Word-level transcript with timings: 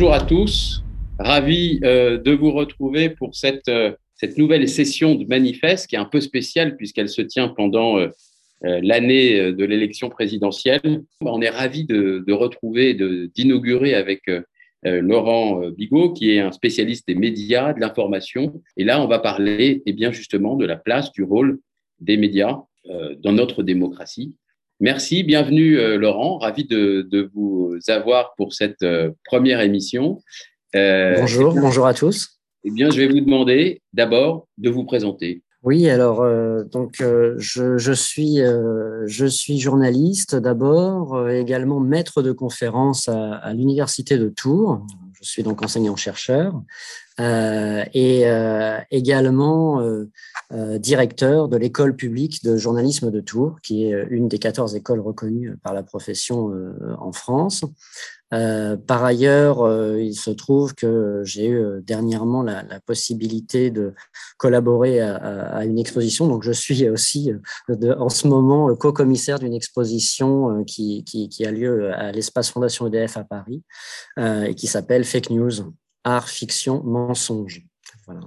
Bonjour 0.00 0.14
à 0.14 0.22
tous, 0.22 0.82
ravi 1.18 1.78
euh, 1.84 2.16
de 2.16 2.30
vous 2.30 2.52
retrouver 2.52 3.10
pour 3.10 3.34
cette, 3.34 3.68
euh, 3.68 3.92
cette 4.14 4.38
nouvelle 4.38 4.66
session 4.66 5.14
de 5.14 5.26
manifeste 5.26 5.88
qui 5.88 5.94
est 5.94 5.98
un 5.98 6.06
peu 6.06 6.22
spéciale 6.22 6.78
puisqu'elle 6.78 7.10
se 7.10 7.20
tient 7.20 7.48
pendant 7.48 7.98
euh, 7.98 8.08
l'année 8.62 9.52
de 9.52 9.62
l'élection 9.62 10.08
présidentielle. 10.08 11.02
On 11.20 11.42
est 11.42 11.50
ravi 11.50 11.84
de, 11.84 12.24
de 12.26 12.32
retrouver, 12.32 12.94
d'inaugurer 13.34 13.92
avec 13.92 14.22
Laurent 14.84 15.68
Bigot, 15.68 16.14
qui 16.14 16.30
est 16.30 16.40
un 16.40 16.52
spécialiste 16.52 17.06
des 17.06 17.14
médias, 17.14 17.74
de 17.74 17.80
l'information. 17.80 18.62
Et 18.78 18.84
là, 18.84 19.02
on 19.02 19.06
va 19.06 19.18
parler 19.18 19.82
eh 19.84 19.92
bien, 19.92 20.12
justement 20.12 20.56
de 20.56 20.64
la 20.64 20.76
place, 20.76 21.12
du 21.12 21.24
rôle 21.24 21.58
des 22.00 22.16
médias 22.16 22.58
dans 23.18 23.32
notre 23.32 23.62
démocratie. 23.62 24.34
Merci, 24.80 25.24
bienvenue 25.24 25.76
Laurent, 25.98 26.38
ravi 26.38 26.64
de, 26.64 27.06
de, 27.10 27.30
vous 27.34 27.76
avoir 27.88 28.34
pour 28.36 28.54
cette 28.54 28.84
première 29.24 29.60
émission. 29.60 30.20
Euh, 30.76 31.16
bonjour, 31.20 31.54
bonjour 31.54 31.86
à 31.86 31.94
tous. 31.94 32.40
Eh 32.64 32.70
bien, 32.70 32.90
je 32.90 33.00
vais 33.00 33.08
vous 33.08 33.20
demander 33.20 33.82
d'abord 33.92 34.46
de 34.58 34.70
vous 34.70 34.84
présenter. 34.84 35.42
Oui, 35.62 35.90
alors 35.90 36.22
euh, 36.22 36.64
donc 36.64 37.02
euh, 37.02 37.34
je, 37.36 37.76
je, 37.76 37.92
suis 37.92 38.38
je 39.06 39.26
suis 39.26 39.58
journaliste 39.58 40.34
d'abord, 40.36 41.28
également 41.28 41.80
maître 41.80 42.22
de 42.22 42.32
conférence 42.32 43.08
à, 43.08 43.34
à 43.34 43.52
l'université 43.52 44.16
de 44.16 44.28
Tours. 44.28 44.86
Je 45.20 45.28
suis 45.28 45.42
donc 45.42 45.62
enseignant 45.62 45.96
chercheur 45.96 46.54
et 47.20 48.24
également 48.90 49.82
directeur 50.78 51.48
de 51.48 51.56
l'école 51.56 51.96
publique 51.96 52.42
de 52.44 52.56
journalisme 52.56 53.10
de 53.10 53.20
Tours, 53.20 53.60
qui 53.62 53.84
est 53.84 54.06
une 54.10 54.28
des 54.28 54.38
14 54.38 54.74
écoles 54.74 55.00
reconnues 55.00 55.56
par 55.62 55.74
la 55.74 55.82
profession 55.82 56.52
en 56.98 57.12
France. 57.12 57.64
Euh, 58.32 58.76
par 58.76 59.04
ailleurs, 59.04 59.62
euh, 59.62 60.00
il 60.00 60.14
se 60.14 60.30
trouve 60.30 60.74
que 60.74 61.22
j'ai 61.24 61.46
eu 61.46 61.58
euh, 61.58 61.80
dernièrement 61.80 62.42
la, 62.42 62.62
possibilité 62.86 63.70
de 63.70 63.94
collaborer 64.38 65.00
à, 65.00 65.64
une 65.64 65.78
exposition. 65.78 66.28
Donc, 66.28 66.42
je 66.42 66.52
suis 66.52 66.88
aussi 66.88 67.32
en 67.68 68.08
ce 68.08 68.26
moment 68.26 68.74
co-commissaire 68.74 69.38
d'une 69.38 69.54
exposition 69.54 70.64
qui, 70.64 71.04
a 71.44 71.50
lieu 71.50 71.92
à 71.92 72.10
l'espace 72.10 72.50
Fondation 72.50 72.86
EDF 72.86 73.16
à 73.16 73.24
Paris 73.24 73.62
et 74.18 74.54
qui 74.54 74.66
s'appelle 74.66 75.04
Fake 75.04 75.30
News, 75.30 75.72
art, 76.04 76.28
fiction, 76.28 76.82
mensonge. 76.82 77.62
Voilà. 78.06 78.22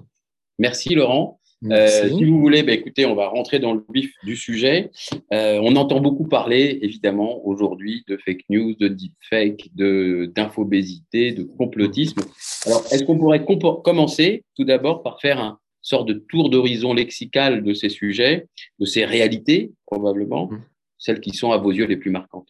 Merci 0.59 0.95
Laurent. 0.95 1.39
Euh, 1.71 2.09
si 2.09 2.25
vous 2.25 2.39
voulez, 2.39 2.61
bah, 2.63 2.73
écoutez, 2.73 3.05
on 3.05 3.15
va 3.15 3.29
rentrer 3.29 3.59
dans 3.59 3.73
le 3.73 3.85
vif 3.93 4.13
du 4.23 4.35
sujet. 4.35 4.91
Euh, 5.31 5.59
on 5.63 5.75
entend 5.75 6.01
beaucoup 6.01 6.27
parler, 6.27 6.79
évidemment, 6.81 7.45
aujourd'hui 7.45 8.03
de 8.07 8.17
fake 8.17 8.43
news, 8.49 8.73
de 8.75 8.89
deepfake, 8.89 9.69
d'infobésité, 9.73 11.31
de, 11.31 11.43
de 11.43 11.47
complotisme. 11.47 12.21
Alors, 12.65 12.85
est-ce 12.91 13.03
qu'on 13.03 13.17
pourrait 13.17 13.45
commencer 13.45 14.43
tout 14.55 14.65
d'abord 14.65 15.03
par 15.03 15.21
faire 15.21 15.39
un 15.39 15.59
sort 15.81 16.05
de 16.05 16.13
tour 16.13 16.49
d'horizon 16.49 16.93
lexical 16.93 17.63
de 17.63 17.73
ces 17.73 17.89
sujets, 17.89 18.47
de 18.79 18.85
ces 18.85 19.05
réalités, 19.05 19.71
probablement, 19.85 20.47
mmh. 20.47 20.61
celles 20.97 21.21
qui 21.21 21.31
sont 21.31 21.51
à 21.51 21.57
vos 21.57 21.71
yeux 21.71 21.85
les 21.85 21.97
plus 21.97 22.11
marquantes? 22.11 22.49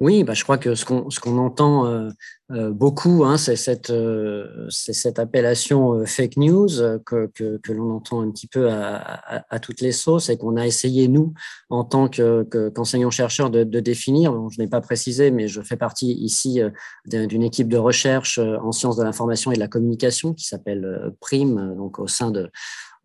Oui, 0.00 0.24
bah, 0.24 0.34
je 0.34 0.42
crois 0.42 0.58
que 0.58 0.74
ce 0.74 0.84
qu'on 0.84 1.08
qu'on 1.22 1.38
entend 1.38 1.86
euh, 1.86 2.10
euh, 2.52 2.70
beaucoup, 2.70 3.24
hein, 3.24 3.38
c'est 3.38 3.56
cette 3.56 3.88
euh, 3.88 4.66
cette 4.68 5.18
appellation 5.18 6.04
fake 6.04 6.36
news 6.36 6.68
que 7.06 7.26
que, 7.34 7.56
que 7.58 7.72
l'on 7.72 7.96
entend 7.96 8.20
un 8.20 8.30
petit 8.30 8.46
peu 8.46 8.70
à, 8.70 8.96
à, 8.96 9.54
à 9.54 9.58
toutes 9.58 9.80
les 9.80 9.92
sauces 9.92 10.28
et 10.28 10.36
qu'on 10.36 10.56
a 10.56 10.66
essayé 10.66 11.08
nous 11.08 11.32
en 11.70 11.84
tant 11.84 12.08
que 12.08 12.42
qu'enseignants 12.74 13.10
chercheurs 13.10 13.48
de, 13.48 13.64
de 13.64 13.80
définir. 13.80 14.34
Je 14.50 14.60
n'ai 14.60 14.68
pas 14.68 14.82
précisé, 14.82 15.30
mais 15.30 15.48
je 15.48 15.62
fais 15.62 15.76
partie 15.76 16.12
ici 16.12 16.60
d'une 17.06 17.42
équipe 17.42 17.68
de 17.68 17.78
recherche 17.78 18.38
en 18.38 18.72
sciences 18.72 18.96
de 18.96 19.02
l'information 19.02 19.50
et 19.50 19.54
de 19.54 19.60
la 19.60 19.68
communication 19.68 20.34
qui 20.34 20.44
s'appelle 20.44 21.12
Prime, 21.20 21.74
donc 21.76 21.98
au 21.98 22.06
sein 22.06 22.30
de 22.30 22.50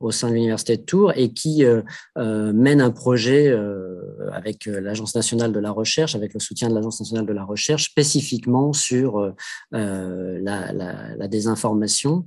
au 0.02 0.12
sein 0.12 0.30
de 0.30 0.34
l'Université 0.34 0.78
de 0.78 0.82
Tours 0.82 1.14
et 1.16 1.32
qui 1.32 1.64
euh, 1.64 1.82
euh, 2.18 2.52
mène 2.54 2.82
un 2.82 2.92
projet 2.92 3.48
euh, 3.48 4.30
avec 4.34 4.66
l'Agence 4.66 5.16
nationale 5.16 5.52
de 5.52 5.60
la 5.60 5.72
recherche, 5.72 6.16
avec 6.16 6.34
le 6.34 6.40
soutien 6.40 6.70
de 6.70 6.76
l'Agence 6.76 7.00
nationale 7.00 7.26
de 7.26 7.34
la 7.34 7.44
recherche, 7.44 7.86
spécifiquement 7.86 8.74
sur 8.74 9.34
la, 9.72 11.28
désinformation 11.28 12.26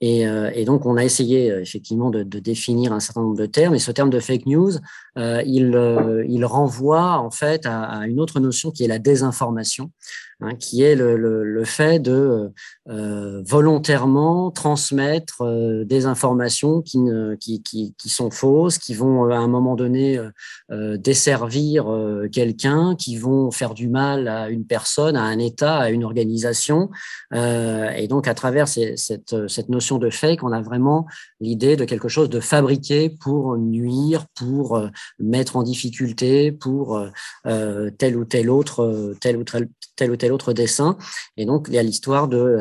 et, 0.00 0.64
donc, 0.66 0.84
on 0.84 0.98
a 0.98 1.04
essayé 1.04 1.46
effectivement 1.48 2.10
de, 2.10 2.22
définir 2.22 2.92
un 2.92 3.00
certain 3.00 3.22
nombre 3.22 3.38
de 3.38 3.46
termes. 3.46 3.74
Et 3.74 3.78
ce 3.78 3.90
terme 3.90 4.10
de 4.10 4.20
fake 4.20 4.44
news, 4.44 4.72
il, 5.16 6.24
il, 6.28 6.44
renvoie 6.44 7.18
en 7.18 7.30
fait 7.30 7.64
à, 7.64 8.06
une 8.06 8.20
autre 8.20 8.38
notion 8.38 8.70
qui 8.70 8.84
est 8.84 8.88
la 8.88 8.98
désinformation, 8.98 9.92
hein, 10.44 10.54
qui 10.54 10.82
est 10.82 10.94
le, 10.94 11.64
fait 11.64 11.98
de 11.98 12.52
euh, 12.88 13.42
volontairement 13.46 14.50
transmettre 14.50 15.42
des 15.84 16.06
informations 16.06 16.82
qui, 16.82 16.98
sont 18.06 18.30
fausses, 18.30 18.78
qui 18.78 18.94
vont 18.94 19.30
à 19.30 19.36
un 19.36 19.48
moment 19.48 19.74
donné 19.74 20.20
desservir 20.70 21.86
quelqu'un, 22.32 22.94
qui 22.96 23.16
vont 23.16 23.50
faire 23.50 23.74
du 23.74 23.88
mal 23.88 24.28
à 24.28 24.50
une 24.50 24.66
personne, 24.66 25.16
à 25.16 25.22
un 25.22 25.38
État, 25.38 25.78
à 25.78 25.90
une 25.90 26.04
organisation. 26.04 26.90
et 27.32 28.06
donc, 28.08 28.28
à 28.28 28.34
travers 28.34 28.68
cette, 28.68 28.98
cette 29.48 29.68
notion 29.68 29.98
de 29.98 30.10
fake, 30.10 30.42
on 30.42 30.52
a 30.52 30.60
vraiment 30.60 31.06
l'idée 31.40 31.76
de 31.76 31.84
quelque 31.84 32.08
chose 32.08 32.28
de 32.28 32.40
fabriqué 32.40 33.10
pour 33.10 33.56
nuire, 33.56 34.26
pour 34.34 34.76
euh, 34.76 34.88
mettre 35.18 35.56
en 35.56 35.62
difficulté, 35.62 36.52
pour 36.52 36.96
euh, 36.96 37.08
euh, 37.46 37.90
tel 37.96 38.16
ou 38.16 38.24
tel 38.24 38.50
autre, 38.50 39.14
tel 39.20 39.36
ou 39.36 39.44
tel, 39.44 39.68
tel 39.96 40.10
ou 40.10 40.16
tel 40.16 40.32
autre 40.34 40.52
dessin. 40.52 40.96
Et 41.36 41.46
donc, 41.46 41.66
il 41.68 41.74
y 41.74 41.78
a 41.78 41.82
l'histoire 41.82 42.28
de 42.28 42.58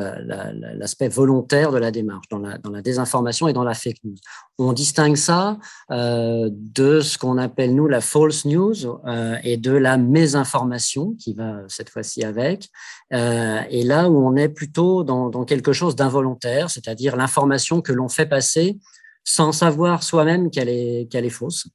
l'aspect 0.77 1.09
volontaire 1.09 1.71
de 1.71 1.77
la 1.77 1.91
démarche, 1.91 2.27
dans 2.29 2.39
la, 2.39 2.81
désinformation 2.81 3.47
et 3.47 3.53
dans 3.53 3.63
la 3.63 3.73
fake 3.73 3.97
news. 4.03 4.15
On 4.57 4.71
distingue 4.71 5.15
ça 5.15 5.57
euh, 5.91 6.49
de 6.51 7.01
ce 7.01 7.17
qu'on 7.17 7.37
appelle, 7.37 7.75
nous, 7.75 7.87
la 7.87 8.01
false 8.01 8.45
news 8.45 8.85
euh, 9.05 9.35
et 9.43 9.57
de 9.57 9.71
la 9.71 9.97
mésinformation, 9.97 11.15
qui 11.19 11.33
va 11.33 11.61
cette 11.67 11.89
fois-ci 11.89 12.23
avec. 12.23 12.69
Euh, 13.13 13.59
et 13.69 13.83
là 13.83 14.09
où 14.09 14.17
on 14.17 14.35
est 14.35 14.49
plutôt 14.49 15.03
dans 15.03 15.45
quelque 15.45 15.73
chose 15.73 15.95
d'involontaire, 15.95 16.69
c'est-à-dire 16.69 17.15
l'information 17.15 17.81
que 17.81 17.91
l'on 17.91 18.09
fait 18.09 18.25
passer 18.25 18.77
sans 19.23 19.51
savoir 19.51 20.03
soi-même 20.03 20.49
qu'elle 20.49 20.69
est, 20.69 21.09
qu'elle 21.11 21.25
est 21.25 21.29
fausse. 21.29 21.67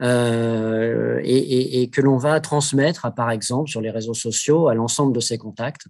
Euh, 0.00 1.20
et, 1.24 1.36
et, 1.36 1.82
et, 1.82 1.90
que 1.90 2.00
l'on 2.00 2.18
va 2.18 2.38
transmettre, 2.38 3.04
à, 3.04 3.10
par 3.10 3.32
exemple, 3.32 3.68
sur 3.68 3.80
les 3.80 3.90
réseaux 3.90 4.14
sociaux, 4.14 4.68
à 4.68 4.74
l'ensemble 4.74 5.12
de 5.12 5.18
ses 5.18 5.38
contacts, 5.38 5.86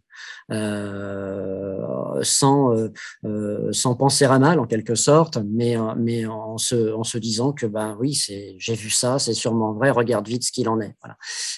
euh, 0.51 1.77
sans, 2.23 2.75
euh, 2.75 2.89
euh 3.27 3.71
sans 3.73 3.95
penser 3.97 4.25
à 4.25 4.39
mal 4.39 4.61
en 4.61 4.67
quelque 4.67 4.95
sorte, 4.95 5.39
mais, 5.47 5.77
mais 5.99 6.25
en, 6.25 6.57
se, 6.57 6.95
en 6.95 7.05
se 7.05 7.19
disant 7.19 7.53
que 7.53 7.67
ben 7.67 7.99
oui, 8.01 8.15
c'est, 8.15 8.57
j'ai 8.59 8.75
vu 8.75 8.89
ça, 8.89 9.19
c'est 9.19 9.35
sûrement 9.35 9.75
vrai, 9.75 9.91
regarde 9.91 10.27
vite 10.27 10.45
ce 10.45 10.53
qu'il 10.53 10.71
en 10.71 10.81
est. 10.81 10.95
Voilà. 11.03 11.17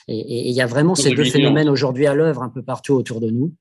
Et 0.08 0.48
il 0.48 0.54
y 0.54 0.60
a 0.60 0.66
vraiment 0.66 0.96
ces 0.96 1.10
deux 1.10 1.24
phénomènes 1.24 1.68
aujourd'hui 1.68 2.06
à 2.08 2.14
l'œuvre 2.14 2.42
un 2.42 2.48
peu 2.48 2.62
partout 2.62 2.94
autour 2.94 3.20
de 3.20 3.30
nous. 3.30 3.54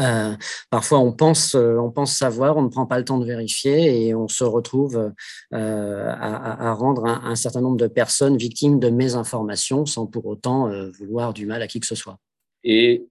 Euh, 0.00 0.34
parfois, 0.70 0.98
on 1.00 1.12
pense, 1.12 1.54
euh, 1.54 1.76
on 1.76 1.90
pense 1.90 2.16
savoir, 2.16 2.56
on 2.56 2.62
ne 2.62 2.68
prend 2.68 2.86
pas 2.86 2.98
le 2.98 3.04
temps 3.04 3.18
de 3.18 3.26
vérifier 3.26 4.06
et 4.06 4.14
on 4.14 4.28
se 4.28 4.44
retrouve 4.44 5.12
euh, 5.52 6.08
à, 6.08 6.70
à, 6.70 6.72
rendre 6.72 7.04
un, 7.04 7.22
un, 7.24 7.34
certain 7.34 7.60
nombre 7.60 7.76
de 7.76 7.86
personnes 7.86 8.36
victimes 8.36 8.80
de 8.80 8.88
mésinformations 8.88 9.84
sans 9.84 10.06
pour 10.06 10.26
autant 10.26 10.68
euh, 10.68 10.90
vouloir 10.98 11.34
du 11.34 11.46
mal 11.46 11.60
à 11.62 11.66
qui 11.66 11.80
que 11.80 11.86
ce 11.86 11.94
soit. 11.94 12.18
Et 12.62 13.06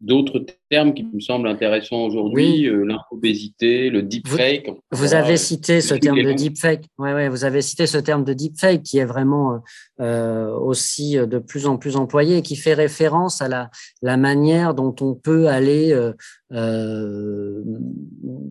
d'autres 0.00 0.44
termes 0.74 0.92
qui 0.92 1.04
me 1.04 1.20
semblent 1.20 1.46
intéressants 1.46 2.02
aujourd'hui, 2.02 2.46
oui. 2.46 2.66
euh, 2.66 2.84
l'infobésité, 2.84 3.90
le 3.90 4.02
deepfake. 4.02 4.66
Vous, 4.90 4.98
vous 4.98 5.14
avez 5.14 5.36
cité 5.36 5.80
ce 5.80 5.94
terme 5.94 6.20
de 6.20 6.32
deepfake. 6.32 6.86
Ouais, 6.98 7.14
ouais, 7.14 7.28
vous 7.28 7.44
avez 7.44 7.62
cité 7.62 7.86
ce 7.86 7.98
terme 7.98 8.24
de 8.24 8.32
deepfake 8.32 8.82
qui 8.82 8.98
est 8.98 9.04
vraiment 9.04 9.60
euh, 10.00 10.50
aussi 10.50 11.16
de 11.16 11.38
plus 11.38 11.66
en 11.66 11.76
plus 11.76 11.94
employé 11.94 12.38
et 12.38 12.42
qui 12.42 12.56
fait 12.56 12.74
référence 12.74 13.40
à 13.40 13.46
la, 13.46 13.70
la 14.02 14.16
manière 14.16 14.74
dont 14.74 14.96
on 15.00 15.14
peut 15.14 15.46
aller 15.46 15.92
euh, 15.92 16.12
euh, 16.54 17.64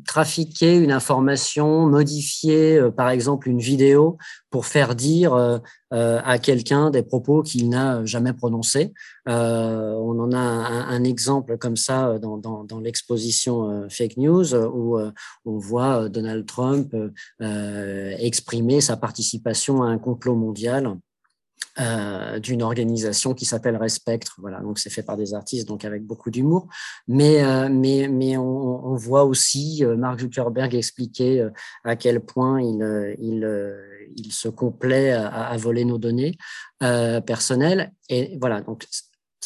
trafiquer 0.05 0.75
une 0.75 0.91
information, 0.91 1.87
modifier 1.87 2.77
euh, 2.77 2.91
par 2.91 3.09
exemple 3.09 3.47
une 3.47 3.59
vidéo 3.59 4.17
pour 4.49 4.65
faire 4.65 4.93
dire 4.93 5.33
euh, 5.33 5.59
à 5.91 6.37
quelqu'un 6.37 6.89
des 6.89 7.01
propos 7.01 7.43
qu'il 7.43 7.69
n'a 7.69 8.03
jamais 8.03 8.33
prononcés. 8.33 8.93
on 9.25 10.19
en 10.19 10.31
a 10.33 10.37
un, 10.37 10.89
un, 10.89 11.03
exemple 11.03 11.57
comme 11.57 11.77
ça 11.77 12.12
dans, 12.19 12.63
dans, 12.63 12.79
l'exposition 12.79 13.87
Fake 13.89 14.17
News 14.17 14.55
où 14.55 14.97
on 15.45 15.57
voit 15.57 16.09
Donald 16.09 16.45
Trump 16.45 16.95
exprimer 17.39 18.81
sa 18.81 18.97
participation 18.97 19.83
à 19.83 19.87
un 19.87 19.97
complot 19.97 20.35
mondial 20.35 20.97
euh, 21.79 22.37
d'une 22.37 22.61
organisation 22.61 23.33
qui 23.33 23.45
s'appelle 23.45 23.75
Respectre. 23.77 24.35
Voilà, 24.37 24.59
donc 24.59 24.77
c'est 24.77 24.91
fait 24.91 25.01
par 25.01 25.17
des 25.17 25.33
artistes, 25.33 25.67
donc 25.67 25.85
avec 25.85 26.05
beaucoup 26.05 26.29
d'humour. 26.29 26.67
Mais, 27.07 27.43
euh, 27.43 27.67
mais, 27.67 28.07
mais 28.07 28.37
on, 28.37 28.93
voit 28.93 29.23
aussi 29.23 29.83
euh, 29.83 29.95
Mark 29.95 30.19
Zuckerberg 30.19 30.75
expliquer 30.75 31.41
euh, 31.41 31.49
à 31.83 31.95
quel 31.95 32.19
point 32.19 32.61
il, 32.61 32.83
euh, 32.83 33.15
il, 33.17 33.73
il 34.15 34.31
se 34.31 34.49
complaît 34.49 35.13
à, 35.13 35.27
à, 35.27 35.57
voler 35.57 35.83
nos 35.83 35.97
données 35.97 36.37
personnelles. 36.79 37.91
Et 38.07 38.37
voilà, 38.39 38.61
donc 38.61 38.85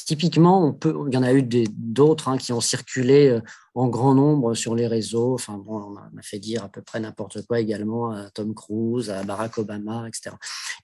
typiquement, 0.07 0.65
on 0.65 0.73
peut, 0.73 0.95
il 1.09 1.13
y 1.13 1.17
en 1.17 1.23
a 1.23 1.33
eu 1.33 1.43
d'autres 1.43 2.29
hein, 2.29 2.37
qui 2.37 2.53
ont 2.53 2.61
circulé 2.61 3.27
euh, 3.27 3.41
en 3.75 3.89
grand 3.89 4.15
nombre 4.15 4.55
sur 4.55 4.73
les 4.73 4.87
réseaux. 4.87 5.33
Enfin, 5.33 5.61
on 5.67 5.95
a 5.97 6.21
fait 6.23 6.39
dire 6.39 6.63
à 6.63 6.69
peu 6.69 6.81
près 6.81 7.01
n'importe 7.01 7.45
quoi 7.45 7.59
également 7.59 8.11
à 8.11 8.29
Tom 8.29 8.55
Cruise, 8.55 9.09
à 9.09 9.23
Barack 9.23 9.57
Obama, 9.57 10.07
etc. 10.07 10.35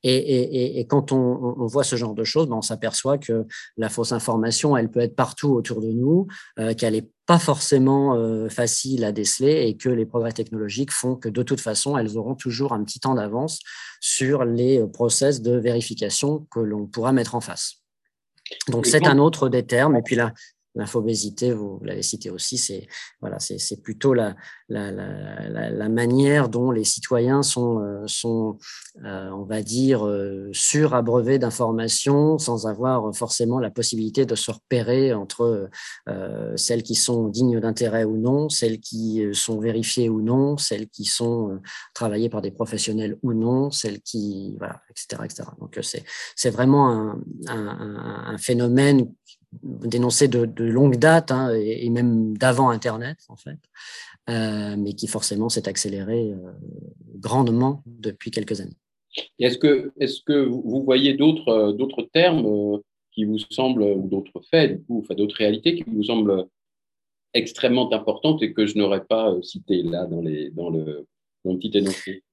Et, 0.04 0.86
quand 0.90 1.14
on, 1.14 1.56
on, 1.58 1.66
voit 1.68 1.86
ce 1.86 1.96
genre 1.96 2.14
de 2.14 2.26
choses, 2.26 2.50
ben 2.50 2.58
on 2.58 2.62
s'aperçoit 2.62 3.18
que 3.18 3.48
la 3.78 3.88
fausse 3.88 4.12
information, 4.12 4.76
elle 4.76 4.92
peut 4.92 5.00
être 5.00 5.16
partout 5.16 5.54
autour 5.54 5.80
de 5.80 5.92
nous, 5.92 6.28
euh, 6.60 6.74
qu'elle 6.74 6.94
n'est 6.94 7.10
pas 7.26 7.40
forcément 7.40 8.16
euh, 8.16 8.50
facile 8.50 9.06
à 9.06 9.14
déceler 9.14 9.68
et 9.68 9.78
que 9.78 9.88
les 9.88 10.06
progrès 10.06 10.34
technologiques 10.34 10.92
font 10.92 11.16
que 11.16 11.30
de 11.30 11.44
toute 11.44 11.62
façon, 11.62 11.98
elles 11.98 12.18
auront 12.18 12.36
toujours 12.36 12.74
un 12.74 12.84
petit 12.84 13.00
temps 13.00 13.16
d'avance 13.16 13.60
sur 14.02 14.44
les 14.44 14.86
process 14.88 15.42
de 15.42 15.56
vérification 15.56 16.46
que 16.52 16.60
l'on 16.60 16.88
pourra 16.88 17.14
mettre 17.14 17.36
en 17.36 17.42
face. 17.42 17.83
Donc, 18.68 18.86
c'est 18.86 19.06
un 19.06 19.18
autre 19.18 19.50
des 19.50 19.66
termes. 19.66 19.96
Et 19.96 20.02
puis 20.02 20.16
là, 20.16 20.34
L'infobésité, 20.76 21.54
vous, 21.54 21.80
l'avez 21.84 22.02
cité 22.02 22.32
aussi, 22.32 22.58
c'est 22.58 22.88
plutôt 23.84 24.16
la, 24.16 24.36
manière 25.90 26.50
dont 26.50 26.72
les 26.72 26.84
citoyens 26.84 27.44
sont, 27.44 27.80
euh, 27.80 28.04
sont 28.08 28.58
euh, 29.06 29.30
on 29.30 29.44
va 29.44 29.62
dire, 29.62 30.08
euh, 30.08 30.50
surabreuvés 30.52 31.38
d'informations 31.38 32.40
sans 32.40 32.66
avoir 32.66 33.16
forcément 33.16 33.60
la 33.60 33.70
possibilité 33.70 34.26
de 34.26 34.34
se 34.34 34.50
repérer 34.50 35.14
entre 35.14 35.70
celles 36.56 36.84
qui 36.84 36.96
sont 36.96 37.28
dignes 37.28 37.60
d'intérêt 37.60 38.04
ou 38.04 38.18
non, 38.18 38.50
celles 38.50 38.80
qui 38.80 39.24
sont 39.34 39.60
vérifiées 39.60 40.10
ou 40.10 40.22
non, 40.22 40.58
celles 40.58 40.90
qui 40.90 41.06
sont 41.06 41.60
travaillées 41.94 42.30
par 42.30 42.42
des 42.42 42.52
professionnels 42.52 43.18
ou 43.22 43.34
non, 43.34 43.70
celles 43.70 44.02
qui, 44.02 44.56
voilà, 44.58 44.82
etc., 44.90 45.22
etc. 45.26 45.44
Donc 45.60 45.80
c'est 46.36 46.50
vraiment 46.50 47.16
un 47.46 48.38
phénomène 48.38 49.08
dénoncé 49.62 50.28
de, 50.28 50.64
longue 50.64 50.98
date 50.98 51.32
hein, 51.32 51.54
et, 51.56 51.90
même 51.90 52.38
d'avant 52.38 52.70
Internet, 52.70 53.18
en 53.30 53.36
fait, 53.36 53.60
euh, 54.30 54.76
mais 54.78 54.94
qui 54.94 55.08
forcément 55.08 55.50
s'est 55.50 55.68
accéléré 55.68 56.32
euh, 56.32 56.52
grandement 57.16 57.84
depuis 57.86 58.32
quelques 58.32 58.62
années. 58.62 58.78
Est-ce 59.40 59.58
que, 59.58 59.92
est 60.00 60.24
que 60.24 60.46
vous 60.46 60.84
voyez 60.84 61.14
d'autres, 61.14 61.50
euh, 61.50 62.06
termes 62.14 62.82
qui 63.12 63.26
vous 63.26 63.38
semblent, 63.38 63.84
ou 63.84 64.08
d'autres 64.08 64.42
faits, 64.50 64.78
du 64.78 64.84
coup, 64.84 65.00
enfin, 65.04 65.14
d'autres 65.14 65.36
réalités 65.36 65.76
qui 65.76 65.84
vous 65.88 66.04
semblent 66.04 66.48
extrêmement 67.34 67.92
importantes 67.94 68.42
et 68.42 68.54
que 68.54 68.66
je 68.66 68.78
n'aurais 68.78 69.04
pas 69.04 69.36
citées 69.42 69.84
là 69.84 70.06
dans, 70.06 70.22
les, 70.22 70.50
dans, 70.52 70.70
le, 70.70 71.06
dans 71.46 71.56
petit 71.58 71.72
énoncé? 71.78 72.24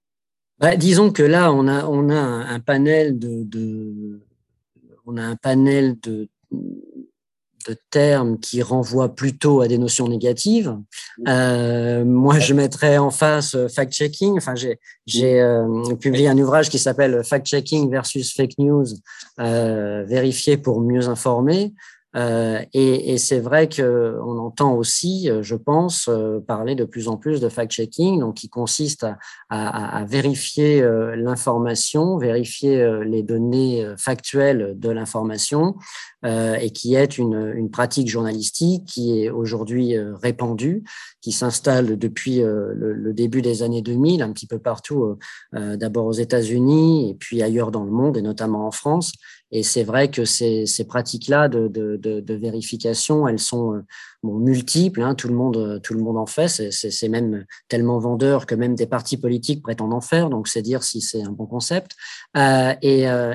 Bah, 0.59 0.77
Disons 0.77 1.11
que 1.11 1.23
là, 1.23 1.53
on 1.53 1.67
a, 1.69 1.87
on 1.87 2.09
a 2.09 2.15
un, 2.15 2.61
panel 2.61 3.19
de, 3.19 3.45
de 3.45 4.21
on 5.07 5.17
a 5.17 5.23
un 5.23 5.37
panel 5.37 5.99
de, 6.01 6.29
de 7.69 7.77
termes 7.91 8.39
qui 8.39 8.63
renvoient 8.63 9.15
plutôt 9.15 9.61
à 9.61 9.69
des 9.69 9.79
notions 9.79 10.09
négatives. 10.09 10.77
Euh, 11.29 12.05
moi, 12.05 12.39
je 12.39 12.55
mettrais 12.55 12.99
en 12.99 13.11
face 13.11 13.55
euh, 13.55 13.69
fact-checking. 13.69 14.37
Enfin, 14.37 14.55
j'ai 14.55 15.41
euh, 15.41 15.95
publié 15.97 16.29
un 16.29 16.39
ouvrage 16.39 16.69
qui 16.69 16.79
s'appelle 16.79 17.23
Fact-checking 17.25 17.91
versus 17.91 18.35
fake 18.35 18.59
news, 18.59 18.87
euh, 19.41 20.05
vérifier 20.07 20.57
pour 20.57 20.81
mieux 20.81 21.09
informer. 21.09 21.75
Euh, 22.17 22.61
et, 22.73 23.13
et 23.13 23.19
c'est 23.19 23.39
vrai 23.39 23.69
qu'on 23.69 24.39
entend 24.39 24.75
aussi, 24.75 25.31
euh, 25.31 25.43
je 25.43 25.55
pense, 25.55 26.09
euh, 26.09 26.41
parler 26.41 26.75
de 26.75 26.85
plus 26.85 27.07
en 27.07 27.17
plus 27.17 27.41
de 27.41 27.49
fact-checking, 27.49 28.19
donc 28.19 28.35
qui 28.35 28.49
consiste 28.49 29.05
à, 29.05 29.19
à, 29.49 29.99
à 29.99 30.05
vérifier 30.05 30.83
l'information, 31.17 32.17
vérifier 32.19 33.01
les 33.05 33.23
données 33.23 33.87
factuelles 33.97 34.75
de 34.77 34.91
l'information, 34.91 35.77
et 36.25 36.71
qui 36.71 36.95
est 36.95 37.19
une, 37.19 37.53
une, 37.55 37.71
pratique 37.71 38.09
journalistique 38.09 38.85
qui 38.87 39.21
est 39.21 39.31
aujourd'hui 39.31 39.97
répandue, 39.99 40.85
qui 41.21 41.33
s'installe 41.33 41.99
depuis 41.99 42.39
le, 42.39 42.93
le, 42.93 43.13
début 43.13 43.43
des 43.43 43.63
années 43.63 43.83
2000, 43.83 44.23
un 44.23 44.33
petit 44.33 44.47
peu 44.47 44.59
partout, 44.59 45.19
d'abord 45.53 46.07
aux 46.07 46.13
États-Unis 46.13 47.11
et 47.11 47.15
puis 47.15 47.43
ailleurs 47.43 47.71
dans 47.71 47.85
le 47.85 47.91
monde, 47.91 48.17
et 48.17 48.23
notamment 48.23 48.67
en 48.67 48.71
France, 48.71 49.13
et 49.53 49.65
c'est 49.65 49.83
vrai 49.83 50.11
que 50.11 50.25
ces, 50.25 50.67
pratiques-là 50.87 51.49
de, 51.49 51.67
de, 51.67 51.97
de, 51.97 52.21
de, 52.21 52.35
vérification, 52.35 53.27
elles 53.27 53.41
sont 53.41 53.75
euh, 53.75 53.83
multiples. 54.23 55.03
Hein, 55.03 55.17
tout 55.17 55.27
le 55.27 55.35
monde, 55.35 55.81
tout 55.83 55.95
le 55.95 56.01
monde 56.01 56.19
en 56.19 56.27
fait. 56.27 56.49
C'est 56.49 57.09
même 57.09 57.45
tellement 57.69 57.99
vendeur 57.99 58.47
que 58.47 58.55
même 58.55 58.77
des 58.77 58.87
partis 58.87 59.17
politiques 59.17 59.63
prétendent 59.63 59.93
en 59.93 60.01
faire. 60.01 60.31
Donc, 60.31 60.47
c'est 60.47 60.63
dire 60.63 60.85
si 60.85 61.01
c'est 61.01 61.23
un 61.23 61.33
bon 61.33 61.47
concept. 61.47 61.93
Euh, 62.37 62.75
et, 62.81 63.09
euh, 63.09 63.35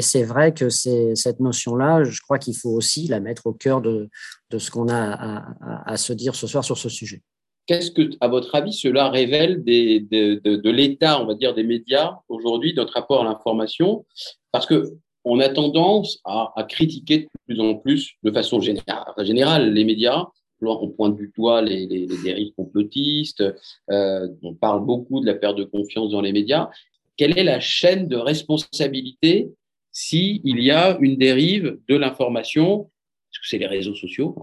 c'est 0.00 0.22
vrai 0.22 0.54
que 0.54 0.70
cette 0.70 1.40
notion-là, 1.40 2.02
je 2.04 2.20
crois 2.22 2.38
qu'il 2.38 2.56
faut 2.56 2.70
aussi 2.70 3.06
la 3.08 3.20
mettre 3.20 3.46
au 3.46 3.52
cœur 3.52 3.82
de, 3.82 4.08
de 4.50 4.58
ce 4.58 4.70
qu'on 4.70 4.88
a 4.88 5.44
à, 5.86 5.96
se 5.98 6.14
dire 6.14 6.34
ce 6.34 6.46
soir 6.46 6.64
sur 6.64 6.78
ce 6.78 6.88
sujet. 6.88 7.20
Qu'est-ce 7.66 7.90
que, 7.90 8.10
à 8.20 8.28
votre 8.28 8.54
avis, 8.54 8.72
cela 8.72 9.10
révèle 9.10 9.62
de, 9.62 10.40
de, 10.40 10.56
de 10.56 10.70
l'état, 10.70 11.22
on 11.22 11.26
va 11.26 11.34
dire, 11.34 11.54
des 11.54 11.62
médias 11.62 12.16
aujourd'hui, 12.28 12.74
notre 12.74 12.94
rapport 12.94 13.20
à 13.20 13.24
l'information? 13.24 14.04
Parce 14.50 14.66
que 14.66 14.94
on 15.24 15.40
a 15.40 15.48
tendance 15.48 16.20
à, 16.24 16.52
critiquer 16.68 17.18
de 17.18 17.28
plus 17.46 17.60
en 17.60 17.74
plus, 17.74 18.14
de 18.22 18.30
façon 18.30 18.60
générale, 18.60 19.72
les 19.72 19.84
médias. 19.84 20.26
On 20.64 20.88
pointe 20.90 21.16
du 21.16 21.32
doigt 21.36 21.60
les, 21.60 22.06
dérives 22.22 22.52
complotistes, 22.56 23.42
euh, 23.90 24.28
on 24.42 24.54
parle 24.54 24.84
beaucoup 24.84 25.20
de 25.20 25.26
la 25.26 25.34
perte 25.34 25.56
de 25.56 25.64
confiance 25.64 26.12
dans 26.12 26.20
les 26.20 26.32
médias. 26.32 26.70
Quelle 27.16 27.36
est 27.36 27.42
la 27.44 27.58
chaîne 27.58 28.06
de 28.06 28.16
responsabilité 28.16 29.50
s'il 29.90 30.40
y 30.44 30.70
a 30.70 30.96
une 31.00 31.16
dérive 31.16 31.78
de 31.88 31.96
l'information? 31.96 32.90
Est-ce 33.32 33.40
que 33.40 33.48
c'est 33.48 33.58
les 33.58 33.66
réseaux 33.66 33.96
sociaux? 33.96 34.36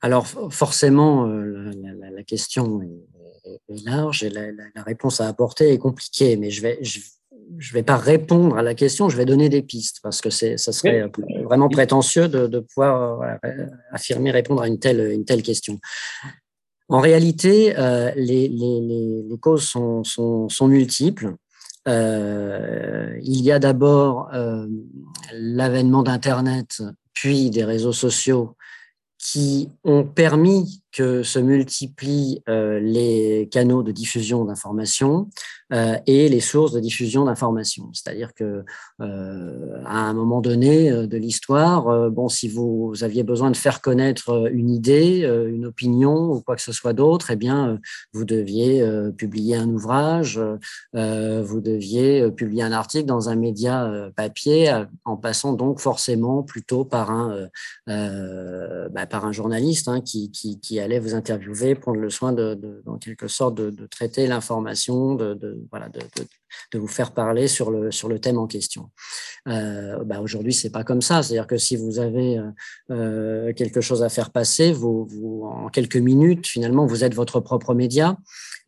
Alors 0.00 0.26
forcément, 0.26 1.26
euh, 1.28 1.72
la, 2.14 2.22
question 2.22 2.82
est, 2.82 3.84
large 3.84 4.22
et 4.22 4.30
la, 4.30 4.82
réponse 4.82 5.20
à 5.20 5.28
apporter 5.28 5.72
est 5.72 5.78
compliquée, 5.78 6.36
mais 6.36 6.50
je 6.50 6.62
vais, 6.62 6.78
ne 7.56 7.72
vais 7.72 7.82
pas 7.82 7.96
répondre 7.96 8.56
à 8.56 8.62
la 8.62 8.74
question, 8.74 9.08
je 9.08 9.16
vais 9.16 9.24
donner 9.24 9.48
des 9.48 9.62
pistes 9.62 10.00
parce 10.02 10.20
que 10.20 10.30
ça 10.30 10.56
serait 10.56 11.10
vraiment 11.44 11.68
prétentieux 11.68 12.28
de, 12.28 12.60
pouvoir 12.60 13.22
euh, 13.44 13.66
affirmer, 13.90 14.30
répondre 14.30 14.62
à 14.62 14.68
une 14.68 14.78
telle, 14.78 15.12
une 15.12 15.24
telle 15.24 15.42
question. 15.42 15.78
En 16.88 17.00
réalité, 17.00 17.74
euh, 17.78 18.12
les, 18.16 18.50
causes 19.40 19.64
sont, 19.64 20.04
sont, 20.04 20.68
multiples. 20.68 21.34
Euh, 21.88 23.18
il 23.22 23.42
y 23.42 23.52
a 23.52 23.58
d'abord 23.58 24.30
l'avènement 25.32 26.02
d'Internet, 26.02 26.82
puis 27.12 27.50
des 27.50 27.64
réseaux 27.64 27.92
sociaux 27.92 28.56
qui 29.18 29.70
ont 29.84 30.04
permis 30.04 30.82
que 30.94 31.22
se 31.22 31.38
multiplient 31.38 32.42
les 32.46 33.48
canaux 33.50 33.82
de 33.82 33.92
diffusion 33.92 34.44
d'informations, 34.44 35.28
euh, 35.72 35.96
et 36.06 36.28
les 36.28 36.40
sources 36.40 36.72
de 36.72 36.80
diffusion 36.80 37.24
d'informations. 37.24 37.88
C'est-à-dire 37.94 38.34
que 38.34 38.64
euh, 39.00 39.82
à 39.86 40.00
un 40.00 40.12
moment 40.12 40.42
donné 40.42 40.92
euh, 40.92 41.06
de 41.06 41.16
l'histoire, 41.16 42.10
bon, 42.10 42.28
si 42.28 42.48
vous, 42.48 42.92
aviez 43.00 43.22
besoin 43.22 43.50
de 43.50 43.56
faire 43.56 43.80
connaître 43.80 44.50
une 44.52 44.70
idée, 44.70 45.22
une 45.24 45.66
opinion 45.66 46.32
ou 46.32 46.40
quoi 46.42 46.54
que 46.54 46.62
ce 46.62 46.72
soit 46.72 46.92
d'autre, 46.92 47.30
eh 47.30 47.36
bien, 47.36 47.78
vous 48.12 48.24
deviez 48.24 48.86
publier 49.16 49.56
un 49.56 49.68
ouvrage, 49.68 50.40
vous 50.92 51.60
deviez 51.60 52.30
publier 52.30 52.62
un 52.62 52.72
article 52.72 53.06
dans 53.06 53.28
un 53.28 53.36
média 53.36 54.10
papier, 54.16 54.84
en 55.04 55.16
passant 55.16 55.54
donc 55.54 55.80
forcément 55.80 56.42
plutôt 56.42 56.84
par 56.84 57.10
un 57.10 57.48
bah, 57.86 59.06
par 59.06 59.24
un 59.24 59.32
journaliste 59.32 59.88
hein, 59.88 60.00
qui, 60.00 60.30
qui, 60.30 60.60
qui, 60.60 60.78
allait 60.84 60.98
vous 60.98 61.14
interviewer, 61.14 61.74
prendre 61.74 61.98
le 61.98 62.10
soin 62.10 62.32
de, 62.32 62.82
en 62.86 62.98
quelque 62.98 63.28
sorte 63.28 63.54
de, 63.56 63.86
traiter 63.86 64.26
l'information, 64.26 65.14
de, 65.14 65.66
voilà, 65.70 65.88
de, 65.88 66.78
vous 66.78 66.86
faire 66.86 67.12
parler 67.12 67.48
sur 67.48 67.70
le, 67.70 67.90
sur 67.90 68.08
le 68.08 68.18
thème 68.18 68.38
en 68.38 68.46
question. 68.46 68.90
Euh, 69.48 70.04
bah 70.04 70.20
aujourd'hui, 70.20 70.52
c'est 70.52 70.70
pas 70.70 70.84
comme 70.84 71.02
ça. 71.02 71.22
C'est-à-dire 71.22 71.46
que 71.46 71.56
si 71.56 71.76
vous 71.76 71.98
avez 71.98 72.38
euh, 72.38 72.50
euh, 72.90 73.52
quelque 73.52 73.80
chose 73.80 74.02
à 74.02 74.08
faire 74.08 74.30
passer, 74.30 74.72
vous, 74.72 75.08
en 75.44 75.68
quelques 75.68 75.96
minutes, 75.96 76.46
finalement, 76.46 76.86
vous 76.86 77.02
êtes 77.02 77.14
votre 77.14 77.40
propre 77.40 77.74
média. 77.74 78.16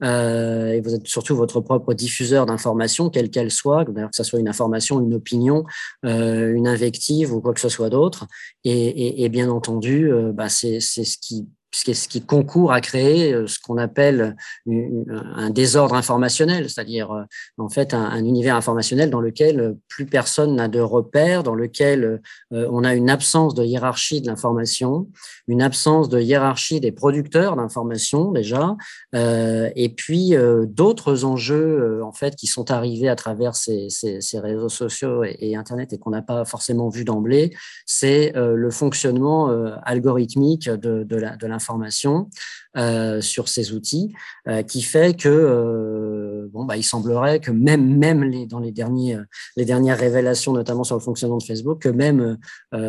Euh, 0.02 0.73
et 0.73 0.80
vous 0.80 0.94
êtes 0.94 1.06
surtout 1.06 1.37
votre 1.37 1.61
propre 1.61 1.94
diffuseur 1.94 2.46
d'informations, 2.46 3.08
quelle 3.08 3.30
qu'elle 3.30 3.50
soit, 3.50 3.85
que 3.85 3.92
ce 4.12 4.25
soit 4.25 4.38
une 4.38 4.49
information, 4.49 5.00
une 5.00 5.14
opinion, 5.14 5.64
une 6.02 6.68
invective 6.68 7.32
ou 7.32 7.40
quoi 7.40 7.54
que 7.54 7.61
ce 7.61 7.68
soit 7.68 7.90
d'autre. 7.90 8.26
Et, 8.64 9.28
bien 9.28 9.50
entendu, 9.50 10.12
euh, 10.12 10.32
bah 10.32 10.49
c'est 10.49 10.80
ce 10.80 11.16
qui 11.18 11.49
ce 11.76 12.09
qui 12.09 12.23
concourt 12.23 12.73
à 12.73 12.80
créer 12.80 13.33
euh, 13.33 13.47
ce 13.47 13.59
qu'on 13.59 13.76
appelle 13.76 14.37
un 14.66 15.50
désordre 15.50 15.95
informationnel, 15.95 16.71
c'est-à-dire 16.71 17.12
euh, 17.12 17.23
en 17.59 17.68
fait 17.68 17.95
un, 17.95 18.25
univers 18.25 18.56
informationnel 18.56 19.11
dans 19.11 19.21
lequel 19.21 19.61
euh, 19.61 19.73
plus 19.88 20.06
personne 20.06 20.56
n'a 20.56 20.68
de 20.68 20.80
repères, 20.80 21.42
dans 21.42 21.54
lequel 21.54 22.21
on 22.50 22.85
a 22.85 22.95
une 22.95 23.11
absence 23.11 23.54
de 23.54 23.64
hiérarchie 23.64 24.21
de 24.21 24.26
l'information, 24.26 25.09
une 25.49 25.62
absence 25.62 26.09
de 26.09 26.21
hiérarchie 26.21 26.80
des 26.80 26.92
producteurs 26.92 27.56
d'information 27.56 28.33
déjà, 28.33 28.76
et 29.14 29.92
puis 29.97 30.35
d'autres 30.66 31.25
enjeux 31.25 32.02
en 32.02 32.12
fait 32.12 32.37
qui 32.37 32.47
sont 32.47 32.71
arrivés 32.71 33.09
à 33.09 33.16
travers 33.16 33.54
ces, 33.54 33.88
réseaux 34.35 34.68
sociaux 34.68 35.25
et, 35.25 35.56
Internet 35.56 35.92
et 35.92 35.99
qu'on 35.99 36.11
n'a 36.11 36.23
pas 36.23 36.45
forcément 36.45 36.88
vu 36.88 37.04
d'emblée, 37.04 37.54
c'est 37.87 38.33
le 38.35 38.71
fonctionnement 38.71 39.49
algorithmique 39.83 40.68
de, 40.68 41.04
de 41.04 41.47
l'information 41.47 41.65
information 41.66 42.30
euh, 42.76 43.23
sur 43.23 43.49
ces 43.49 43.73
outils, 43.73 44.12
euh, 44.49 44.62
qui 44.62 44.83
fait 44.83 45.16
que 45.16 45.30
euh, 45.30 46.47
bon 46.52 46.66
bah 46.66 46.76
il 46.76 46.83
semblerait 46.83 47.40
que 47.40 47.50
même 47.50 47.97
même 47.97 48.23
les, 48.23 48.45
dans 48.45 48.59
les 48.59 48.71
derniers 48.71 49.18
les 49.56 49.64
dernières 49.64 49.99
révélations, 49.99 50.52
notamment 50.52 50.85
sur 50.85 50.95
le 50.95 51.00
fonctionnement 51.00 51.38
de 51.38 51.42
Facebook, 51.42 51.80
que 51.80 51.88
même 51.88 52.37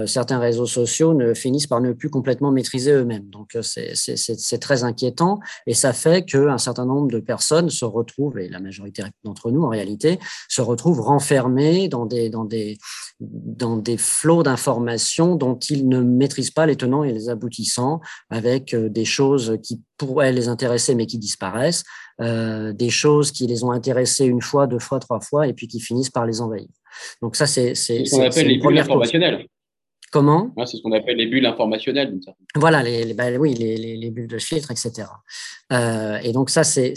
certains 0.05 0.39
réseaux 0.39 0.65
sociaux 0.65 1.13
ne 1.13 1.33
finissent 1.33 1.67
par 1.67 1.79
ne 1.79 1.93
plus 1.93 2.09
complètement 2.09 2.51
maîtriser 2.51 2.91
eux-mêmes. 2.91 3.29
Donc 3.29 3.57
c'est 3.61 4.59
très 4.59 4.83
inquiétant 4.83 5.39
et 5.65 5.73
ça 5.73 5.93
fait 5.93 6.25
qu'un 6.25 6.57
certain 6.57 6.85
nombre 6.85 7.09
de 7.09 7.19
personnes 7.19 7.69
se 7.69 7.85
retrouvent 7.85 8.39
et 8.39 8.49
la 8.49 8.59
majorité 8.59 9.03
d'entre 9.23 9.51
nous 9.51 9.63
en 9.63 9.69
réalité 9.69 10.19
se 10.49 10.61
retrouvent 10.61 11.01
renfermés 11.01 11.87
dans 11.87 12.05
des 12.05 12.29
dans 12.29 12.45
des 12.45 12.77
dans 13.19 13.77
des 13.77 13.97
flots 13.97 14.43
d'informations 14.43 15.35
dont 15.35 15.57
ils 15.57 15.87
ne 15.87 16.01
maîtrisent 16.01 16.51
pas 16.51 16.65
les 16.65 16.75
tenants 16.75 17.03
et 17.03 17.13
les 17.13 17.29
aboutissants, 17.29 18.01
avec 18.29 18.75
des 18.75 19.05
choses 19.05 19.57
qui 19.63 19.76
pourraient 19.97 20.31
les 20.31 20.47
intéresser 20.47 20.95
mais 20.95 21.05
qui 21.05 21.17
disparaissent, 21.17 21.83
euh, 22.21 22.73
des 22.73 22.89
choses 22.89 23.31
qui 23.31 23.47
les 23.47 23.63
ont 23.63 23.71
intéressés 23.71 24.25
une 24.25 24.41
fois, 24.41 24.67
deux 24.67 24.79
fois, 24.79 24.99
trois 24.99 25.19
fois 25.19 25.47
et 25.47 25.53
puis 25.53 25.67
qui 25.67 25.79
finissent 25.79 26.09
par 26.09 26.25
les 26.25 26.41
envahir. 26.41 26.67
Donc 27.21 27.35
ça, 27.35 27.47
c'est 27.47 27.75
ce 27.75 28.09
qu'on 28.09 28.23
appelle 28.23 28.47
les 28.47 28.57
bulles 28.57 28.77
informationnelles. 28.77 29.45
Comment? 30.11 30.53
C'est 30.65 30.77
ce 30.77 30.81
qu'on 30.81 30.93
appelle 30.93 31.17
les 31.17 31.27
bulles 31.27 31.45
informationnelles. 31.45 32.17
Voilà, 32.55 32.81
les, 32.81 33.13
bah 33.13 33.29
oui, 33.37 33.53
les, 33.53 33.75
les, 33.97 34.09
bulles 34.09 34.27
de 34.27 34.37
filtre, 34.37 34.71
etc. 34.71 35.09
Euh, 35.73 36.17
et 36.23 36.31
donc 36.31 36.49
ça, 36.49 36.63
c'est 36.63 36.93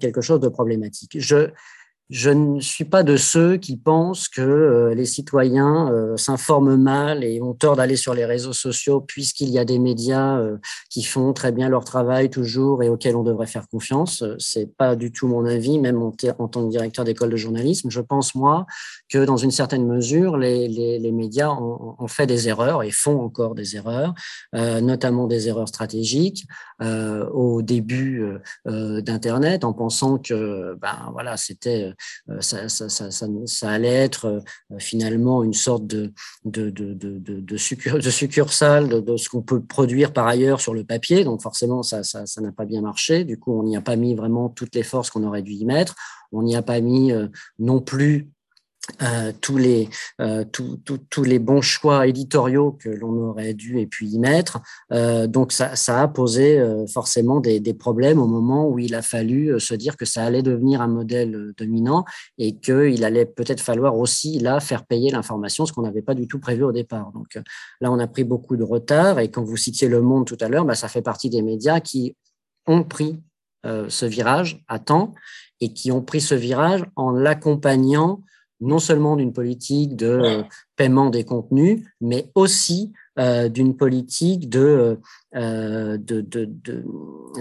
quelque 0.00 0.22
chose 0.22 0.40
de 0.40 0.48
problématique. 0.48 1.18
Je, 1.18 1.50
je 2.10 2.28
ne 2.28 2.60
suis 2.60 2.84
pas 2.84 3.02
de 3.02 3.16
ceux 3.16 3.56
qui 3.56 3.78
pensent 3.78 4.28
que 4.28 4.42
euh, 4.42 4.94
les 4.94 5.06
citoyens 5.06 5.90
euh, 5.90 6.18
s'informent 6.18 6.76
mal 6.76 7.24
et 7.24 7.40
ont 7.40 7.54
tort 7.54 7.76
d'aller 7.76 7.96
sur 7.96 8.12
les 8.12 8.26
réseaux 8.26 8.52
sociaux 8.52 9.00
puisqu'il 9.00 9.48
y 9.48 9.58
a 9.58 9.64
des 9.64 9.78
médias 9.78 10.38
euh, 10.38 10.58
qui 10.90 11.02
font 11.02 11.32
très 11.32 11.50
bien 11.50 11.70
leur 11.70 11.84
travail 11.84 12.28
toujours 12.28 12.82
et 12.82 12.90
auxquels 12.90 13.16
on 13.16 13.22
devrait 13.22 13.46
faire 13.46 13.66
confiance. 13.68 14.22
C'est 14.38 14.76
pas 14.76 14.96
du 14.96 15.12
tout 15.12 15.28
mon 15.28 15.46
avis, 15.46 15.78
même 15.78 16.02
en, 16.02 16.10
tant 16.12 16.66
que 16.66 16.70
directeur 16.70 17.06
d'école 17.06 17.30
de 17.30 17.36
journalisme. 17.36 17.90
Je 17.90 18.00
pense 18.02 18.34
moi 18.34 18.66
que 19.08 19.24
dans 19.24 19.38
une 19.38 19.50
certaine 19.50 19.86
mesure, 19.86 20.36
les, 20.36 21.10
médias 21.12 21.50
ont, 21.50 22.06
fait 22.08 22.26
des 22.26 22.48
erreurs 22.48 22.82
et 22.82 22.90
font 22.90 23.20
encore 23.20 23.54
des 23.54 23.76
erreurs, 23.76 24.14
notamment 24.52 25.26
des 25.26 25.48
erreurs 25.48 25.68
stratégiques 25.68 26.46
au 26.80 27.62
début 27.62 28.24
d'Internet, 28.66 29.64
en 29.64 29.72
pensant 29.72 30.18
que 30.18 30.76
ben 30.80 31.10
voilà 31.12 31.36
c'était 31.36 31.93
ça, 32.40 32.68
ça, 32.68 33.68
allait 33.68 33.88
être 33.88 34.26
euh, 34.26 34.78
finalement 34.78 35.42
une 35.42 35.52
sorte 35.52 35.86
de, 35.86 36.12
de, 36.44 36.70
de, 36.70 36.94
de, 36.94 37.18
de, 37.18 37.56
succursale 37.56 38.88
de, 38.88 39.16
ce 39.16 39.28
qu'on 39.28 39.42
peut 39.42 39.62
produire 39.62 40.12
par 40.12 40.26
ailleurs 40.26 40.60
sur 40.60 40.74
le 40.74 40.84
papier. 40.84 41.24
Donc 41.24 41.42
forcément, 41.42 41.82
ça 41.82 42.02
n'a 42.38 42.52
pas 42.52 42.64
bien 42.64 42.82
marché. 42.82 43.24
Du 43.24 43.38
coup, 43.38 43.58
on 43.58 43.64
n'y 43.64 43.76
a 43.76 43.80
pas 43.80 43.96
mis 43.96 44.14
vraiment 44.14 44.48
toutes 44.48 44.74
les 44.74 44.82
forces 44.82 45.10
qu'on 45.10 45.24
aurait 45.24 45.42
dû 45.42 45.52
y 45.52 45.64
mettre. 45.64 45.94
On 46.32 46.42
n'y 46.42 46.56
a 46.56 46.62
pas 46.62 46.80
mis 46.80 47.12
euh, 47.12 47.28
non 47.58 47.80
plus 47.80 48.30
euh, 49.02 49.32
tous 49.40 49.56
les 49.56 49.88
euh, 50.20 50.44
tous 50.44 51.24
les 51.24 51.38
bons 51.38 51.62
choix 51.62 52.06
éditoriaux 52.06 52.72
que 52.72 52.90
l'on 52.90 53.30
aurait 53.30 53.54
dû 53.54 53.80
et 53.80 53.86
puis 53.86 54.08
y 54.08 54.18
mettre. 54.18 54.60
Euh, 54.92 55.26
donc 55.26 55.52
ça, 55.52 55.74
ça, 55.74 56.02
a 56.02 56.08
posé 56.08 56.62
forcément 56.92 57.40
des, 57.40 57.60
des, 57.60 57.72
problèmes 57.72 58.20
au 58.20 58.26
moment 58.26 58.68
où 58.68 58.78
il 58.78 58.94
a 58.94 59.00
fallu 59.00 59.58
se 59.58 59.74
dire 59.74 59.96
que 59.96 60.04
ça 60.04 60.22
allait 60.24 60.42
devenir 60.42 60.82
un 60.82 60.86
modèle 60.86 61.54
dominant 61.56 62.04
et 62.36 62.58
qu'il 62.58 63.04
allait 63.04 63.24
peut-être 63.24 63.60
falloir 63.60 63.96
aussi 63.96 64.38
là 64.38 64.60
faire 64.60 64.84
payer 64.84 65.10
l'information, 65.10 65.64
ce 65.64 65.72
qu'on 65.72 65.82
n'avait 65.82 66.02
pas 66.02 66.14
du 66.14 66.28
tout 66.28 66.38
prévu 66.38 66.62
au 66.62 66.72
départ. 66.72 67.10
Donc 67.12 67.38
là, 67.80 67.90
on 67.90 67.98
a 67.98 68.06
pris 68.06 68.24
beaucoup 68.24 68.56
de 68.56 68.64
retard 68.64 69.18
et 69.18 69.30
quand 69.30 69.42
vous 69.42 69.56
citiez 69.56 69.88
Le 69.88 70.02
Monde 70.02 70.26
tout 70.26 70.38
à 70.40 70.48
l'heure, 70.48 70.66
bah, 70.66 70.74
ça 70.74 70.88
fait 70.88 71.02
partie 71.02 71.30
des 71.30 71.40
médias 71.40 71.80
qui 71.80 72.16
ont 72.66 72.84
pris 72.84 73.18
ce 73.64 74.04
virage 74.04 74.62
à 74.68 74.78
temps 74.78 75.14
et 75.62 75.72
qui 75.72 75.90
ont 75.90 76.02
pris 76.02 76.20
ce 76.20 76.34
virage 76.34 76.84
en 76.96 77.12
l'accompagnant 77.12 78.20
non 78.60 78.78
seulement 78.78 79.16
d'une 79.16 79.32
politique 79.32 79.96
de 79.96 80.06
euh, 80.06 80.42
paiement 80.76 81.10
des 81.10 81.24
contenus, 81.24 81.84
mais 82.00 82.30
aussi 82.34 82.92
euh, 83.18 83.48
d'une 83.48 83.76
politique 83.76 84.48
de, 84.48 84.98
euh, 85.36 85.98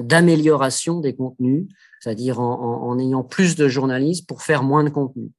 d'amélioration 0.01 0.99
des 0.99 1.15
contenus, 1.15 1.67
c'est-à-dire 1.99 2.39
en, 2.39 2.97
ayant 2.99 3.23
plus 3.23 3.55
de 3.55 3.67
journalistes 3.67 4.27
pour 4.27 4.41
faire 4.41 4.63
moins 4.63 4.83
de 4.83 4.89
contenu. 4.89 5.31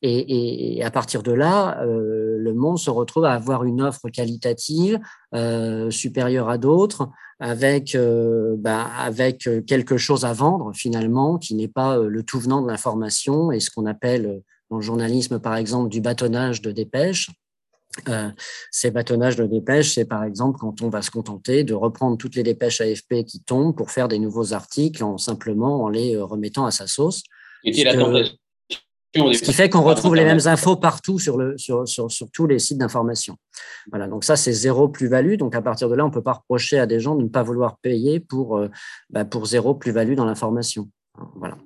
Et, 0.00 0.80
à 0.82 0.90
partir 0.90 1.22
de 1.22 1.30
là, 1.30 1.84
le 1.84 2.52
monde 2.54 2.78
se 2.78 2.88
retrouve 2.88 3.26
à 3.26 3.34
avoir 3.34 3.64
une 3.64 3.82
offre 3.82 4.08
qualitative 4.08 4.98
supérieure 5.90 6.48
à 6.48 6.56
d'autres, 6.56 7.10
avec, 7.40 7.94
bah, 8.56 8.86
avec 8.98 9.46
quelque 9.66 9.98
chose 9.98 10.24
à 10.24 10.32
vendre 10.32 10.72
finalement, 10.74 11.36
qui 11.36 11.54
n'est 11.54 11.68
pas 11.68 11.98
le 11.98 12.22
tout 12.22 12.40
venant 12.40 12.62
de 12.62 12.68
l'information 12.68 13.52
et 13.52 13.60
ce 13.60 13.70
qu'on 13.70 13.84
appelle 13.84 14.40
dans 14.74 14.78
le 14.78 14.82
journalisme, 14.82 15.38
par 15.38 15.54
exemple, 15.54 15.88
du 15.88 16.00
bâtonnage 16.00 16.60
de 16.60 16.72
dépêches. 16.72 17.30
Euh, 18.08 18.28
ces 18.72 18.90
bâtonnages 18.90 19.36
de 19.36 19.46
dépêches, 19.46 19.94
c'est 19.94 20.04
par 20.04 20.24
exemple 20.24 20.58
quand 20.58 20.82
on 20.82 20.88
va 20.88 21.00
se 21.00 21.12
contenter 21.12 21.62
de 21.62 21.74
reprendre 21.74 22.16
toutes 22.18 22.34
les 22.34 22.42
dépêches 22.42 22.80
AFP 22.80 23.22
qui 23.24 23.40
tombent 23.40 23.76
pour 23.76 23.92
faire 23.92 24.08
des 24.08 24.18
nouveaux 24.18 24.52
articles 24.52 25.04
en 25.04 25.16
simplement 25.16 25.84
en 25.84 25.88
les 25.88 26.16
euh, 26.16 26.24
remettant 26.24 26.66
à 26.66 26.72
sa 26.72 26.88
sauce. 26.88 27.22
ce, 29.14 29.44
qui 29.44 29.52
fait 29.52 29.70
qu'on 29.70 29.84
retrouve 29.84 30.16
les 30.16 30.24
mêmes 30.24 30.44
infos 30.46 30.74
partout 30.74 31.20
sur, 31.20 31.38
le, 31.38 31.56
sur, 31.56 31.86
sur, 31.86 32.10
sur 32.10 32.28
tous 32.32 32.48
les 32.48 32.58
sites 32.58 32.78
d'information. 32.78 33.36
Voilà, 33.90 34.08
donc 34.08 34.24
ça, 34.24 34.34
c'est 34.34 34.52
zéro 34.52 34.88
plus-value. 34.88 35.36
Donc 35.36 35.54
à 35.54 35.62
partir 35.62 35.88
de 35.88 35.94
là, 35.94 36.04
on 36.04 36.08
ne 36.08 36.12
peut 36.12 36.20
pas 36.20 36.32
reprocher 36.32 36.80
à 36.80 36.86
des 36.86 36.98
gens 36.98 37.14
de 37.14 37.22
ne 37.22 37.28
pas 37.28 37.44
vouloir 37.44 37.76
payer 37.78 38.18
pour, 38.18 38.58
euh, 38.58 38.68
bah, 39.08 39.24
pour 39.24 39.46
zéro 39.46 39.76
plus-value 39.76 40.14
dans 40.14 40.24
l'information. 40.24 40.88
Voilà. 41.36 41.58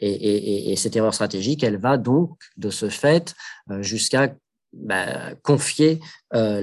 Et, 0.00 0.74
cette 0.76 0.96
erreur 0.96 1.14
stratégique, 1.14 1.62
elle 1.62 1.78
va 1.78 1.96
donc 1.96 2.38
de 2.56 2.70
ce 2.70 2.88
fait 2.88 3.34
euh, 3.70 3.82
jusqu'à 3.82 4.34
bah, 4.72 5.34
confier 5.42 6.00
euh, 6.34 6.60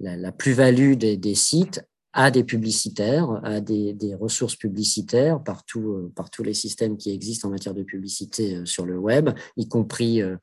la, 0.00 0.32
plus-value 0.32 0.94
des, 0.94 1.34
sites 1.34 1.82
à 2.14 2.30
des 2.30 2.42
publicitaires, 2.42 3.40
à 3.44 3.60
des, 3.60 4.14
ressources 4.18 4.56
publicitaires 4.56 5.42
par, 5.42 5.62
euh, 5.76 6.10
par, 6.14 6.30
tous 6.30 6.42
les 6.42 6.54
systèmes 6.54 6.96
qui 6.96 7.12
existent 7.12 7.48
en 7.48 7.50
matière 7.50 7.74
de 7.74 7.82
publicité 7.82 8.56
euh, 8.56 8.64
sur 8.64 8.86
le 8.86 8.98
web, 8.98 9.30
y 9.56 9.68
compris 9.68 10.22
euh, 10.22 10.36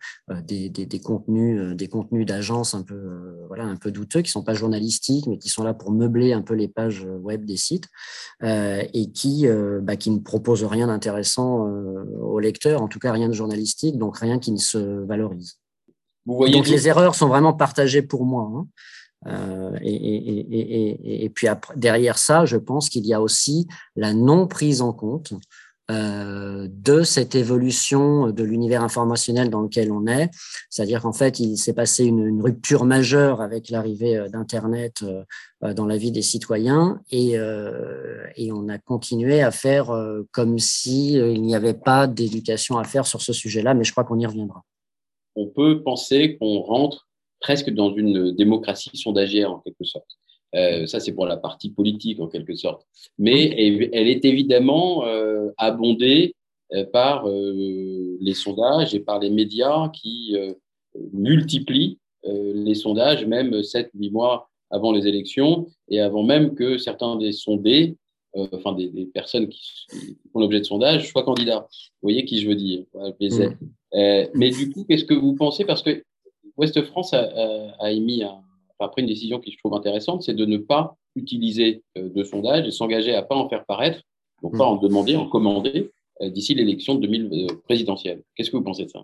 des, 0.43 0.69
des, 0.69 0.99
contenus, 0.99 1.75
des 1.75 1.87
contenus 1.87 2.25
d'agences 2.25 2.75
un 2.75 2.83
peu, 2.83 3.45
voilà, 3.47 3.65
un 3.65 3.75
peu 3.77 3.91
douteux, 3.91 4.21
qui 4.21 4.31
sont 4.31 4.43
pas 4.43 4.53
journalistiques, 4.53 5.25
mais 5.27 5.37
qui 5.37 5.49
sont 5.49 5.63
là 5.63 5.73
pour 5.73 5.91
meubler 5.91 6.33
un 6.33 6.41
peu 6.41 6.53
les 6.53 6.67
pages 6.67 7.05
web 7.05 7.45
des 7.45 7.57
sites 7.57 7.87
et 8.43 9.11
qui, 9.13 9.47
bah, 9.81 9.95
qui 9.95 10.11
ne 10.11 10.19
proposent 10.19 10.63
rien 10.63 10.87
d'intéressant 10.87 11.67
aux 12.21 12.39
lecteurs, 12.39 12.81
en 12.81 12.87
tout 12.87 12.99
cas 12.99 13.11
rien 13.11 13.27
de 13.27 13.33
journalistique, 13.33 13.97
donc 13.97 14.17
rien 14.17 14.39
qui 14.39 14.51
ne 14.51 14.57
se 14.57 14.77
valorise. 15.05 15.59
Vous 16.25 16.35
voyez 16.35 16.53
donc 16.53 16.67
les 16.67 16.87
erreurs 16.87 17.15
sont 17.15 17.27
vraiment 17.27 17.53
partagées 17.53 18.01
pour 18.01 18.25
moi. 18.25 18.51
Hein. 18.53 18.67
Euh, 19.27 19.77
et, 19.81 21.29
puis 21.33 21.47
derrière 21.75 22.17
ça, 22.17 22.45
je 22.45 22.57
pense 22.57 22.89
qu'il 22.89 23.05
y 23.05 23.13
a 23.13 23.21
aussi 23.21 23.67
la 23.95 24.13
non 24.13 24.47
prise 24.47 24.81
en 24.81 24.93
compte 24.93 25.33
euh, 25.91 26.67
de 26.71 27.03
cette 27.03 27.35
évolution 27.35 28.31
de 28.31 28.43
l'univers 28.43 28.83
informationnel 28.83 29.49
dans 29.49 29.61
lequel 29.61 29.91
on 29.91 30.07
est. 30.07 30.29
C'est-à-dire 30.69 31.01
qu'en 31.01 31.13
fait, 31.13 31.39
il 31.39 31.57
s'est 31.57 31.73
passé 31.73 32.05
une, 32.05 32.41
rupture 32.41 32.85
majeure 32.85 33.41
avec 33.41 33.69
l'arrivée 33.69 34.17
euh, 34.17 34.29
d'Internet 34.29 35.03
dans 35.61 35.85
la 35.87 35.97
vie 35.97 36.11
des 36.11 36.21
citoyens 36.21 37.01
et, 37.09 37.37
et 38.35 38.51
on 38.51 38.69
a 38.69 38.77
continué 38.77 39.41
à 39.41 39.49
faire 39.49 39.87
comme 40.31 40.57
il 40.85 41.41
n'y 41.41 41.55
avait 41.55 41.73
pas 41.73 42.05
d'éducation 42.05 42.77
à 42.77 42.83
faire 42.83 43.07
sur 43.07 43.19
ce 43.19 43.33
sujet-là, 43.33 43.73
mais 43.73 43.83
je 43.83 43.91
crois 43.91 44.03
qu'on 44.03 44.19
y 44.19 44.27
reviendra. 44.27 44.61
On 45.35 45.47
peut 45.47 45.81
penser 45.81 46.37
qu'on 46.39 46.59
rentre 46.59 47.07
presque 47.45 47.69
dans 47.69 47.93
une 47.93 48.31
démocratie 48.31 48.97
sondagière 48.97 49.51
en 49.51 49.59
quelque 49.59 49.83
sorte. 49.83 50.17
Euh, 50.55 50.87
ça, 50.87 50.99
c'est 50.99 51.11
pour 51.11 51.27
la 51.27 51.37
partie 51.37 51.69
politique 51.69 52.19
en 52.19 52.27
quelque 52.27 52.55
sorte. 52.55 52.87
Mais 53.19 53.39
elle, 53.93 54.07
est 54.07 54.25
évidemment 54.25 55.05
euh, 55.05 55.51
abondée 55.57 56.33
euh, 56.73 56.85
par 56.85 57.27
les 57.27 58.33
sondages 58.33 58.95
et 58.95 58.99
par 58.99 59.19
les 59.19 59.29
médias 59.29 59.89
qui 59.89 60.35
multiplient 61.13 61.99
les 62.23 62.73
sondages, 62.73 63.27
même 63.27 63.51
7-8 63.51 64.11
mois 64.11 64.49
avant 64.71 64.91
les 64.91 65.07
élections 65.07 65.67
et 65.89 65.99
avant 65.99 66.23
même 66.23 66.55
que 66.55 66.79
certains 66.79 67.15
des 67.17 67.31
sondés, 67.31 67.95
enfin 68.33 68.73
des, 68.73 69.05
personnes 69.13 69.47
qui, 69.49 69.61
font 70.33 70.39
l'objet 70.39 70.61
de 70.61 70.65
sondage, 70.65 71.11
soient 71.11 71.23
candidats. 71.23 71.67
Vous 72.01 72.09
voyez 72.09 72.25
qui 72.25 72.41
je 72.41 72.47
veux 72.49 72.55
dire 72.55 72.85
mmh. 72.95 73.55
euh, 73.93 74.27
Mais 74.33 74.49
du 74.49 74.71
coup, 74.71 74.83
qu'est-ce 74.87 75.05
que 75.05 75.13
vous 75.13 75.35
pensez? 75.35 75.63
Parce 75.63 75.83
que 75.83 76.03
Ouest 76.57 76.81
France 76.85 77.13
a, 77.13 77.91
émis 77.91 78.23
pris 78.79 79.01
une 79.01 79.07
décision 79.07 79.39
qui 79.39 79.51
je 79.51 79.57
trouve 79.57 79.73
intéressante, 79.73 80.23
c'est 80.23 80.33
de 80.33 80.45
ne 80.45 80.57
pas 80.57 80.95
utiliser 81.15 81.83
de 81.95 82.23
sondage 82.23 82.67
et 82.67 82.71
s'engager 82.71 83.15
à 83.15 83.23
pas 83.23 83.35
en 83.35 83.49
faire 83.49 83.65
paraître, 83.65 84.01
donc 84.41 84.57
pas 84.57 84.65
mmh. 84.65 84.67
en 84.67 84.75
demander, 84.75 85.15
en 85.15 85.27
commander 85.27 85.91
d'ici 86.21 86.53
l'élection 86.53 86.95
de 86.95 87.01
2000 87.01 87.47
présidentielle. 87.63 88.21
Qu'est-ce 88.35 88.51
que 88.51 88.57
vous 88.57 88.63
pensez 88.63 88.85
de 88.85 88.89
ça? 88.89 89.03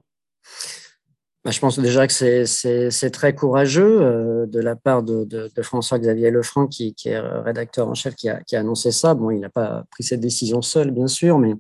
Bah, 1.44 1.50
je 1.50 1.60
pense 1.60 1.80
déjà 1.80 2.06
que 2.06 2.14
c'est 2.46 3.10
très 3.10 3.34
courageux 3.34 4.02
euh, 4.02 4.46
de 4.46 4.60
la 4.60 4.76
part 4.76 5.02
de, 5.02 5.50
François-Xavier 5.62 6.30
Lefranc, 6.30 6.68
qui, 6.68 6.94
qui, 6.94 7.10
est 7.10 7.20
rédacteur 7.20 7.88
en 7.88 7.96
chef, 7.96 8.16
qui 8.16 8.30
a, 8.30 8.44
annoncé 8.54 8.92
ça. 8.92 9.16
Bon, 9.16 9.32
il 9.32 9.40
n'a 9.40 9.50
pas 9.50 9.84
pris 9.90 10.04
cette 10.04 10.20
décision 10.20 10.62
seul, 10.62 10.92
bien 10.92 11.08
sûr, 11.08 11.40
mais 11.40 11.56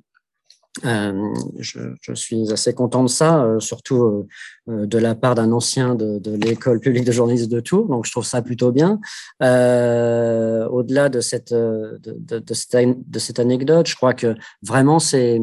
euh, 0.86 1.34
je, 1.60 2.14
suis 2.14 2.52
assez 2.52 2.74
content 2.74 3.04
de 3.04 3.10
ça, 3.10 3.44
euh, 3.44 3.60
surtout 3.60 4.28
de 4.68 4.98
la 4.98 5.16
part 5.16 5.36
d'un 5.36 5.52
ancien 5.52 5.96
de, 5.96 6.36
l'école 6.36 6.80
publique 6.80 7.06
de 7.06 7.12
journalisme 7.12 7.50
de 7.50 7.60
Tours. 7.60 7.88
Donc, 7.88 8.06
je 8.06 8.12
trouve 8.12 8.26
ça 8.26 8.42
plutôt 8.42 8.72
bien. 8.72 9.00
Au-delà 9.42 11.10
de 11.10 11.20
cette, 11.20 11.54
anecdote, 13.40 13.88
je 13.88 13.96
crois 13.96 14.14
que 14.14 14.36
vraiment, 14.62 15.00
c'est 15.00 15.42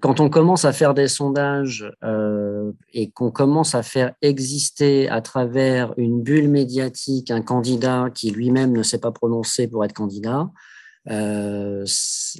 quand 0.00 0.20
on 0.20 0.28
commence 0.28 0.64
à 0.64 0.72
faire 0.72 0.94
des 0.94 1.08
sondages 1.08 1.90
euh, 2.02 2.72
et 2.92 3.10
qu'on 3.10 3.30
commence 3.30 3.74
à 3.74 3.82
faire 3.82 4.12
exister 4.22 5.08
à 5.08 5.20
travers 5.20 5.94
une 5.96 6.22
bulle 6.22 6.48
médiatique 6.48 7.30
un 7.30 7.42
candidat 7.42 8.08
qui 8.12 8.30
lui-même 8.30 8.72
ne 8.72 8.82
s'est 8.82 8.98
pas 8.98 9.12
prononcé 9.12 9.68
pour 9.68 9.84
être 9.84 9.92
candidat, 9.92 10.50
euh, 11.10 11.84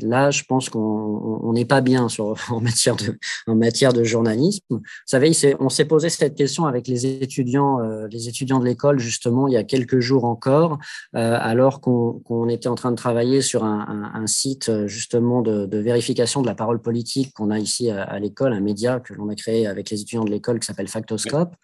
là, 0.03 0.31
je 0.31 0.43
pense 0.45 0.69
qu'on 0.71 1.53
n'est 1.53 1.65
pas 1.65 1.81
bien 1.81 2.09
sur, 2.09 2.35
en, 2.51 2.61
matière 2.61 2.97
de, 2.97 3.19
en 3.47 3.55
matière 3.55 3.93
de 3.93 4.05
journalisme. 4.05 4.63
Vous 4.71 4.81
savez, 5.07 5.33
on 5.61 5.69
s'est 5.69 5.85
posé 5.85 6.09
cette 6.09 6.35
question 6.35 6.67
avec 6.67 6.89
les 6.89 7.07
étudiants, 7.07 7.81
euh, 7.81 8.07
les 8.11 8.29
étudiants 8.29 8.59
de 8.59 8.65
l'école, 8.65 8.99
justement, 8.99 9.49
il 9.49 9.55
y 9.55 9.57
a 9.57 9.65
quelques 9.65 10.01
jours 10.01 10.25
encore, 10.25 10.79
euh, 11.15 11.37
alors 11.41 11.81
qu'on 11.81 12.49
était 12.49 12.69
en 12.69 12.75
train 12.75 12.91
de 12.91 12.97
travailler 12.97 13.43
sur 13.43 13.65
un, 13.65 14.13
un, 14.15 14.27
site, 14.27 14.87
justement, 14.87 15.43
de, 15.43 15.67
de, 15.67 15.79
vérification 15.79 16.41
de 16.41 16.47
la 16.47 16.55
parole 16.55 16.81
politique 16.81 17.33
qu'on 17.35 17.51
a 17.51 17.59
ici 17.59 17.91
à, 17.91 18.19
l'école, 18.19 18.53
un 18.53 18.61
média 18.61 19.01
que 19.01 19.13
l'on 19.13 19.29
a 19.29 19.35
créé 19.35 19.67
avec 19.67 19.91
les 19.91 20.01
étudiants 20.01 20.25
de 20.25 20.31
l'école 20.31 20.61
qui 20.61 20.67
s'appelle 20.67 20.89
Factoscope. 20.89 21.55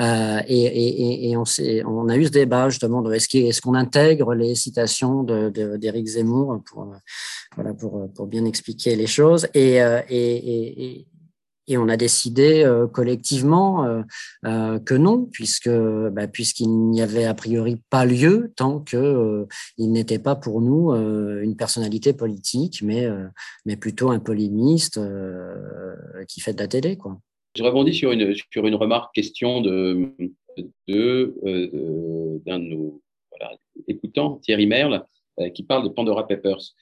Euh, 0.00 0.40
et, 0.46 0.64
et, 0.64 1.30
et 1.30 1.36
on, 1.36 1.44
on, 1.86 2.08
a 2.08 2.16
eu 2.16 2.24
ce 2.24 2.30
débat, 2.30 2.68
justement, 2.68 3.02
de 3.02 3.12
est-ce 3.12 3.60
qu'on 3.60 3.74
intègre 3.74 4.34
les 4.34 4.54
citations 4.54 5.22
d'Éric 5.22 6.06
Zemmour 6.06 6.45
pour, 6.64 6.82
euh, 6.84 6.96
voilà, 7.54 7.74
pour, 7.74 7.98
euh, 7.98 8.06
pour 8.08 8.26
bien 8.26 8.44
expliquer 8.44 8.96
les 8.96 9.06
choses. 9.06 9.48
Et, 9.54 9.82
euh, 9.82 10.00
et, 10.08 10.84
et, 10.84 11.06
et 11.68 11.78
on 11.78 11.88
a 11.88 11.96
décidé 11.96 12.64
collectivement 12.92 14.04
que 14.44 14.94
non, 14.94 15.24
puisque 15.24 15.68
bah, 15.68 16.28
puisqu'il 16.28 16.68
n'y 16.68 17.02
avait 17.02 17.24
a 17.24 17.34
priori 17.34 17.82
pas 17.90 18.04
lieu 18.04 18.52
tant 18.54 18.78
que 18.78 19.48
il 19.76 19.90
n'était 19.90 20.20
pas 20.20 20.36
pour 20.36 20.60
nous 20.60 20.92
une 20.92 21.56
personnalité 21.56 22.12
politique, 22.12 22.82
mais 22.82 23.08
mais 23.64 23.76
plutôt 23.76 24.10
un 24.10 24.20
polémiste 24.20 25.00
qui 26.28 26.40
fait 26.40 26.52
de 26.52 26.60
la 26.60 26.68
télé, 26.68 26.96
quoi. 26.96 27.18
Je 27.56 27.64
rebondis 27.64 27.94
sur 27.94 28.12
une 28.12 28.32
sur 28.52 28.64
une 28.68 28.76
remarque 28.76 29.12
question 29.12 29.60
de 29.60 30.12
de 30.86 32.40
d'un 32.46 32.60
de, 32.60 32.64
nos 32.64 33.02
écoutants, 33.88 34.38
Thierry 34.42 34.66
Merle, 34.66 35.04
qui 35.54 35.62
parle 35.62 35.84
de 35.84 35.88
Pandora 35.88 36.26
Papers. 36.26 36.74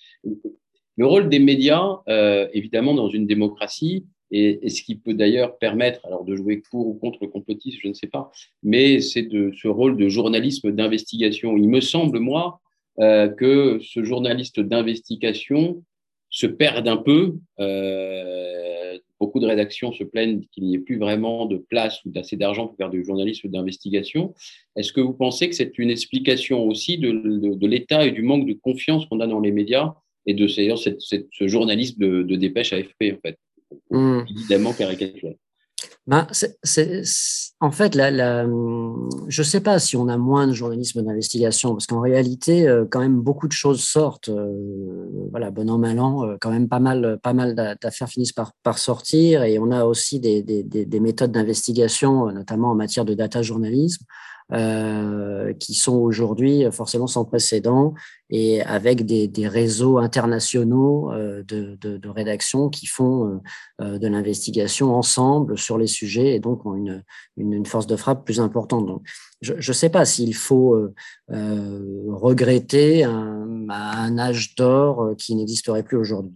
Le 0.97 1.07
rôle 1.07 1.29
des 1.29 1.41
médias, 1.41 1.99
euh, 2.09 2.49
évidemment, 2.53 2.95
dans 2.95 3.09
une 3.09 3.27
démocratie, 3.27 4.07
et, 4.31 4.69
ce 4.69 4.83
qui 4.83 4.97
peut 4.97 5.15
d'ailleurs 5.15 5.59
permettre, 5.59 6.05
alors 6.07 6.25
de 6.25 6.35
jouer 6.35 6.63
pour 6.71 6.87
ou 6.87 6.95
contre 6.95 7.19
le 7.23 7.29
complotisme, 7.29 7.79
je 7.83 7.89
ne 7.89 7.95
sais 7.95 8.07
pas, 8.07 8.31
mais 8.63 9.01
c'est 9.01 9.23
de 9.23 9.53
ce 9.57 9.69
rôle 9.69 9.97
de 9.97 10.09
journalisme 10.09 10.73
d'investigation. 10.73 11.57
Il 11.57 11.69
me 11.69 11.81
semble, 11.81 12.19
moi, 12.21 12.61
euh, 13.01 13.29
que 13.29 13.79
ce 13.81 14.05
journaliste 14.05 14.61
d'investigation 14.61 15.83
se 16.31 16.47
perd 16.47 16.87
un 16.89 16.97
peu. 16.97 17.37
Euh, 17.61 18.74
beaucoup 19.25 19.41
de 19.41 19.47
rédactions 19.47 19.91
se 19.91 20.05
plaignent 20.05 20.43
qu'il 20.53 20.65
n'y 20.65 20.75
ait 20.75 20.79
plus 20.79 20.99
vraiment 20.99 21.47
de 21.47 21.57
place 21.57 22.05
ou 22.05 22.11
d'assez 22.11 22.37
d'argent 22.37 22.67
pour 22.67 22.77
faire 22.77 22.91
du 22.91 23.03
journalisme 23.03 23.49
d'investigation. 23.49 24.35
Est-ce 24.77 24.93
que 24.93 25.01
vous 25.01 25.15
pensez 25.15 25.49
que 25.49 25.55
c'est 25.55 25.79
une 25.79 25.89
explication 25.89 26.63
aussi 26.69 26.99
de, 26.99 27.11
de, 27.11 27.67
l'état 27.67 28.05
et 28.05 28.11
du 28.11 28.21
manque 28.21 28.47
de 28.47 28.53
confiance 28.53 29.07
qu'on 29.07 29.21
a 29.21 29.27
dans 29.27 29.41
les 29.41 29.51
médias 29.51 29.95
et 30.27 30.35
de 30.35 30.47
cette, 30.47 31.01
cette, 31.01 31.29
ce 31.33 31.49
journalisme 31.49 31.99
de, 31.99 32.23
de, 32.23 32.37
dépêche 32.37 32.75
AFP, 32.75 33.15
en 33.15 33.21
fait, 33.23 33.39
mmh. 33.91 34.21
évidemment 34.29 34.75
ben, 36.07 36.27
c'est, 36.31 37.03
en 37.61 37.71
fait, 37.71 37.95
la, 37.95 38.11
la, 38.11 38.45
je 39.29 39.41
ne 39.41 39.45
sais 39.45 39.61
pas 39.61 39.79
si 39.79 39.97
on 39.97 40.09
a 40.09 40.19
moins 40.19 40.47
de 40.47 40.53
journalisme 40.53 41.03
d'investigation, 41.03 41.71
parce 41.71 41.87
qu'en 41.87 42.01
réalité, 42.01 42.69
euh, 42.69 42.85
quand 42.91 43.01
même, 43.01 43.21
beaucoup 43.21 43.49
de 43.49 43.53
choses 43.53 43.83
sortent. 43.83 44.29
Euh, 44.29 45.09
voilà, 45.31 45.51
bon 45.51 45.71
an, 45.71 45.79
mal 45.79 45.99
an, 45.99 46.25
euh, 46.25 46.37
quand 46.41 46.51
même 46.51 46.69
pas 46.69 46.79
mal, 46.79 47.19
pas 47.23 47.33
mal 47.33 47.55
d'affaires 47.81 48.09
finissent 48.09 48.33
par, 48.33 48.53
par 48.63 48.77
sortir. 48.77 49.45
Et 49.45 49.59
on 49.59 49.71
a 49.71 49.87
aussi 49.87 50.21
des, 50.21 50.43
des, 50.43 50.63
des 50.63 51.01
méthodes 51.01 51.33
d'investigation, 51.33 52.31
notamment 52.31 52.73
en 52.73 52.75
matière 52.75 53.07
de 53.07 53.15
data 53.15 53.41
journalisme, 53.41 54.05
euh, 54.53 55.55
qui 55.55 55.73
sont 55.73 55.97
aujourd'hui 55.97 56.65
forcément 56.71 57.07
sans 57.07 57.25
précédent 57.25 57.95
et 58.29 58.61
avec 58.61 59.07
des, 59.07 59.49
réseaux 59.49 59.97
internationaux 59.97 61.11
euh, 61.13 61.43
de, 61.45 61.77
de, 61.81 62.09
rédaction 62.11 62.69
qui 62.69 62.87
font 62.87 63.41
euh, 63.81 63.99
de 63.99 64.07
l'investigation 64.07 64.95
ensemble 64.95 65.57
sur 65.57 65.79
les 65.79 65.87
sujets 65.87 66.35
et 66.35 66.41
donc 66.41 66.67
ont 66.67 66.75
une, 67.39 67.65
force 67.65 67.87
de 67.87 67.97
frappe 67.97 68.27
plus 68.27 68.39
importante. 68.39 68.85
Donc, 68.85 69.07
je 69.41 69.55
ne 69.55 69.75
sais 69.75 69.89
pas 69.89 70.05
s'il 70.05 70.35
faut 70.35 70.91
regretter 71.31 73.05
un, 73.05 74.19
âge 74.19 74.55
d'or 74.57 75.15
qui 75.17 75.35
n'existerait 75.37 75.85
plus 75.85 75.97
aujourd'hui. 75.97 76.35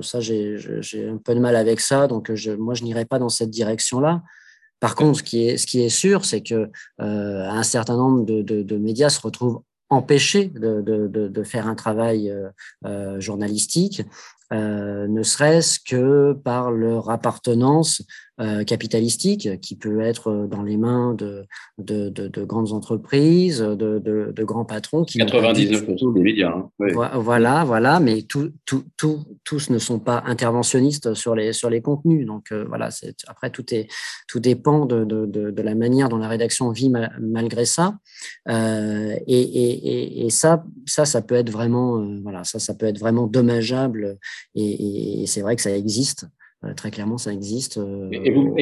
Ça, 0.00 0.20
j'ai 0.20 1.08
un 1.08 1.16
peu 1.16 1.34
de 1.34 1.40
mal 1.40 1.56
avec 1.56 1.80
ça, 1.80 2.06
donc 2.06 2.30
moi, 2.56 2.74
je 2.74 2.84
n'irai 2.84 3.04
pas 3.04 3.18
dans 3.18 3.28
cette 3.28 3.50
direction-là. 3.50 4.22
Par 4.80 4.94
contre, 4.94 5.18
ce 5.18 5.22
qui 5.22 5.46
est, 5.80 5.88
sûr, 5.88 6.24
c'est 6.24 6.42
que 6.42 6.70
euh, 7.00 7.48
un 7.48 7.62
certain 7.62 7.96
nombre 7.96 8.24
de, 8.24 8.76
médias 8.76 9.10
se 9.10 9.20
retrouvent 9.20 9.62
empêchés 9.90 10.52
de, 10.54 11.42
faire 11.44 11.66
un 11.66 11.74
travail 11.74 12.30
euh, 12.30 12.48
euh 12.84 13.20
journalistique, 13.20 14.02
ne 14.50 15.22
serait-ce 15.22 15.78
que 15.80 16.32
par 16.32 16.70
leur 16.70 17.10
appartenance 17.10 18.02
euh, 18.40 18.64
capitalistique 18.64 19.60
qui 19.60 19.76
peut 19.76 20.00
être 20.00 20.46
dans 20.50 20.62
les 20.62 20.76
mains 20.76 21.14
de, 21.14 21.44
de, 21.78 22.08
de, 22.08 22.28
de 22.28 22.44
grandes 22.44 22.72
entreprises, 22.72 23.60
de, 23.60 23.98
de, 23.98 24.44
grands 24.44 24.64
patrons. 24.64 25.04
Qui 25.04 25.18
99% 25.18 26.14
des 26.14 26.20
médias. 26.20 26.50
Hein. 26.50 26.70
Voilà, 27.14 27.64
voilà, 27.64 28.00
mais 28.00 28.22
tout, 28.22 28.52
tout, 28.64 28.84
tout, 28.96 29.24
tous 29.44 29.70
ne 29.70 29.78
sont 29.78 29.98
pas 29.98 30.22
interventionnistes 30.26 31.14
sur 31.14 31.34
les, 31.34 31.52
sur 31.52 31.70
les 31.70 31.82
contenus. 31.82 32.26
Donc 32.26 32.52
euh, 32.52 32.64
voilà, 32.68 32.90
après, 33.26 33.50
tout, 33.50 33.74
est, 33.74 33.88
tout 34.26 34.40
dépend 34.40 34.86
de, 34.86 35.04
de, 35.04 35.62
la 35.62 35.74
manière 35.74 36.08
dont 36.08 36.18
la 36.18 36.28
rédaction 36.28 36.70
vit 36.70 36.92
malgré 37.20 37.64
ça. 37.64 37.94
Euh, 38.48 39.14
et, 39.26 39.40
et, 39.40 40.26
et, 40.26 40.30
ça, 40.30 40.64
ça, 40.86 41.04
ça 41.04 41.22
peut 41.22 41.34
être 41.34 41.50
vraiment, 41.50 41.98
euh, 41.98 42.20
voilà, 42.22 42.44
ça, 42.44 42.58
ça 42.58 42.74
peut 42.74 42.86
être 42.86 42.98
vraiment 42.98 43.26
dommageable. 43.26 44.18
Et, 44.54 45.22
et 45.22 45.26
c'est 45.26 45.40
vrai 45.40 45.56
que 45.56 45.62
ça 45.62 45.76
existe. 45.76 46.26
Euh, 46.64 46.74
très 46.74 46.90
clairement, 46.90 47.18
ça 47.18 47.32
existe 47.32 47.78
euh, 47.78 48.10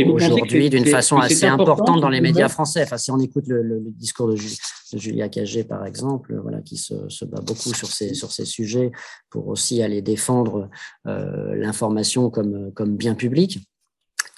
aujourd'hui 0.07 0.69
d'une 0.69 0.85
façon 0.85 1.17
assez 1.17 1.47
importante 1.47 2.01
dans 2.03 2.11
les 2.11 2.21
médias 2.21 2.51
français. 2.51 2.83
Enfin, 2.83 2.99
si 2.99 3.11
on 3.11 3.19
écoute 3.19 3.45
le, 3.47 3.81
discours 3.87 4.29
de, 4.29 4.37
Julia 4.37 5.31
Cagé, 5.31 5.65
par 5.65 5.87
exemple, 5.87 6.39
voilà, 6.43 6.61
qui 6.61 6.77
se, 6.77 7.25
bat 7.25 7.41
beaucoup 7.41 7.73
sur 7.73 7.89
ces, 7.89 8.13
sur 8.13 8.33
ces 8.33 8.45
sujets 8.45 8.93
pour 9.31 9.49
aussi 9.49 9.83
aller 9.83 10.03
défendre 10.03 10.69
euh, 11.07 11.55
l'information 11.55 12.29
comme, 12.29 12.71
comme 12.73 12.97
bien 12.97 13.15
public, 13.15 13.61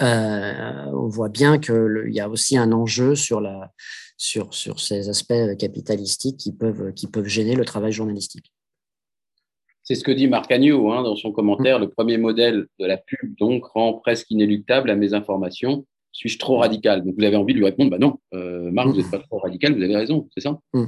on 0.01 1.09
voit 1.09 1.29
bien 1.29 1.59
qu'il 1.59 2.11
y 2.11 2.21
a 2.21 2.29
aussi 2.29 2.57
un 2.57 2.71
enjeu 2.71 3.17
sur, 3.17 3.41
la, 3.41 3.73
sur, 4.17 4.55
sur 4.55 4.79
ces 4.79 5.09
aspects 5.09 5.57
capitalistiques 5.59 6.37
qui 6.37 6.53
peuvent, 6.53 6.93
qui 6.93 7.09
peuvent 7.09 7.27
gêner 7.27 7.57
le 7.57 7.65
travail 7.65 7.91
journalistique. 7.91 8.53
C'est 9.89 9.95
ce 9.95 10.05
que 10.05 10.13
dit 10.13 10.29
Marc 10.29 10.53
Agnew 10.53 10.93
hein, 10.93 11.03
dans 11.03 11.17
son 11.17 11.33
commentaire. 11.33 11.79
Le 11.79 11.89
premier 11.89 12.19
modèle 12.19 12.67
de 12.79 12.85
la 12.85 12.99
pub 12.99 13.35
donc 13.39 13.65
rend 13.65 13.95
presque 13.95 14.31
inéluctable 14.31 14.91
à 14.91 14.95
mes 14.95 15.15
informations. 15.15 15.87
Suis-je 16.13 16.39
trop 16.39 16.59
radical? 16.59 17.03
Donc 17.03 17.15
vous 17.17 17.25
avez 17.25 17.37
envie 17.37 17.55
de 17.55 17.59
lui 17.59 17.65
répondre, 17.65 17.91
bah 17.91 17.99
non, 17.99 18.19
euh, 18.35 18.71
Marc, 18.71 18.89
vous 18.89 18.97
n'êtes 18.99 19.11
pas 19.11 19.19
trop 19.19 19.39
radical, 19.39 19.75
vous 19.75 19.83
avez 19.83 19.97
raison, 19.97 20.29
c'est 20.35 20.43
ça? 20.43 20.59
Mmh, 20.75 20.85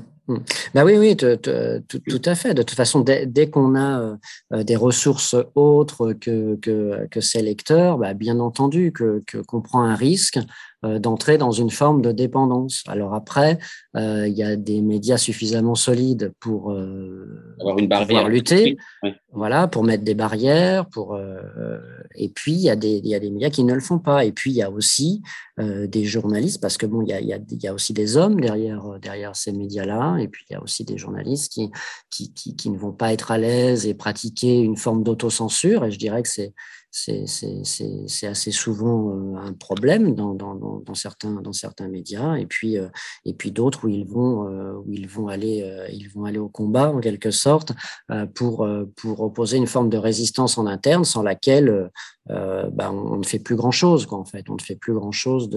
Ben 0.75 0.85
oui, 0.85 0.99
oui, 0.99 1.17
tout, 1.17 1.27
à 1.27 2.35
fait. 2.35 2.53
De 2.53 2.63
toute 2.63 2.77
façon, 2.77 3.01
dès, 3.01 3.49
qu'on 3.49 3.75
a 3.75 4.19
euh, 4.53 4.65
des 4.65 4.77
ressources 4.77 5.35
autres 5.55 6.13
que, 6.13 6.57
que, 6.57 7.07
que 7.11 7.21
ces 7.23 7.41
lecteurs, 7.41 7.97
bah, 7.97 8.13
bien 8.13 8.39
entendu 8.39 8.93
que 8.93 9.23
qu'on 9.47 9.63
prend 9.63 9.83
un 9.83 9.95
risque 9.95 10.37
euh, 10.37 10.43
d'entrer 10.83 11.37
dans 11.37 11.51
une 11.51 11.71
forme 11.71 12.01
de 12.01 12.13
dépendance. 12.13 12.83
Alors 12.89 13.15
après, 13.15 13.59
euh, 13.97 14.27
il 14.27 14.35
y 14.35 14.43
a 14.43 14.57
des 14.57 14.81
médias 14.81 15.19
suffisamment 15.19 15.75
solides 15.75 16.33
pour 16.41 16.73
euh, 16.73 17.55
avoir 17.61 17.79
une 17.79 17.89
barrière, 17.89 18.29
lutter, 18.29 18.79
voilà, 19.33 19.69
pour 19.69 19.85
mettre 19.85 20.05
des 20.05 20.15
barrières, 20.15 20.87
pour 20.87 21.19
et 22.15 22.29
puis 22.29 22.53
il 22.53 22.61
y 22.61 22.71
a 22.71 22.77
des 22.77 23.01
il 23.05 23.09
y 23.09 23.15
a 23.15 23.21
des 23.21 23.31
médias 23.31 23.51
qui 23.51 23.65
ne 23.65 23.75
le 23.75 23.81
font 23.81 23.99
pas. 23.99 24.25
Et 24.25 24.33
puis 24.33 24.51
il 24.51 24.57
y 24.57 24.63
a 24.63 24.71
aussi 24.71 25.23
des 25.59 26.05
journalistes 26.05 26.61
parce 26.61 26.79
que 26.79 26.87
bon, 26.87 27.03
il 27.03 27.09
y 27.09 27.13
a, 27.13 27.21
il 27.21 27.29
y 27.29 27.35
a, 27.35 27.39
il 27.51 27.63
y 27.63 27.69
a 27.69 27.75
aussi 27.75 27.93
des 27.93 28.17
hommes 28.17 28.41
derrière 28.41 28.99
derrière 29.01 29.37
ces 29.37 29.53
médias-là, 29.53 30.17
et 30.19 30.29
puis 30.29 30.45
il 30.49 30.55
y 30.55 30.57
a 30.57 30.63
aussi 30.63 30.85
des 30.85 30.97
journalistes 30.97 31.53
qui 31.53 31.71
qui, 32.11 32.33
qui, 32.33 32.57
qui 32.57 32.71
ne 32.71 32.79
vont 32.79 32.93
pas 32.93 33.13
être 33.13 33.31
à 33.31 33.39
l'aise 33.39 33.87
et 33.87 33.95
pratiquer 33.95 34.61
une 34.61 34.77
forme 34.77 35.03
d'autocensure. 35.03 35.85
Et 35.85 35.91
je 35.91 35.99
dirais 35.99 36.23
que 36.23 36.29
c'est 36.29 36.55
c'est 36.91 38.27
assez 38.27 38.51
souvent 38.51 39.11
euh, 39.11 39.37
un 39.37 39.53
problème 39.53 40.15
dans, 40.15 40.35
dans, 40.35 40.55
dans, 40.55 40.95
certains, 40.95 41.41
dans 41.41 41.53
certains 41.53 41.89
médias, 41.89 42.37
et 42.37 42.47
puis, 42.47 42.79
euh, 42.79 42.89
et 43.25 43.33
puis 43.33 43.53
d'autres 43.53 43.85
où 43.85 43.89
ils 43.89 44.05
vont, 44.05 44.49
euh, 44.49 44.73
où 44.73 44.93
ils 44.93 45.09
vont, 45.09 45.29
aller, 45.29 45.89
ils 45.93 46.09
vont 46.09 46.25
aller 46.25 46.39
au 46.39 46.49
combat 46.49 46.91
en 46.91 47.01
quelque 47.01 47.31
sorte 47.31 47.73
pour, 48.35 48.69
pour 48.97 49.21
opposer 49.21 49.57
une 49.57 49.67
forme 49.67 49.89
de 49.89 49.99
résistance 49.99 50.59
en 50.59 50.67
interne 50.67 51.05
sans 51.05 51.23
laquelle 51.23 51.91
bah, 52.29 52.93
on, 52.93 53.17
ne 53.17 53.25
fait 53.25 53.39
plus 53.39 53.57
grand-chose, 53.57 54.07
en 54.11 54.25
fait. 54.25 54.49
On 54.51 54.55
ne 54.55 54.61
fait 54.61 54.77
plus 54.77 54.95
grand-chose 54.95 55.51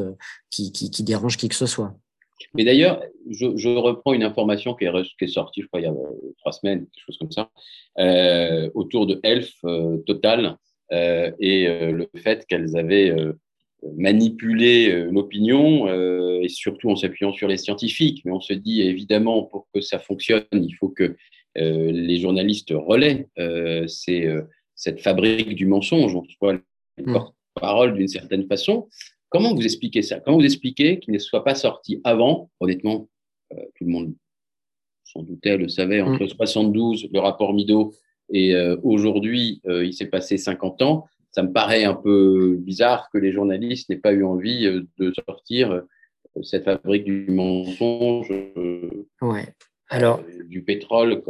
qui, 0.50 0.72
qui, 0.72 0.92
qui 0.92 1.04
dérange 1.04 1.38
qui 1.38 1.50
que 1.50 1.56
ce 1.56 1.66
soit. 1.66 1.96
Mais 2.54 2.64
d'ailleurs, 2.64 3.02
je, 3.30 3.78
reprends 3.78 4.14
une 4.14 4.24
information 4.24 4.76
qui 4.76 4.86
est, 4.86 5.28
sortie, 5.28 5.62
je 5.62 5.68
crois, 5.68 5.80
il 5.80 5.84
y 5.84 5.88
a 5.88 5.94
trois 6.40 6.52
semaines, 6.52 6.82
quelque 6.82 7.06
chose 7.06 7.18
comme 7.18 7.32
ça, 7.32 7.50
autour 8.76 9.08
de 9.08 9.20
Elf 9.24 9.54
Total, 10.06 10.58
et 11.40 11.68
euh, 11.68 11.92
le 11.92 12.10
fait 12.18 12.46
qu'elles 12.46 12.78
avaient 12.78 13.10
euh, 13.10 13.34
manipulé 13.98 14.90
l'opinion 15.12 15.88
et 16.42 16.48
surtout 16.48 16.90
en 16.90 16.96
s'appuyant 16.96 17.34
sur 17.34 17.50
les 17.50 17.58
scientifiques. 17.58 18.22
Mais 18.24 18.32
on 18.32 18.40
se 18.40 18.54
dit 18.54 18.82
évidemment 18.82 19.44
pour 19.44 19.68
que 19.74 19.82
ça 19.82 20.00
fonctionne, 20.00 20.46
il 20.54 20.74
faut 20.80 20.88
que 20.88 21.18
les 21.56 22.18
journalistes 22.18 22.72
relaient 22.72 23.28
cette 24.76 25.02
fabrique 25.02 25.56
du 25.56 25.66
mensonge, 25.66 26.16
on 26.16 26.24
soit 26.24 26.54
les 26.98 27.04
mmh. 27.04 27.12
porte-parole 27.12 27.96
d'une 27.96 28.08
certaine 28.08 28.48
façon. 28.48 28.88
Comment 29.28 29.54
vous 29.54 29.64
expliquez 29.64 30.02
ça? 30.02 30.22
Comment 30.22 30.38
vous 30.38 30.46
expliquez 30.46 31.00
qu'il 31.02 31.14
ne 31.14 31.20
soit 31.20 31.44
pas 31.44 31.56
sorti 31.56 32.00
avant? 32.06 32.50
Honnêtement, 32.62 33.10
tout 33.52 33.84
le 33.84 33.92
monde 33.92 34.14
s'en 35.04 35.24
doutait, 35.24 35.58
le 35.58 35.68
savait, 35.68 36.00
entre 36.00 36.26
72, 36.26 37.04
mmh. 37.04 37.08
le 37.12 37.20
rapport 37.20 37.54
Mido 37.54 37.94
et 38.30 38.56
euh, 38.56 38.78
aujourd'hui, 38.84 39.62
euh, 39.68 39.86
il 39.86 39.94
s'est 39.94 40.08
passé 40.08 40.38
50 40.38 40.82
ans. 40.82 41.08
Ça 41.32 41.44
me 41.44 41.52
paraît 41.52 41.84
un 41.84 41.96
peu 41.96 42.58
bizarre 42.60 43.10
que 43.12 43.18
les 43.18 43.32
journalistes 43.32 43.90
n'aient 43.90 43.98
pas 43.98 44.14
eu 44.14 44.24
envie 44.24 44.66
euh, 44.66 44.84
de 44.98 45.12
sortir 45.28 45.84
cette 46.42 46.66
fabrique 46.66 47.04
du 47.04 47.28
mensonge, 47.30 48.32
ouais. 49.22 49.54
Alors, 49.90 50.24
du 50.48 50.64
pétrole 50.64 51.22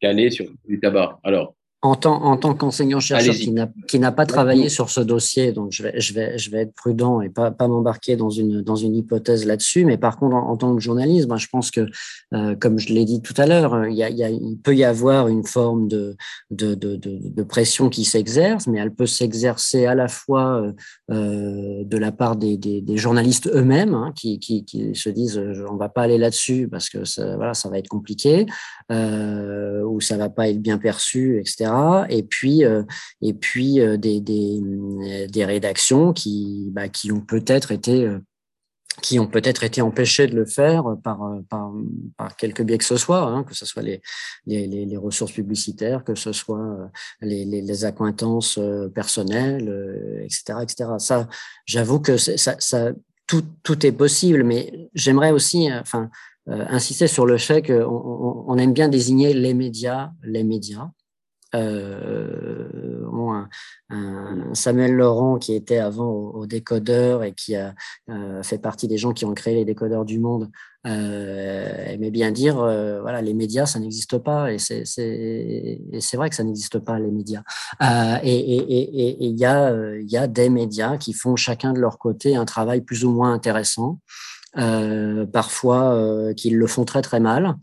calé 0.00 0.30
sur 0.30 0.46
du 0.68 0.78
tabac. 0.78 1.18
Alors, 1.24 1.56
en 1.84 1.96
tant, 1.96 2.22
en 2.22 2.36
tant 2.36 2.54
qu'enseignant-chercheur 2.54 3.34
qui 3.34 3.98
n'a 3.98 4.12
pas 4.12 4.24
travaillé 4.24 4.68
sur 4.68 4.88
ce 4.88 5.00
dossier, 5.00 5.50
donc 5.50 5.72
je 5.72 5.82
vais, 5.82 6.00
je 6.00 6.14
vais, 6.14 6.38
je 6.38 6.48
vais 6.50 6.58
être 6.58 6.74
prudent 6.74 7.20
et 7.20 7.28
pas, 7.28 7.50
pas 7.50 7.66
m'embarquer 7.66 8.14
dans 8.14 8.30
une, 8.30 8.62
dans 8.62 8.76
une 8.76 8.94
hypothèse 8.94 9.44
là-dessus, 9.46 9.84
mais 9.84 9.98
par 9.98 10.16
contre, 10.16 10.36
en, 10.36 10.56
tant 10.56 10.76
que 10.76 10.80
journaliste, 10.80 11.26
ben, 11.26 11.38
je 11.38 11.48
pense 11.48 11.72
que, 11.72 11.88
euh, 12.34 12.54
comme 12.54 12.78
je 12.78 12.92
l'ai 12.92 13.04
dit 13.04 13.20
tout 13.20 13.34
à 13.36 13.46
l'heure, 13.46 13.88
il, 13.88 13.96
y 13.96 14.04
a, 14.04 14.10
il, 14.10 14.16
y 14.16 14.22
a, 14.22 14.30
il 14.30 14.58
peut 14.62 14.76
y 14.76 14.84
avoir 14.84 15.26
une 15.26 15.44
forme 15.44 15.88
de, 15.88 16.16
de, 16.52 16.76
de, 16.76 16.94
de, 16.94 17.18
de 17.20 17.42
pression 17.42 17.88
qui 17.88 18.04
s'exerce, 18.04 18.68
mais 18.68 18.78
elle 18.78 18.94
peut 18.94 19.06
s'exercer 19.06 19.86
à 19.86 19.96
la 19.96 20.06
fois 20.06 20.62
euh, 20.62 20.72
euh 21.10 21.82
de 21.82 21.98
la 21.98 22.12
part 22.12 22.36
des, 22.36 22.56
des, 22.56 22.80
des 22.80 22.96
journalistes 22.96 23.50
eux-mêmes, 23.52 23.94
hein, 23.94 24.12
qui, 24.14 24.38
qui, 24.38 24.64
qui, 24.64 24.94
se 24.94 25.08
disent 25.08 25.36
euh, 25.36 25.64
on 25.68 25.76
va 25.76 25.88
pas 25.88 26.02
aller 26.02 26.18
là-dessus 26.18 26.68
parce 26.70 26.88
que 26.88 27.04
ça, 27.04 27.34
voilà, 27.34 27.54
ça 27.54 27.68
va 27.68 27.78
être 27.78 27.88
compliqué, 27.88 28.46
euh, 28.92 29.82
ou 29.84 30.00
ça 30.00 30.16
va 30.16 30.28
pas 30.28 30.48
être 30.48 30.60
bien 30.60 30.76
perçu, 30.76 31.40
etc. 31.40 31.70
Et 32.10 32.22
puis, 32.22 32.64
euh, 32.64 32.82
et 33.22 33.32
puis 33.32 33.80
euh, 33.80 33.96
des, 33.96 34.20
des, 34.20 34.60
des, 35.28 35.44
rédactions 35.44 36.12
qui, 36.12 36.68
bah, 36.72 36.88
qui 36.88 37.10
ont 37.10 37.20
peut-être 37.20 37.72
été 37.72 38.08
qui 39.00 39.18
ont 39.18 39.26
peut-être 39.26 39.64
été 39.64 39.80
empêchées 39.80 40.26
de 40.26 40.36
le 40.36 40.44
faire 40.44 40.84
par, 41.02 41.18
par, 41.48 41.72
par 42.18 42.36
quelque 42.36 42.62
biais 42.62 42.76
que 42.76 42.84
ce 42.84 42.98
soit, 42.98 43.22
hein, 43.22 43.42
que 43.42 43.54
ce 43.54 43.64
soit 43.64 43.82
les, 43.82 44.02
les, 44.44 44.66
les, 44.66 44.96
ressources 44.98 45.32
publicitaires, 45.32 46.04
que 46.04 46.14
ce 46.14 46.32
soit 46.32 46.90
les, 47.22 47.46
les, 47.46 47.62
les 47.62 47.84
accointances 47.86 48.60
personnelles, 48.94 50.20
etc., 50.22 50.58
etc. 50.62 50.90
Ça, 50.98 51.26
j'avoue 51.64 52.00
que 52.00 52.18
ça, 52.18 52.36
ça, 52.58 52.92
tout, 53.26 53.44
tout 53.62 53.86
est 53.86 53.92
possible, 53.92 54.44
mais 54.44 54.90
j'aimerais 54.94 55.30
aussi, 55.30 55.72
enfin, 55.72 56.10
insister 56.46 57.06
sur 57.06 57.26
le 57.26 57.38
fait 57.38 57.62
qu'on 57.62 58.44
on 58.46 58.58
aime 58.58 58.72
bien 58.72 58.88
désigner 58.88 59.32
les 59.32 59.54
médias, 59.54 60.10
les 60.22 60.44
médias, 60.44 60.90
euh, 61.54 62.68
un, 63.90 64.54
Samuel 64.54 64.92
Laurent 64.94 65.38
qui 65.38 65.54
était 65.54 65.78
avant 65.78 66.10
au, 66.10 66.46
décodeur 66.46 67.24
et 67.24 67.32
qui 67.32 67.56
a 67.56 67.74
euh, 68.08 68.42
fait 68.42 68.58
partie 68.58 68.88
des 68.88 68.96
gens 68.96 69.12
qui 69.12 69.24
ont 69.24 69.34
créé 69.34 69.54
les 69.54 69.64
décodeurs 69.64 70.04
du 70.04 70.18
monde 70.18 70.50
euh, 70.84 71.84
aimait 71.86 72.10
bien 72.10 72.32
dire 72.32 72.58
euh, 72.58 73.00
voilà 73.02 73.22
les 73.22 73.34
médias 73.34 73.66
ça 73.66 73.78
n'existe 73.78 74.18
pas. 74.18 74.52
Et 74.52 74.58
c'est 74.58 74.84
c'est 74.84 76.16
vrai 76.16 76.28
que 76.28 76.34
ça 76.34 76.42
n'existe 76.42 76.78
pas 76.78 76.98
les 76.98 77.10
médias. 77.10 77.42
Euh, 77.82 78.16
et 78.22 79.26
il 79.26 79.38
y 79.38 79.44
a 79.44 79.72
il 79.96 80.10
y 80.10 80.16
a 80.16 80.26
des 80.26 80.48
médias 80.48 80.96
qui 80.96 81.12
font 81.12 81.36
chacun 81.36 81.72
de 81.72 81.80
leur 81.80 81.98
côté 81.98 82.34
un 82.34 82.44
travail 82.44 82.80
plus 82.80 83.04
ou 83.04 83.12
moins 83.12 83.32
intéressant 83.32 84.00
euh, 84.58 85.24
parfois 85.24 85.94
euh, 85.94 86.34
qu'ils 86.34 86.56
le 86.56 86.66
font 86.66 86.84
très 86.84 87.00
très 87.00 87.20
mal, 87.20 87.56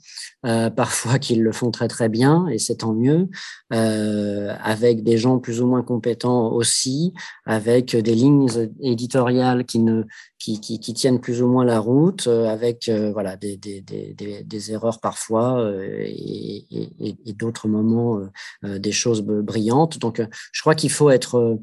euh, 0.45 0.69
parfois 0.69 1.19
qu'ils 1.19 1.43
le 1.43 1.51
font 1.51 1.71
très 1.71 1.87
très 1.87 2.09
bien, 2.09 2.47
et 2.47 2.57
c'est 2.57 2.77
tant 2.77 2.93
mieux, 2.93 3.27
euh, 3.73 4.55
avec 4.63 5.03
des 5.03 5.17
gens 5.17 5.39
plus 5.39 5.61
ou 5.61 5.67
moins 5.67 5.83
compétents 5.83 6.51
aussi, 6.51 7.13
avec 7.45 7.95
des 7.95 8.15
lignes 8.15 8.47
éditoriales 8.81 9.65
qui 9.65 9.79
ne 9.79 10.03
qui, 10.39 10.61
qui, 10.61 10.79
qui 10.79 10.93
tiennent 10.93 11.19
plus 11.19 11.41
ou 11.41 11.47
moins 11.47 11.65
la 11.65 11.79
route, 11.79 12.27
avec 12.27 12.89
voilà 13.11 13.35
des, 13.35 13.57
des, 13.57 13.81
des, 13.81 14.15
des, 14.43 14.71
erreurs 14.71 15.01
parfois 15.01 15.69
et, 16.01 16.65
et, 16.71 17.15
et 17.25 17.33
d'autres 17.33 17.67
moments 17.67 18.21
des 18.63 18.93
choses 18.93 19.21
brillantes. 19.21 19.99
Donc, 19.99 20.25
je 20.53 20.61
crois 20.61 20.75
qu'il 20.75 20.91
faut 20.91 21.09
être, 21.09 21.59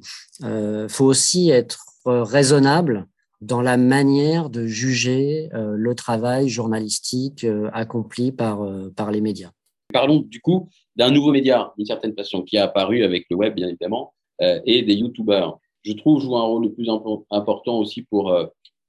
faut 0.88 1.04
aussi 1.06 1.48
être 1.48 1.86
raisonnable 2.04 3.06
dans 3.40 3.60
la 3.60 3.76
manière 3.76 4.50
de 4.50 4.66
juger 4.66 5.50
euh, 5.54 5.74
le 5.76 5.94
travail 5.94 6.48
journalistique 6.48 7.44
euh, 7.44 7.68
accompli 7.72 8.32
par, 8.32 8.62
euh, 8.62 8.92
par 8.96 9.10
les 9.10 9.20
médias. 9.20 9.50
Parlons 9.92 10.20
du 10.20 10.40
coup 10.40 10.68
d'un 10.96 11.10
nouveau 11.10 11.32
média, 11.32 11.72
d'une 11.76 11.86
certaine 11.86 12.14
façon, 12.14 12.42
qui 12.42 12.58
a 12.58 12.64
apparu 12.64 13.04
avec 13.04 13.26
le 13.30 13.36
web, 13.36 13.54
bien 13.54 13.68
évidemment, 13.68 14.12
et 14.40 14.82
des 14.82 14.94
YouTubers. 14.94 15.56
Je 15.84 15.92
trouve 15.92 16.20
joue 16.20 16.36
un 16.36 16.42
rôle 16.42 16.64
le 16.64 16.72
plus 16.72 16.88
important 17.30 17.78
aussi 17.78 18.02
pour, 18.02 18.36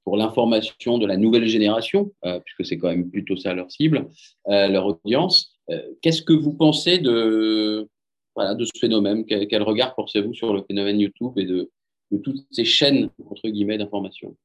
pour 0.04 0.18
l'information 0.18 0.98
de 0.98 1.06
la 1.06 1.16
nouvelle 1.16 1.46
génération, 1.46 2.12
puisque 2.44 2.68
c'est 2.68 2.78
quand 2.78 2.90
même 2.90 3.10
plutôt 3.12 3.38
ça 3.38 3.54
leur 3.54 3.72
cible, 3.72 4.10
leur 4.48 4.88
audience. 4.88 5.56
Qu'est-ce 6.02 6.24
que 6.24 6.34
vous 6.34 6.54
pensez 6.54 6.98
de, 6.98 7.88
voilà, 8.36 8.56
de 8.56 8.66
ce 8.66 8.78
phénomène? 8.80 9.24
Quel 9.26 9.64
regard 9.64 9.94
portez-vous 9.96 10.34
sur 10.34 10.54
le 10.54 10.64
phénomène 10.68 11.00
YouTube 11.00 11.34
et 11.38 11.46
de, 11.46 11.70
de 12.12 12.18
toutes 12.18 12.46
ces 12.52 12.66
chaînes 12.66 13.10
entre 13.30 13.50
guillemets 13.50 13.78
d'information 13.78 14.36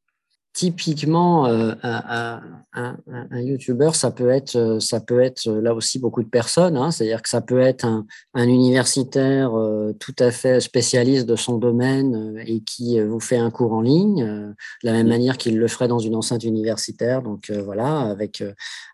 typiquement 0.52 1.46
euh, 1.46 1.72
un, 1.82 2.42
un, 2.74 2.96
un, 3.30 3.40
YouTuber, 3.40 3.90
ça 3.94 4.10
peut 4.10 4.28
être, 4.28 4.56
euh, 4.56 4.80
ça 4.80 5.00
peut 5.00 5.20
être 5.20 5.48
euh, 5.48 5.62
là 5.62 5.74
aussi 5.74 5.98
beaucoup 5.98 6.22
de 6.22 6.28
personnes. 6.28 6.76
Hein, 6.76 6.90
C'est-à-dire 6.90 7.22
que 7.22 7.28
ça 7.30 7.40
peut 7.40 7.60
être 7.60 7.86
un, 7.86 8.06
un 8.34 8.46
universitaire 8.46 9.52
tout 9.98 10.14
à 10.18 10.30
fait 10.30 10.60
spécialiste 10.60 11.26
de 11.26 11.36
son 11.36 11.56
domaine 11.56 12.42
et 12.46 12.60
qui 12.62 13.00
vous 13.00 13.20
fait 13.20 13.36
un 13.36 13.50
cours 13.50 13.72
en 13.72 13.80
ligne, 13.80 14.24
de 14.24 14.54
la 14.82 14.92
même 14.92 15.08
manière 15.08 15.38
qu'il 15.38 15.58
le 15.58 15.68
ferait 15.68 15.88
dans 15.88 15.98
une 15.98 16.14
enceinte 16.14 16.44
universitaire. 16.44 17.22
Donc 17.22 17.50
voilà, 17.50 18.00
avec 18.00 18.42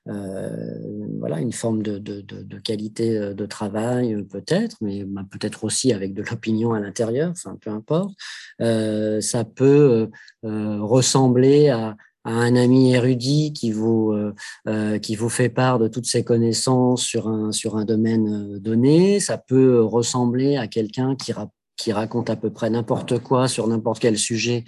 voilà 0.06 1.40
une 1.40 1.52
forme 1.52 1.82
de, 1.82 1.98
de, 1.98 2.20
de, 2.20 2.42
de 2.42 2.58
qualité 2.58 3.18
de 3.18 3.46
travail 3.46 4.22
peut-être, 4.24 4.76
mais 4.80 5.04
bah, 5.04 5.22
peut-être 5.30 5.64
aussi 5.64 5.92
avec 5.92 6.14
de 6.14 6.22
l'opinion 6.22 6.72
à 6.72 6.80
l'intérieur. 6.80 7.30
Enfin, 7.30 7.56
peu 7.60 7.70
importe. 7.70 8.10
ça 8.58 9.44
peut 9.44 10.08
ressembler 10.42 11.47
à, 11.70 11.96
un 12.24 12.56
ami 12.56 12.92
érudit 12.94 13.52
qui 13.52 13.72
vous, 13.72 14.12
euh, 14.12 14.34
euh, 14.66 14.98
qui 14.98 15.16
vous 15.16 15.28
fait 15.28 15.48
part 15.48 15.78
de 15.78 15.88
toutes 15.88 16.06
ses 16.06 16.24
connaissances 16.24 17.02
sur 17.02 17.28
un, 17.28 17.52
sur 17.52 17.76
un 17.76 17.84
domaine 17.84 18.54
euh, 18.54 18.58
donné. 18.58 19.20
Ça 19.20 19.38
peut 19.38 19.82
ressembler 19.82 20.56
à 20.56 20.66
quelqu'un 20.66 21.16
qui, 21.16 21.32
qui 21.76 21.92
raconte 21.92 22.28
à 22.28 22.36
peu 22.36 22.50
près 22.50 22.70
n'importe 22.70 23.18
quoi 23.20 23.48
sur 23.48 23.66
n'importe 23.68 24.00
quel 24.00 24.18
sujet 24.18 24.64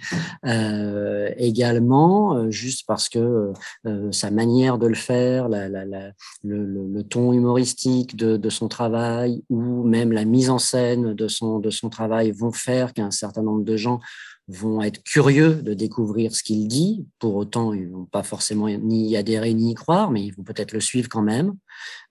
également, 1.37 2.49
juste 2.49 2.85
parce 2.87 3.09
que 3.09 3.51
sa 4.11 4.31
manière 4.31 4.77
de 4.77 4.87
le 4.87 4.95
faire, 4.95 5.49
le, 5.49 7.01
ton 7.01 7.33
humoristique 7.33 8.15
de, 8.15 8.37
de, 8.37 8.49
son 8.49 8.69
travail 8.69 9.43
ou 9.49 9.83
même 9.83 10.13
la 10.13 10.23
mise 10.23 10.49
en 10.49 10.59
scène 10.59 11.13
de 11.13 11.27
son, 11.27 11.59
de 11.59 11.69
son 11.69 11.89
travail 11.89 12.31
vont 12.31 12.53
faire 12.53 12.93
qu'un 12.93 13.11
certain 13.11 13.43
nombre 13.43 13.65
de 13.65 13.75
gens 13.75 13.99
vont 14.51 14.81
être 14.81 15.03
curieux 15.03 15.55
de 15.55 15.73
découvrir 15.73 16.35
ce 16.35 16.43
qu'il 16.43 16.67
dit. 16.67 17.05
Pour 17.19 17.35
autant, 17.35 17.73
ils 17.73 17.87
ne 17.87 17.93
vont 17.93 18.05
pas 18.05 18.23
forcément 18.23 18.67
ni 18.67 19.09
y 19.09 19.17
adhérer 19.17 19.53
ni 19.53 19.71
y 19.71 19.73
croire, 19.73 20.11
mais 20.11 20.23
ils 20.23 20.31
vont 20.31 20.43
peut-être 20.43 20.71
le 20.73 20.79
suivre 20.79 21.09
quand 21.09 21.21
même, 21.21 21.53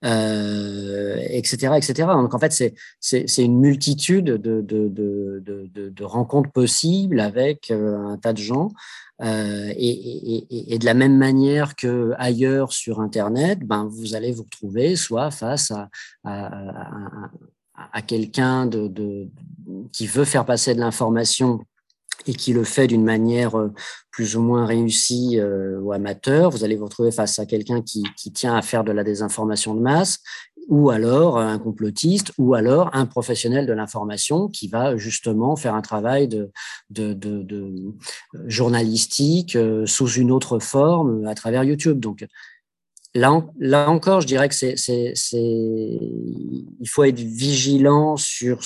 euh, 0.05 1.16
etc., 1.29 1.74
etc. 1.76 2.09
Donc 2.14 2.35
en 2.35 2.38
fait, 2.38 2.53
c'est 3.00 3.44
une 3.44 3.59
multitude 3.59 4.24
de, 4.24 4.61
de, 4.61 4.88
de, 4.88 5.68
de, 5.90 6.05
rencontres 6.05 6.50
possibles 6.50 7.20
avec 7.20 7.70
euh, 7.70 7.96
un 8.07 8.16
tas 8.16 8.33
de 8.33 8.38
gens. 8.38 8.68
Euh, 9.22 9.72
et, 9.76 10.79
de 10.79 10.85
la 10.87 10.94
même 10.94 11.18
manière 11.18 11.76
que 11.76 12.12
ailleurs 12.16 12.72
sur 12.72 13.00
Internet, 13.00 13.59
ben, 13.61 13.87
vous 13.90 14.14
allez 14.14 14.33
vous 14.33 14.44
retrouver 14.44 14.96
soit 14.96 15.31
face 15.31 15.70
à, 15.70 15.90
à, 16.24 16.46
à, 16.46 17.31
à 17.92 18.03
quelqu'un 18.03 18.64
de, 18.66 18.88
de, 18.88 19.29
qui 19.92 20.07
veut 20.07 20.24
faire 20.24 20.46
passer 20.46 20.74
de 20.74 20.81
l'information 20.81 21.61
et 22.26 22.35
qui 22.35 22.52
le 22.52 22.64
fait 22.64 22.87
d'une 22.87 23.04
manière 23.04 23.59
euh, 23.59 23.72
plus 24.11 24.37
ou 24.37 24.42
moins 24.42 24.66
réussie 24.66 25.38
euh, 25.38 25.78
ou 25.80 25.92
amateur, 25.92 26.50
vous 26.50 26.64
allez 26.64 26.76
vous 26.76 26.85
retrouver 26.85 27.12
face 27.12 27.38
à 27.38 27.46
quelqu'un 27.46 27.83
qui, 27.83 28.02
qui, 28.16 28.33
tient 28.33 28.54
à 28.54 28.62
faire 28.62 28.85
de 28.85 28.92
la 28.92 29.04
désinformation 29.04 29.74
de 29.74 29.80
masse, 29.80 30.18
ou 30.68 30.90
alors 30.90 31.38
un 31.38 31.59
complotiste, 31.59 32.33
ou 32.38 32.54
alors 32.54 32.90
un 32.92 33.06
professionnel 33.06 33.66
de 33.66 33.72
l'information 33.72 34.48
qui 34.48 34.68
va 34.68 34.96
justement 34.96 35.56
faire 35.56 35.74
un 35.74 35.83
travail 35.83 36.28
de, 36.28 36.50
de, 36.90 37.12
de, 37.12 37.42
de 37.42 37.94
journalistique 38.46 39.56
euh, 39.56 39.87
sous 39.87 40.09
une 40.09 40.30
autre 40.30 40.59
forme 40.59 41.26
à 41.26 41.35
travers 41.35 41.64
YouTube. 41.64 41.98
Donc 41.98 42.26
là, 43.14 43.44
là 43.59 43.90
encore, 43.90 44.20
je 44.20 44.26
dirais 44.26 44.48
que 44.48 44.54
c'est, 44.54 44.76
c'est, 44.76 45.12
c'est, 45.14 45.38
il 45.38 46.88
faut 46.88 47.04
être 47.04 47.18
vigilant 47.18 48.16
sur 48.16 48.61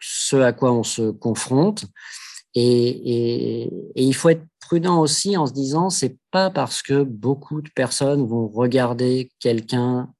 ce 0.00 0.36
à 0.36 0.52
quoi 0.52 0.72
on 0.72 0.82
se 0.82 1.10
confronte. 1.10 1.84
Et, 2.54 3.64
et, 3.94 4.02
il 4.02 4.14
faut 4.14 4.28
être 4.28 4.44
prudent 4.60 5.00
aussi 5.00 5.36
en 5.36 5.46
se 5.46 5.52
disant, 5.52 5.88
c'est 5.90 6.16
pas 6.30 6.50
parce 6.50 6.82
que 6.82 7.02
beaucoup 7.02 7.62
de 7.62 7.70
personnes 7.70 8.26
vont 8.26 8.48
regarder 8.48 9.30
quelqu'un 9.38 10.12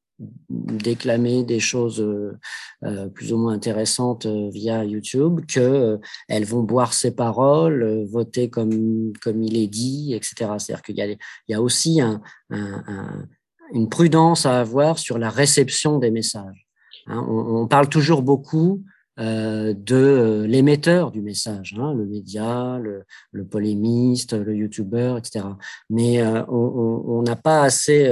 déclamer 0.51 1.45
des 1.45 1.61
choses 1.61 2.01
euh, 2.01 2.37
euh 2.85 3.09
plus 3.09 3.33
ou 3.33 3.39
moins 3.39 3.55
intéressantes 3.55 4.27
euh, 4.27 4.51
via 4.53 4.85
YouTube 4.85 5.41
que 5.49 5.61
euh, 5.61 5.97
elles 6.29 6.45
vont 6.45 6.63
boire 6.63 6.93
ses 6.93 7.15
paroles, 7.15 8.05
voter 8.11 8.51
comme 8.51 9.15
comme 9.23 9.43
il 9.43 9.57
est 9.57 9.67
dit, 9.67 10.13
etc. 10.13 10.53
C'est-à-dire 10.59 10.83
qu'il 10.83 10.97
y 10.97 11.03
a 11.03 11.07
il 11.07 11.19
y 11.49 11.55
a 11.55 11.63
aussi 11.63 12.03
un, 12.03 12.21
un, 12.51 12.85
un, 12.87 13.29
une 13.73 13.89
prudence 13.89 14.47
à 14.47 14.61
avoir 14.61 14.99
sur 14.99 15.19
la 15.19 15.31
réception 15.31 15.99
des 15.99 16.11
messages. 16.11 16.69
Hein, 17.07 17.25
on, 17.29 17.67
parle 17.67 17.89
toujours 17.89 18.23
beaucoup 18.23 18.83
euh, 18.85 18.90
de 19.21 19.97
euh, 19.97 20.47
l'émetteur 20.47 21.11
du 21.11 21.21
message, 21.21 21.77
hein, 21.79 21.93
le 21.93 22.07
média, 22.07 22.79
le, 22.79 23.45
polémiste, 23.45 24.33
le 24.33 24.57
youtubeur, 24.57 25.19
etc. 25.19 25.45
Mais 25.91 26.21
euh, 26.21 26.43
on 26.49 27.23
n'a 27.23 27.37
pas 27.37 27.63
assez 27.63 28.11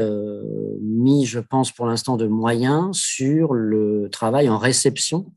mis, 0.82 1.24
je 1.24 1.38
pense, 1.38 1.72
pour 1.72 1.86
l'instant, 1.86 2.16
de 2.16 2.26
moyens 2.26 2.96
sur 2.96 3.54
le 3.54 4.08
travail 4.10 4.48
en 4.48 4.58
réception, 4.58 5.32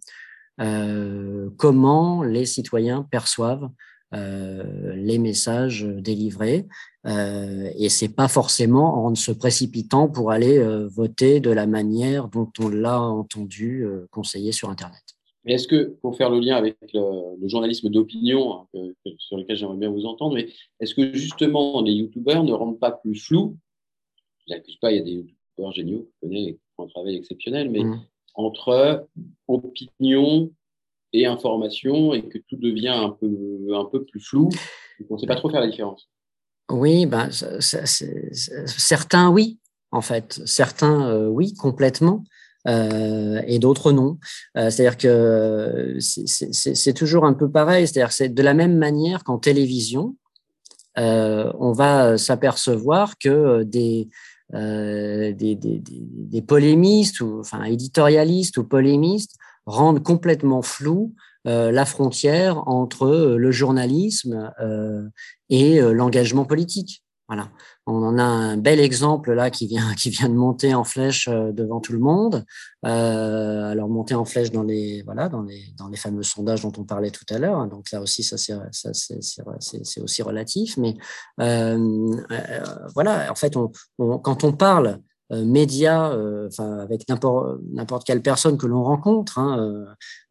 comment 1.57 2.23
les 2.23 2.45
citoyens 2.45 3.03
perçoivent 3.09 3.69
les 4.11 5.17
messages 5.17 5.83
délivrés. 5.83 6.67
Euh, 7.07 7.71
et 7.77 7.89
c'est 7.89 8.09
pas 8.09 8.27
forcément 8.27 9.05
en 9.05 9.15
se 9.15 9.31
précipitant 9.31 10.07
pour 10.07 10.31
aller 10.31 10.61
voter 10.89 11.39
de 11.39 11.49
la 11.49 11.65
manière 11.65 12.27
dont 12.27 12.51
on 12.59 12.69
l'a 12.69 13.01
entendu 13.01 13.85
conseiller 14.11 14.51
sur 14.51 14.69
Internet. 14.69 15.03
Mais 15.43 15.53
est-ce 15.53 15.67
que, 15.67 15.95
pour 16.01 16.15
faire 16.15 16.29
le 16.29 16.39
lien 16.39 16.55
avec 16.55 16.77
le, 16.93 17.47
journalisme 17.47 17.89
d'opinion, 17.89 18.67
hein, 18.75 18.91
sur 19.17 19.37
lequel 19.37 19.55
j'aimerais 19.55 19.77
bien 19.77 19.89
vous 19.89 20.05
entendre, 20.05 20.35
mais 20.35 20.49
est-ce 20.79 20.93
que 20.93 21.13
justement 21.13 21.81
les 21.81 21.93
youtubeurs 21.93 22.43
ne 22.43 22.53
rendent 22.53 22.79
pas 22.79 22.91
plus 22.91 23.15
flou? 23.15 23.57
Je 24.47 24.53
n'accuse 24.53 24.77
pas, 24.77 24.91
il 24.91 24.97
y 24.97 25.01
a 25.01 25.03
des 25.03 25.11
youtubeurs 25.11 25.71
géniaux 25.71 26.03
que 26.21 26.27
connais 26.27 26.53
qui 26.53 26.59
font 26.75 26.83
un 26.83 26.87
travail 26.87 27.15
exceptionnel, 27.15 27.71
mais 27.71 27.83
mmh. 27.83 28.01
entre 28.35 29.07
opinion 29.47 30.51
et 31.13 31.25
information 31.25 32.13
et 32.13 32.23
que 32.23 32.37
tout 32.37 32.57
devient 32.57 32.89
un 32.89 33.09
peu, 33.09 33.67
un 33.73 33.85
peu 33.85 34.03
plus 34.05 34.19
flou, 34.19 34.49
on 35.09 35.15
ne 35.15 35.19
sait 35.19 35.27
pas 35.27 35.35
trop 35.35 35.49
faire 35.49 35.61
la 35.61 35.67
différence? 35.67 36.09
Oui, 36.69 37.05
ben, 37.05 37.29
certains 37.59 39.29
oui, 39.29 39.59
en 39.91 40.01
fait. 40.01 40.41
Certains 40.45 41.09
euh, 41.09 41.27
oui, 41.27 41.53
complètement. 41.53 42.23
Euh, 42.67 43.41
et 43.47 43.59
d'autres 43.59 43.91
non. 43.91 44.17
Euh, 44.57 44.69
c'est-à-dire 44.69 44.97
que 44.97 45.97
c'est 45.99 46.93
toujours 46.93 47.25
un 47.25 47.33
peu 47.33 47.49
pareil. 47.49 47.87
C'est-à-dire 47.87 48.11
c'est 48.11 48.29
de 48.29 48.43
la 48.43 48.53
même 48.53 48.77
manière 48.77 49.23
qu'en 49.23 49.37
télévision, 49.37 50.15
euh, 50.97 51.51
on 51.59 51.71
va 51.71 52.17
s'apercevoir 52.17 53.17
que 53.17 53.63
des, 53.63 54.09
des, 54.53 55.33
des, 55.33 55.55
des, 55.55 56.41
polémistes 56.41 57.21
ou 57.21 57.39
enfin 57.39 57.63
éditorialistes 57.63 58.57
ou 58.57 58.65
polémistes 58.65 59.35
rendent 59.65 60.03
complètement 60.03 60.61
flou 60.61 61.13
la 61.45 61.85
frontière 61.85 62.67
entre 62.67 63.35
le 63.37 63.51
journalisme 63.51 64.51
et 65.49 65.79
l'engagement 65.79 66.43
politique. 66.43 67.03
Voilà. 67.29 67.49
On 67.87 68.03
en 68.03 68.19
a 68.19 68.23
un 68.23 68.57
bel 68.57 68.79
exemple 68.79 69.33
là 69.33 69.49
qui 69.49 69.65
vient, 69.67 69.93
qui 69.97 70.09
vient 70.09 70.29
de 70.29 70.35
monter 70.35 70.73
en 70.73 70.83
flèche 70.83 71.27
euh, 71.27 71.51
devant 71.51 71.79
tout 71.79 71.93
le 71.93 71.99
monde. 71.99 72.45
Euh, 72.85 73.71
alors 73.71 73.89
monter 73.89 74.15
en 74.15 74.25
flèche 74.25 74.51
dans 74.51 74.63
les 74.63 75.03
voilà 75.03 75.29
dans 75.29 75.43
les 75.43 75.65
dans 75.77 75.87
les 75.87 75.97
fameux 75.97 76.23
sondages 76.23 76.63
dont 76.63 76.73
on 76.77 76.83
parlait 76.83 77.11
tout 77.11 77.25
à 77.29 77.37
l'heure. 77.37 77.67
Donc 77.67 77.91
là 77.91 78.01
aussi 78.01 78.23
ça 78.23 78.37
c'est 78.37 78.53
ça 78.71 78.91
c'est 78.93 80.01
aussi 80.01 80.21
relatif. 80.21 80.77
Mais 80.77 80.95
euh, 81.39 82.15
euh, 82.31 82.87
voilà 82.93 83.31
en 83.31 83.35
fait 83.35 83.55
on, 83.55 83.71
on, 83.99 84.19
quand 84.19 84.43
on 84.43 84.53
parle 84.53 84.99
médias, 85.31 86.11
euh, 86.11 86.47
enfin 86.47 86.79
avec 86.79 87.07
n'importe 87.07 88.05
quelle 88.05 88.21
personne 88.21 88.57
que 88.57 88.67
l'on 88.67 88.83
rencontre. 88.83 89.39
Hein, 89.39 89.85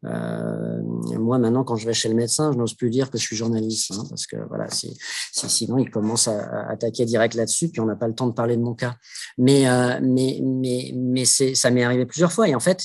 euh, 0.05 0.81
moi 1.17 1.39
maintenant, 1.39 1.63
quand 1.63 1.75
je 1.75 1.85
vais 1.85 1.93
chez 1.93 2.09
le 2.09 2.15
médecin, 2.15 2.51
je 2.51 2.57
n'ose 2.57 2.73
plus 2.75 2.89
dire 2.89 3.09
que 3.09 3.17
je 3.17 3.23
suis 3.23 3.35
journaliste, 3.35 3.91
hein, 3.91 4.03
parce 4.09 4.27
que 4.27 4.37
voilà, 4.47 4.69
si, 4.69 4.95
sinon 5.31 5.79
il 5.79 5.89
commence 5.89 6.27
à, 6.27 6.69
attaquer 6.69 7.05
direct 7.05 7.33
là-dessus, 7.33 7.69
puis 7.69 7.81
on 7.81 7.85
n'a 7.85 7.95
pas 7.95 8.07
le 8.07 8.13
temps 8.13 8.27
de 8.27 8.33
parler 8.33 8.57
de 8.57 8.61
mon 8.61 8.75
cas. 8.75 8.95
Mais 9.37 9.65
mais 10.01 10.39
mais 10.43 10.93
mais 10.95 11.25
ça 11.25 11.71
m'est 11.71 11.83
arrivé 11.83 12.05
plusieurs 12.05 12.31
fois. 12.31 12.47
Et 12.47 12.55
en 12.55 12.59
fait, 12.59 12.83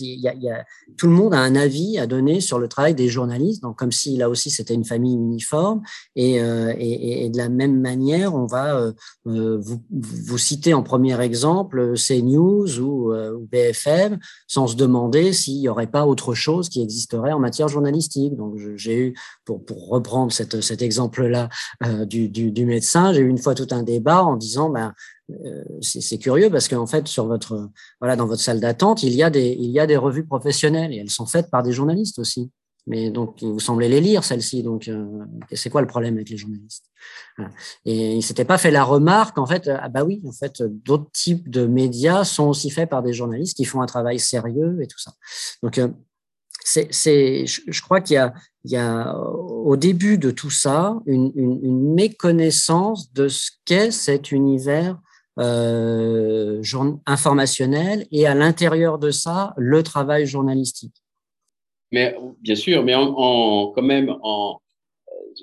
tout 0.97 1.07
le 1.07 1.13
monde 1.13 1.35
a 1.35 1.39
un 1.39 1.55
avis 1.55 1.99
à 1.99 2.07
donner 2.07 2.41
sur 2.41 2.59
le 2.59 2.69
travail 2.69 2.95
des 2.95 3.09
journalistes, 3.09 3.63
donc 3.63 3.77
comme 3.77 3.93
si 3.93 4.17
là 4.17 4.31
aussi 4.31 4.51
c'était 4.51 4.75
une 4.75 4.85
famille 4.85 5.15
uniforme. 5.15 5.83
Et, 6.15 6.37
et, 6.37 7.25
et, 7.25 7.31
de 7.31 7.37
la 7.37 7.49
même 7.49 7.81
manière, 7.81 8.35
on 8.35 8.47
va 8.47 8.93
vous, 9.25 9.83
vous 9.91 10.39
citer 10.39 10.73
en 10.73 10.83
premier 10.83 11.21
exemple 11.21 11.97
CNews 12.07 12.79
ou, 12.79 13.13
euh, 13.13 13.39
BFM 13.51 14.19
sans 14.47 14.67
se 14.67 14.77
demander 14.77 15.33
s'il 15.33 15.59
n'y 15.59 15.69
aurait 15.69 15.87
pas 15.87 16.07
autre 16.07 16.35
chose 16.35 16.69
qui 16.69 16.83
existerait 16.83 17.33
en 17.33 17.39
matière 17.39 17.69
journalistique. 17.69 18.37
Donc, 18.37 18.57
j'ai 18.77 18.99
eu, 18.99 19.15
pour, 19.45 19.61
reprendre 19.89 20.33
cet 20.33 20.83
exemple-là 20.83 21.49
euh, 21.85 22.05
du, 22.05 22.67
médecin, 22.67 23.13
j'ai 23.13 23.21
eu 23.21 23.29
une 23.29 23.39
fois 23.39 23.55
tout 23.55 23.69
un 23.71 23.83
débat 23.83 24.23
en 24.25 24.37
disant, 24.37 24.71
ben, 24.71 24.93
euh, 25.31 25.65
c'est 25.81 26.19
curieux 26.19 26.51
parce 26.51 26.69
qu'en 26.69 26.87
fait, 26.87 27.09
sur 27.09 27.27
votre, 27.27 27.71
voilà, 28.01 28.17
dans 28.17 28.27
votre 28.27 28.43
salle 28.43 28.61
d'attente, 28.61 29.03
il 29.03 29.13
il 29.13 29.71
y 29.71 29.81
a 29.81 29.87
des 29.87 29.97
revues 29.97 30.25
professionnelles 30.25 30.93
et 30.93 30.99
elles 30.99 31.11
sont 31.11 31.27
faites 31.27 31.51
par 31.51 31.63
des 31.63 31.73
journalistes 31.73 32.19
aussi. 32.19 32.51
Mais 32.87 33.11
donc, 33.11 33.43
vous 33.43 33.59
semblez 33.59 33.89
les 33.89 34.01
lire, 34.01 34.23
celles-ci. 34.23 34.63
Donc, 34.63 34.87
euh, 34.89 35.05
c'est 35.53 35.71
quoi 35.71 35.81
le 35.81 35.87
problème 35.87 36.15
avec 36.15 36.31
les 36.31 36.37
journalistes? 36.37 36.85
Et 37.85 38.15
il 38.17 38.23
s'était 38.23 38.45
pas 38.45 38.59
fait 38.59 38.71
la 38.71 38.85
remarque, 38.85 39.39
en 39.39 39.47
fait, 39.47 39.69
ah 39.69 39.89
bah 39.89 40.05
oui, 40.05 40.23
en 40.27 40.33
fait, 40.33 40.63
d'autres 40.63 41.11
types 41.13 41.51
de 41.51 41.67
médias 41.67 42.25
sont 42.25 42.49
aussi 42.49 42.71
faits 42.71 42.89
par 42.89 43.03
des 43.03 43.13
journalistes 43.13 43.57
qui 43.57 43.65
font 43.65 43.83
un 43.83 43.87
travail 43.87 44.19
sérieux 44.19 44.79
et 44.81 44.87
tout 44.87 44.99
ça. 44.99 45.13
Donc, 45.63 45.79
euh, 45.79 45.89
c'est, 46.65 46.89
c'est, 46.91 47.47
je, 47.47 47.83
crois 47.83 48.01
qu'il 48.01 48.15
y 48.15 48.19
a, 48.19 48.35
il 48.65 48.73
y 48.73 48.77
a 48.77 49.17
au 49.17 49.77
début 49.77 50.19
de 50.19 50.31
tout 50.31 50.51
ça 50.51 50.99
une, 51.07 51.31
une, 51.37 51.61
une 51.63 51.95
méconnaissance 51.95 53.13
de 53.13 53.29
ce 53.29 53.51
qu'est 53.65 53.93
cet 53.93 54.33
univers 54.33 54.99
euh, 55.39 56.63
informationnel 57.07 58.07
et 58.11 58.27
à 58.27 58.35
l'intérieur 58.35 58.99
de 58.99 59.11
ça, 59.11 59.55
le 59.57 59.83
travail 59.83 60.27
journalistique. 60.27 60.95
Mais 61.93 62.17
bien 62.41 62.55
sûr, 62.55 62.83
mais 62.83 62.95
en, 62.95 63.73
quand 63.75 63.83
même, 63.83 64.17
en, 64.23 64.61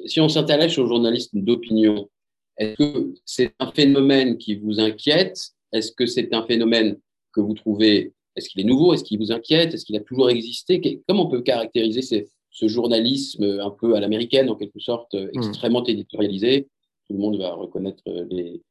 si 0.05 0.19
on 0.19 0.29
s'intéresse 0.29 0.77
au 0.77 0.87
journalisme 0.87 1.41
d'opinion, 1.41 2.09
est-ce 2.57 2.75
que 2.75 3.13
c'est 3.25 3.53
un 3.59 3.71
phénomène 3.71 4.37
qui 4.37 4.55
vous 4.55 4.79
inquiète? 4.79 5.39
Est-ce 5.71 5.91
que 5.91 6.05
c'est 6.05 6.33
un 6.33 6.45
phénomène 6.45 6.97
que 7.31 7.41
vous 7.41 7.53
trouvez, 7.53 8.13
est-ce 8.35 8.49
qu'il 8.49 8.61
est 8.61 8.65
nouveau? 8.65 8.93
Est-ce 8.93 9.03
qu'il 9.03 9.19
vous 9.19 9.31
inquiète? 9.31 9.73
Est-ce 9.73 9.85
qu'il 9.85 9.95
a 9.95 10.01
toujours 10.01 10.29
existé? 10.29 11.01
Comment 11.07 11.27
on 11.27 11.31
peut 11.31 11.41
caractériser 11.41 12.27
ce 12.51 12.67
journalisme 12.67 13.59
un 13.59 13.71
peu 13.71 13.95
à 13.95 13.99
l'américaine, 13.99 14.49
en 14.49 14.55
quelque 14.55 14.79
sorte, 14.79 15.13
hmm. 15.15 15.29
extrêmement 15.33 15.83
éditorialisé? 15.85 16.67
Tout 17.07 17.13
le 17.13 17.19
monde 17.19 17.37
va 17.37 17.53
reconnaître 17.53 18.03
les, 18.29 18.61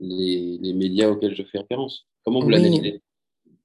les, 0.00 0.72
médias 0.74 1.10
auxquels 1.10 1.34
je 1.34 1.42
fais 1.42 1.58
référence. 1.58 2.06
Comment 2.24 2.40
vous 2.40 2.48
l'analysez? 2.48 3.00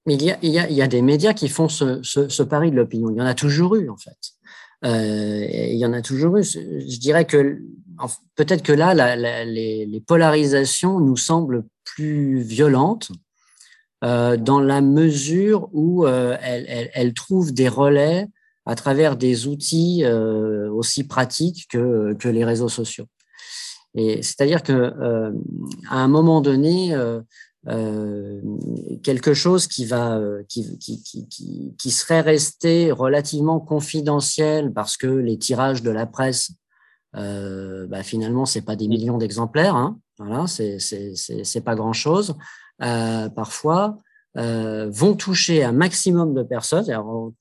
Mais 0.06 0.16
il 0.16 0.50
y, 0.50 0.82
a, 0.82 0.88
des 0.88 1.02
médias 1.02 1.34
qui 1.34 1.48
font 1.48 1.70
ce, 1.70 2.44
pari 2.44 2.72
de 2.72 2.76
l'opinion. 2.76 3.10
Il 3.12 3.18
y 3.18 3.22
en 3.22 3.26
a 3.26 3.34
toujours 3.34 3.76
eu, 3.76 3.90
en 3.90 3.96
fait. 3.96 4.18
Euh, 4.84 5.48
il 5.50 5.78
y 5.78 5.86
en 5.86 5.94
a 5.94 6.02
toujours 6.02 6.38
eu. 6.38 6.44
Je 6.44 7.00
dirais 7.00 7.24
que 7.26 7.62
peut-être 8.36 8.64
que 8.64 8.74
là, 8.74 9.16
les, 9.46 10.04
polarisations 10.06 11.00
nous 11.00 11.16
semblent 11.16 11.64
plus 11.86 12.42
violentes 12.42 13.12
euh, 14.04 14.36
dans 14.36 14.60
la 14.60 14.82
mesure 14.82 15.70
où 15.72 16.06
euh, 16.06 16.36
elles, 16.42 17.14
trouvent 17.14 17.54
des 17.54 17.70
relais 17.70 18.28
à 18.66 18.76
travers 18.76 19.16
des 19.16 19.48
outils 19.48 20.04
aussi 20.06 21.06
pratiques 21.06 21.68
que, 21.70 22.14
que 22.14 22.28
les 22.28 22.44
réseaux 22.44 22.70
sociaux. 22.70 23.06
C'est-à-dire 23.96 24.64
que 24.64 24.92
à 25.90 25.98
un 25.98 26.08
moment 26.10 26.42
donné, 26.42 26.94
euh, 27.70 28.42
quelque 29.04 29.34
chose 29.34 29.68
qui 29.68 29.86
va 29.86 30.18
euh, 30.18 30.44
qui, 30.50 30.78
qui, 30.80 31.02
qui, 31.02 31.74
qui, 31.78 31.92
serait 31.92 32.20
resté 32.20 32.92
relativement 32.92 33.62
confidentiel 33.62 34.74
parce 34.74 34.98
que 34.98 35.08
les 35.08 35.38
tirages 35.38 35.82
de 35.82 35.90
la 35.90 36.06
presse 36.06 36.52
euh, 37.16 37.88
bah, 37.88 38.04
finalement 38.04 38.46
c'est 38.46 38.64
pas 38.64 38.76
des 38.76 38.90
millions 38.90 39.18
d'exemplaires 39.18 39.78
hein, 39.78 39.98
voilà 40.18 40.46
c'est 40.46 40.78
c'est 40.80 41.62
pas 41.62 41.76
grand 41.76 41.94
chose 41.94 42.36
euh, 42.82 43.30
parfois 43.30 43.98
vont 44.36 45.14
toucher 45.14 45.64
un 45.64 45.72
maximum 45.72 46.34
de 46.34 46.44
personnes 46.44 46.86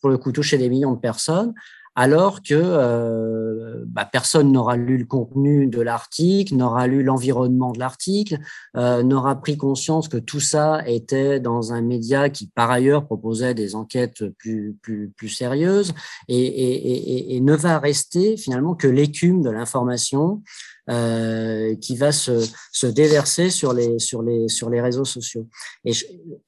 pour 0.01 0.09
le 0.09 0.19
coup 0.19 0.31
toucher 0.31 0.57
des 0.57 0.69
millions 0.69 0.93
de 0.93 1.01
personnes 1.01 1.53
alors 1.95 2.43
que 2.43 2.55
euh, 2.55 3.85
bah, 3.87 4.09
personne 4.11 4.51
n'aura 4.51 4.77
lu 4.77 4.97
le 4.97 5.05
contenu 5.05 5.67
de 5.67 5.81
l'article, 5.81 6.55
n'aura 6.55 6.87
lu 6.87 7.03
l'environnement 7.03 7.73
de 7.73 7.79
l'article, 7.79 8.39
euh, 8.77 9.03
n'aura 9.03 9.41
pris 9.41 9.59
conscience 9.59 10.09
que 10.09 10.17
tout 10.17 10.41
ça 10.41 10.83
était 10.87 11.39
dans 11.39 11.73
un 11.75 11.83
média 11.83 12.31
qui, 12.31 12.47
par 12.47 12.71
ailleurs, 12.71 13.05
proposait 13.05 13.53
des 13.55 13.75
enquêtes 13.75 14.25
plus, 14.39 14.75
plus, 14.81 15.13
plus 15.15 15.29
sérieuses 15.29 15.93
et, 16.29 16.39
et, 16.39 17.37
et, 17.37 17.41
ne 17.41 17.55
va 17.55 17.79
rester 17.79 18.37
finalement 18.37 18.75
que 18.75 18.87
l'écume 18.87 19.43
de 19.43 19.51
l'information 19.51 20.43
euh, 20.89 21.77
qui 21.77 21.97
va 21.97 22.11
se, 22.11 22.49
se, 22.73 22.87
déverser 22.87 23.51
sur 23.51 23.73
les, 23.75 23.99
sur, 23.99 24.23
les, 24.23 24.49
sur 24.49 24.71
les 24.71 24.81
réseaux 24.81 25.05
sociaux. 25.05 25.47
Et 25.85 25.93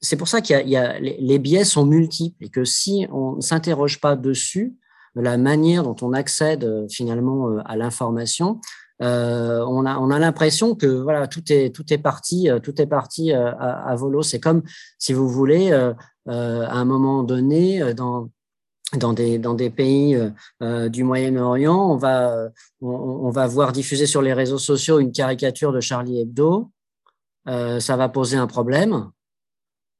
c'est 0.01 0.17
pour 0.17 0.27
ça 0.27 0.41
qu'il 0.41 0.67
y 0.67 0.75
a, 0.75 0.99
les, 0.99 1.17
les 1.19 1.39
biais 1.39 1.63
sont 1.63 1.85
multiples 1.85 2.43
et 2.43 2.49
que 2.49 2.65
si 2.65 3.05
on 3.11 3.35
ne 3.35 3.41
s'interroge 3.41 4.01
pas 4.01 4.15
dessus, 4.15 4.75
la 5.15 5.37
manière 5.37 5.83
dont 5.83 5.95
on 6.01 6.13
accède 6.13 6.63
euh, 6.63 6.87
finalement 6.89 7.49
euh, 7.49 7.61
à 7.65 7.75
l'information, 7.77 8.59
euh, 9.01 9.65
on 9.67 9.85
a 9.85 9.97
on 9.97 10.09
a 10.09 10.19
l'impression 10.19 10.75
que 10.75 10.87
voilà 10.87 11.27
tout 11.27 11.51
est 11.51 11.75
tout 11.75 11.91
est 11.91 11.97
parti 11.97 12.47
tout 12.63 12.81
est 12.81 12.87
parti 12.87 13.33
à, 13.33 13.93
volo. 13.97 14.23
C'est 14.23 14.39
comme 14.39 14.63
si 14.99 15.11
vous 15.11 15.27
voulez 15.27 15.73
à 15.73 15.95
un 16.27 16.85
moment 16.85 17.23
donné 17.23 17.93
dans 17.93 18.29
dans 18.95 19.11
des, 19.11 19.37
dans 19.37 19.55
des 19.55 19.69
pays 19.69 20.17
du 20.61 21.03
Moyen-Orient, 21.03 21.91
on 21.91 21.97
va, 21.97 22.47
on, 22.79 23.29
va 23.31 23.47
voir 23.47 23.73
diffuser 23.73 24.05
sur 24.05 24.21
les 24.21 24.31
réseaux 24.31 24.59
sociaux 24.59 24.99
une 24.99 25.11
caricature 25.11 25.73
de 25.73 25.81
Charlie 25.81 26.21
Hebdo. 26.21 26.71
Ça 27.45 27.97
va 27.97 28.07
poser 28.07 28.37
un 28.37 28.47
problème. 28.47 29.09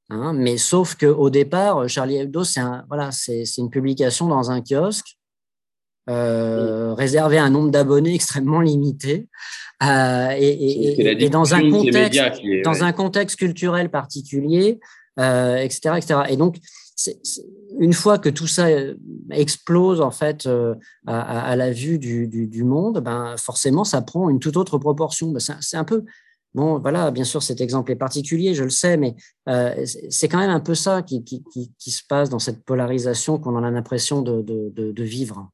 Hein, 0.09 0.33
mais 0.33 0.57
sauf 0.57 0.95
qu'au 0.95 1.29
départ, 1.29 1.89
Charlie 1.89 2.17
Hebdo, 2.17 2.43
c'est 2.43 2.59
un, 2.59 2.85
voilà, 2.87 3.11
c'est 3.11 3.43
une 3.57 3.69
publication 3.69 4.27
dans 4.27 4.51
un 4.51 4.61
kiosque 4.61 5.17
euh, 6.07 6.93
réservé 6.93 7.39
à 7.39 7.45
un 7.45 7.49
nombre 7.49 7.71
d'abonnés 7.71 8.13
extrêmement 8.15 8.61
limité 8.61 9.27
euh, 9.83 10.29
et, 10.37 10.47
et, 10.47 11.23
et, 11.23 11.29
dans, 11.29 11.53
un 11.53 11.69
contexte, 11.69 12.21
dans 12.63 12.83
un 12.83 12.93
contexte 12.93 13.37
culturel 13.37 13.89
particulier, 13.89 14.79
euh, 15.19 15.57
etc., 15.57 15.95
etc. 15.97 16.19
Et 16.29 16.37
donc, 16.37 16.57
une 17.79 17.93
fois 17.93 18.19
que 18.19 18.29
tout 18.29 18.47
ça 18.47 18.67
euh, 18.67 18.95
explose 19.31 19.99
en 19.99 20.11
fait 20.11 20.47
à, 21.07 21.49
à, 21.49 21.55
la 21.55 21.71
vue 21.71 21.99
du, 21.99 22.27
du, 22.27 22.47
du, 22.47 22.63
monde, 22.63 22.99
ben 22.99 23.35
forcément, 23.37 23.83
ça 23.83 24.01
prend 24.01 24.29
une 24.29 24.39
toute 24.39 24.55
autre 24.55 24.77
proportion. 24.77 25.31
Ben, 25.31 25.39
c'est 25.39 25.77
un 25.77 25.83
peu 25.83 26.05
Bon, 26.55 26.79
voilà, 26.79 27.11
bien 27.11 27.25
sûr, 27.25 27.43
cet 27.43 27.59
exemple 27.59 27.91
est 27.91 27.97
particulier, 27.97 28.53
je 28.53 28.63
le 28.63 28.69
sais, 28.69 28.95
mais 28.95 29.15
euh, 29.49 29.75
c'est 30.09 30.29
quand 30.29 30.37
même 30.37 30.49
un 30.49 30.61
peu 30.61 30.73
ça 30.73 31.01
qui, 31.01 31.21
qui, 31.21 31.43
qui, 31.51 31.73
qui, 31.77 31.91
se 31.91 32.01
passe 32.07 32.29
dans 32.29 32.39
cette 32.39 32.63
polarisation 32.63 33.37
qu'on 33.37 33.61
a 33.61 33.69
l'impression 33.69 34.21
de, 34.21 34.41
de, 34.41 34.69
de, 34.69 34.93
de, 34.93 35.03
vivre. 35.03 35.49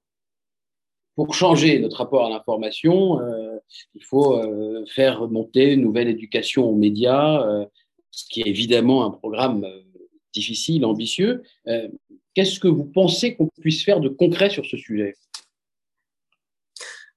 Pour 1.16 1.34
changer 1.34 1.80
notre 1.80 1.98
rapport 1.98 2.28
à 2.28 2.30
l'information, 2.30 3.20
euh, 3.20 3.58
il 3.96 4.04
faut 4.04 4.38
euh, 4.38 4.86
faire 4.94 5.28
monter 5.28 5.74
une 5.74 5.82
nouvelle 5.82 6.08
éducation 6.08 6.70
aux 6.70 6.76
médias, 6.76 7.44
ce 8.12 8.26
qui 8.30 8.42
est 8.42 8.48
évidemment 8.48 9.04
un 9.04 9.10
programme 9.10 9.66
difficile, 10.36 10.86
ambitieux. 10.86 11.42
Qu'est-ce 12.36 12.60
que 12.60 12.68
vous 12.68 12.86
pensez 12.86 13.36
qu'on 13.36 13.50
puisse 13.60 13.84
faire 13.84 14.02
de 14.02 14.10
concret 14.10 14.52
sur 14.52 14.68
ce 14.68 14.78
sujet? 14.78 15.16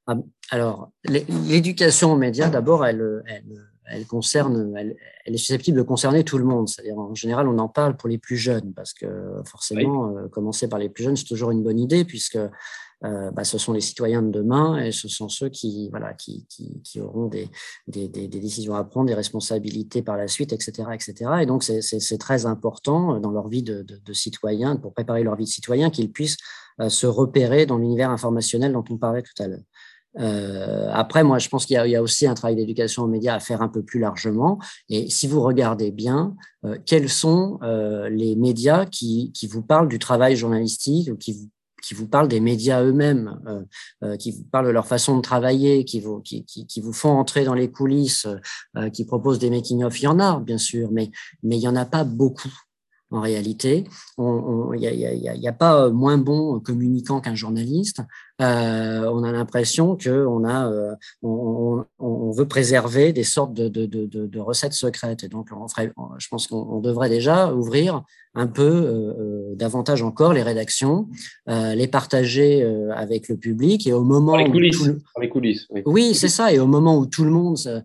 Ah, 0.07 0.17
alors, 0.49 0.91
l'éducation 1.05 2.15
aux 2.15 2.17
médias, 2.17 2.49
d'abord, 2.49 2.87
elle, 2.87 3.23
elle, 3.27 3.45
elle 3.91 4.07
concerne, 4.07 4.75
elle, 4.77 4.97
elle, 5.25 5.35
est 5.35 5.39
susceptible 5.39 5.77
de 5.77 5.83
concerner 5.83 6.25
tout 6.25 6.39
le 6.39 6.45
monde. 6.45 6.69
C'est-à-dire, 6.69 6.99
en 6.99 7.15
général, 7.15 7.49
on 7.49 7.59
en 7.59 7.69
parle 7.69 7.97
pour 7.97 8.09
les 8.09 8.19
plus 8.19 8.37
jeunes, 8.37 8.73
parce 8.75 8.95
que 8.95 9.07
forcément, 9.45 10.09
oui. 10.09 10.23
euh, 10.25 10.29
commencer 10.29 10.69
par 10.69 10.79
les 10.79 10.89
plus 10.89 11.05
jeunes, 11.05 11.17
c'est 11.17 11.25
toujours 11.25 11.51
une 11.51 11.63
bonne 11.63 11.79
idée, 11.79 12.05
puisque 12.05 12.39
euh, 13.05 13.31
bah, 13.33 13.45
ce 13.45 13.59
sont 13.59 13.73
les 13.73 13.81
citoyens 13.81 14.23
de 14.23 14.31
demain 14.31 14.79
et 14.79 14.91
ce 14.91 15.09
sont 15.09 15.29
ceux 15.29 15.51
qui, 15.51 15.91
voilà, 15.91 16.15
qui, 16.15 16.47
qui, 16.49 16.81
qui 16.83 17.01
auront 17.01 17.27
des, 17.27 17.51
des, 17.87 18.09
des, 18.09 18.29
des, 18.29 18.41
décisions 18.41 18.75
à 18.75 18.85
prendre, 18.85 19.09
des 19.09 19.15
responsabilités 19.15 20.03
par 20.03 20.17
la 20.17 20.27
suite, 20.27 20.53
etc., 20.55 20.89
etc. 20.95 21.31
Et 21.43 21.47
donc, 21.47 21.63
c'est 21.65 22.19
très 22.19 22.47
important 22.47 23.21
dans 23.21 23.31
leur 23.31 23.49
vie 23.49 23.63
de, 23.63 23.83
de, 23.83 23.99
de 23.99 24.13
citoyen, 24.13 24.77
pour 24.77 24.95
préparer 24.95 25.23
leur 25.23 25.37
vie 25.37 25.45
de 25.45 25.51
citoyen, 25.51 25.91
qu'ils 25.91 26.13
puissent 26.13 26.39
euh, 26.81 26.89
se 26.89 27.07
repérer 27.07 27.67
dans 27.67 27.79
l'univers 27.79 28.11
informationnel 28.11 28.73
dont 28.73 28.85
on 28.91 28.97
parlait 28.97 29.23
tout 29.23 29.43
à 29.43 29.47
l'heure. 29.47 29.63
Euh, 30.19 30.89
après, 30.93 31.25
moi, 31.25 31.39
je 31.39 31.49
pense 31.49 31.67
qu'il 31.67 31.81
y, 31.85 31.91
y, 31.91 31.97
a 31.97 32.03
aussi 32.03 32.27
un 32.27 32.35
travail 32.35 32.57
d'éducation 32.57 33.03
aux 33.03 33.09
médias 33.09 33.35
à 33.35 33.41
faire 33.41 33.63
un 33.63 33.69
peu 33.69 33.83
plus 33.83 34.01
largement. 34.01 34.59
Et 34.89 35.11
si 35.11 35.27
vous 35.27 35.41
regardez 35.41 35.91
bien, 35.91 36.35
euh, 36.65 36.77
quels 36.87 37.09
sont 37.09 37.59
euh, 37.63 38.09
les 38.09 38.37
médias 38.37 38.87
qui, 38.87 39.33
qui, 39.33 39.47
vous 39.47 39.63
parlent 39.63 39.89
du 39.89 39.99
travail 39.99 40.37
journalistique 40.37 41.11
ou 41.13 41.17
qui 41.17 41.33
vous, 41.33 41.49
qui 41.85 41.95
vous 41.95 42.09
parlent 42.09 42.29
des 42.29 42.41
médias 42.41 42.83
eux-mêmes, 42.83 43.39
euh, 43.47 43.63
euh, 44.03 44.17
qui 44.17 44.31
vous 44.33 44.45
parlent 44.45 44.67
de 44.67 44.71
leur 44.71 44.87
façon 44.87 45.17
de 45.17 45.23
travailler, 45.23 45.85
qui 45.85 46.01
vous, 46.01 46.21
qui, 46.21 46.45
qui, 46.45 46.81
vous 46.81 46.93
font 46.93 47.11
entrer 47.11 47.45
dans 47.45 47.55
les 47.55 47.71
coulisses, 47.71 48.27
euh, 48.77 48.89
qui 48.91 49.05
proposent 49.05 49.39
des 49.39 49.51
making-of. 49.51 50.01
Il 50.01 50.05
y 50.05 50.07
en 50.07 50.19
a, 50.19 50.41
bien 50.41 50.59
sûr, 50.59 50.91
mais, 50.91 51.11
mais 51.43 51.57
il 51.57 51.61
n'y 51.61 51.69
en 51.69 51.77
a 51.77 51.85
pas 51.85 52.05
beaucoup 52.05 52.53
en 53.11 53.21
réalité. 53.21 53.85
Il 54.19 54.77
n'y 54.79 55.29
a, 55.29 55.33
a, 55.33 55.49
a, 55.49 55.53
pas 55.53 55.91
moins 55.91 56.19
bon 56.19 56.59
communicant 56.61 57.21
qu'un 57.21 57.35
journaliste. 57.35 58.01
Euh, 58.41 59.09
on 59.13 59.23
a 59.23 59.31
l'impression 59.31 59.97
qu'on 59.97 60.45
a, 60.45 60.69
euh, 60.69 60.95
on, 61.23 61.85
on, 62.01 62.33
veut 62.33 62.49
préserver 62.49 63.13
des 63.13 63.23
sortes 63.23 63.55
de, 63.55 63.69
de, 63.69 63.87
de, 63.87 64.07
de 64.07 64.41
recettes 64.41 64.73
secrètes. 64.73 65.23
Et 65.23 65.29
donc, 65.29 65.51
on 65.57 65.69
ferait, 65.69 65.93
je 66.19 66.29
pense 66.29 66.49
qu'on 66.49 66.81
devrait 66.81 67.09
déjà 67.09 67.55
ouvrir 67.55 68.03
un 68.37 68.49
peu 68.49 68.63
euh, 68.65 69.55
davantage 69.55 70.03
encore 70.03 70.33
les 70.33 70.43
rédactions, 70.43 71.07
les 71.47 71.87
partager 71.87 72.65
avec 72.97 73.29
le 73.29 73.37
public 73.37 73.87
et 73.87 73.93
au 73.93 74.03
moment 74.03 74.33
Par 74.33 74.43
les 74.43 74.51
coulisses, 74.51 74.81
où 74.81 74.87
le... 74.87 75.01
les 75.21 75.29
coulisses 75.29 75.67
oui. 75.71 75.83
oui 75.87 76.15
c'est 76.15 76.29
ça 76.29 76.53
et 76.53 76.59
au 76.59 76.67
moment 76.67 76.99
où 76.99 77.07
tout 77.07 77.25
le 77.25 77.31
monde 77.31 77.85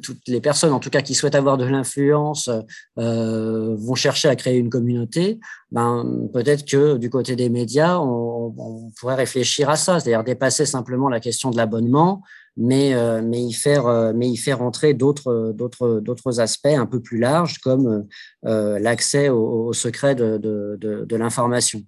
toutes 0.00 0.28
les 0.28 0.40
personnes 0.40 0.72
en 0.72 0.78
tout 0.78 0.90
cas 0.90 1.00
qui 1.00 1.14
souhaitent 1.14 1.34
avoir 1.34 1.58
de 1.58 1.64
l'influence 1.64 2.48
vont 2.96 3.94
chercher 3.96 4.28
à 4.28 4.36
créer 4.36 4.58
une 4.58 4.70
communauté 4.70 5.40
ben 5.72 6.28
peut-être 6.32 6.64
que 6.64 6.98
du 6.98 7.10
côté 7.10 7.34
des 7.34 7.48
médias 7.48 7.98
on, 7.98 8.51
on 8.58 8.90
pourrait 8.98 9.14
réfléchir 9.14 9.70
à 9.70 9.76
ça 9.76 10.00
c'est-à-dire 10.00 10.24
dépasser 10.24 10.66
simplement 10.66 11.08
la 11.08 11.20
question 11.20 11.50
de 11.50 11.56
l'abonnement 11.56 12.22
mais, 12.56 12.94
euh, 12.94 13.22
mais, 13.22 13.42
y 13.42 13.52
faire, 13.52 13.86
euh, 13.86 14.12
mais 14.14 14.28
y 14.28 14.36
faire 14.36 14.62
entrer 14.62 14.94
d'autres, 14.94 15.52
d'autres, 15.54 16.00
d'autres 16.00 16.40
aspects 16.40 16.66
un 16.66 16.86
peu 16.86 17.00
plus 17.00 17.18
larges, 17.18 17.58
comme 17.58 18.06
euh, 18.44 18.78
l'accès 18.78 19.28
au, 19.28 19.72
secret 19.72 20.14
de, 20.14 20.38
de, 20.38 21.16
l'information. 21.16 21.82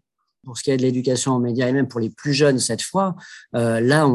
Pour 0.45 0.59
ce 0.59 0.63
qui 0.63 0.71
est 0.71 0.77
de 0.77 0.83
l'éducation 0.83 1.35
aux 1.35 1.39
médias 1.39 1.69
et 1.69 1.73
même 1.73 1.89
pour 1.89 2.01
les 2.01 2.11
plus 2.11 2.35
jeunes 2.35 2.59
cette 2.59 2.83
fois, 2.83 3.17
euh, 3.55 3.81
là, 3.81 4.07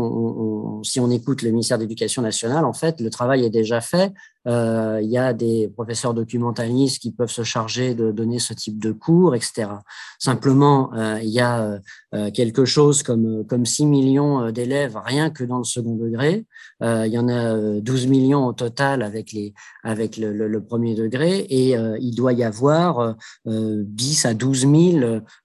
si 0.84 1.00
on 1.00 1.10
écoute 1.10 1.42
le 1.42 1.50
ministère 1.50 1.78
de 1.78 1.84
l'Éducation 1.84 2.22
nationale, 2.22 2.66
en 2.66 2.74
fait, 2.74 3.02
le 3.02 3.10
travail 3.10 3.44
est 3.46 3.50
déjà 3.50 3.82
fait 3.82 4.14
il 4.45 5.10
y 5.10 5.17
a 5.17 5.34
des 5.34 5.67
professeurs 5.67 6.13
documentalistes 6.13 7.02
qui 7.02 7.12
peuvent 7.12 7.32
se 7.32 7.43
charger 7.43 7.93
de 7.93 8.12
donner 8.12 8.39
ce 8.39 8.54
type 8.54 8.80
de 8.80 8.91
cours, 8.91 9.36
etc. 9.36 9.67
Simplement, 10.17 10.92
il 11.21 11.29
y 11.29 11.40
a 11.40 11.79
quelque 12.33 12.65
chose 12.65 13.04
comme, 13.04 13.46
comme 13.46 13.65
6 13.65 13.85
millions 13.85 14.52
d'élèves 14.52 14.98
rien 15.04 15.29
que 15.29 15.44
dans 15.44 15.60
le 15.60 15.63
second 15.63 15.96
degré. 15.96 16.46
il 16.81 17.12
y 17.12 17.17
en 17.17 17.27
a 17.27 17.79
12 17.79 18.08
millions 18.08 18.48
au 18.48 18.54
total 18.54 19.02
avec, 19.02 19.31
les, 19.31 19.54
avec 19.83 20.17
le, 20.17 20.60
premier 20.62 20.96
degré 20.96 21.40
et 21.50 21.75
il 22.00 22.15
doit 22.15 22.33
y 22.33 22.44
avoir 22.44 23.15
10 23.46 24.25
à 24.25 24.33
12 24.33 24.67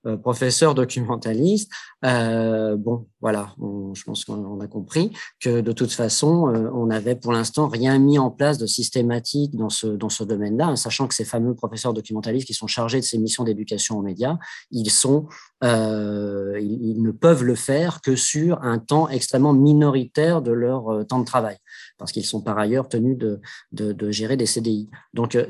000 0.04 0.16
professeurs 0.22 0.74
documentalistes. 0.74 1.70
bon, 2.02 3.06
voilà, 3.20 3.54
je 3.94 4.04
pense 4.04 4.24
qu'on 4.24 4.60
a 4.60 4.66
compris 4.66 5.12
que 5.40 5.60
de 5.60 5.72
toute 5.72 5.92
façon, 5.92 6.52
on 6.74 6.86
n'avait 6.86 7.16
pour 7.16 7.32
l'instant 7.32 7.68
rien 7.68 7.98
mis 7.98 8.18
en 8.18 8.30
place 8.30 8.58
de 8.58 8.66
systématique 8.84 9.56
dans 9.56 9.70
ce, 9.70 9.86
dans 9.86 10.10
ce 10.10 10.24
domaine-là, 10.24 10.66
hein, 10.68 10.76
sachant 10.76 11.08
que 11.08 11.14
ces 11.14 11.24
fameux 11.24 11.54
professeurs 11.54 11.94
documentalistes 11.94 12.46
qui 12.46 12.54
sont 12.54 12.66
chargés 12.66 13.00
de 13.00 13.04
ces 13.04 13.18
missions 13.18 13.44
d'éducation 13.44 13.98
aux 13.98 14.02
médias, 14.02 14.36
ils, 14.70 14.90
sont, 14.90 15.26
euh, 15.64 16.58
ils, 16.60 17.02
ne 17.02 17.10
peuvent 17.10 17.44
le 17.44 17.54
faire 17.54 18.00
que 18.02 18.14
sur 18.14 18.62
un 18.62 18.78
temps 18.78 19.08
extrêmement 19.08 19.54
minoritaire 19.54 20.42
de 20.42 20.52
leur 20.52 20.88
euh, 20.88 21.04
temps 21.04 21.20
de 21.20 21.24
travail, 21.24 21.56
parce 21.98 22.12
qu'ils 22.12 22.26
sont 22.26 22.42
par 22.42 22.58
ailleurs 22.58 22.88
tenus 22.88 23.16
de, 23.16 23.40
de, 23.72 24.10
gérer 24.10 24.36
des 24.36 24.46
CDI. 24.46 24.90
Donc, 25.14 25.34
euh, 25.34 25.46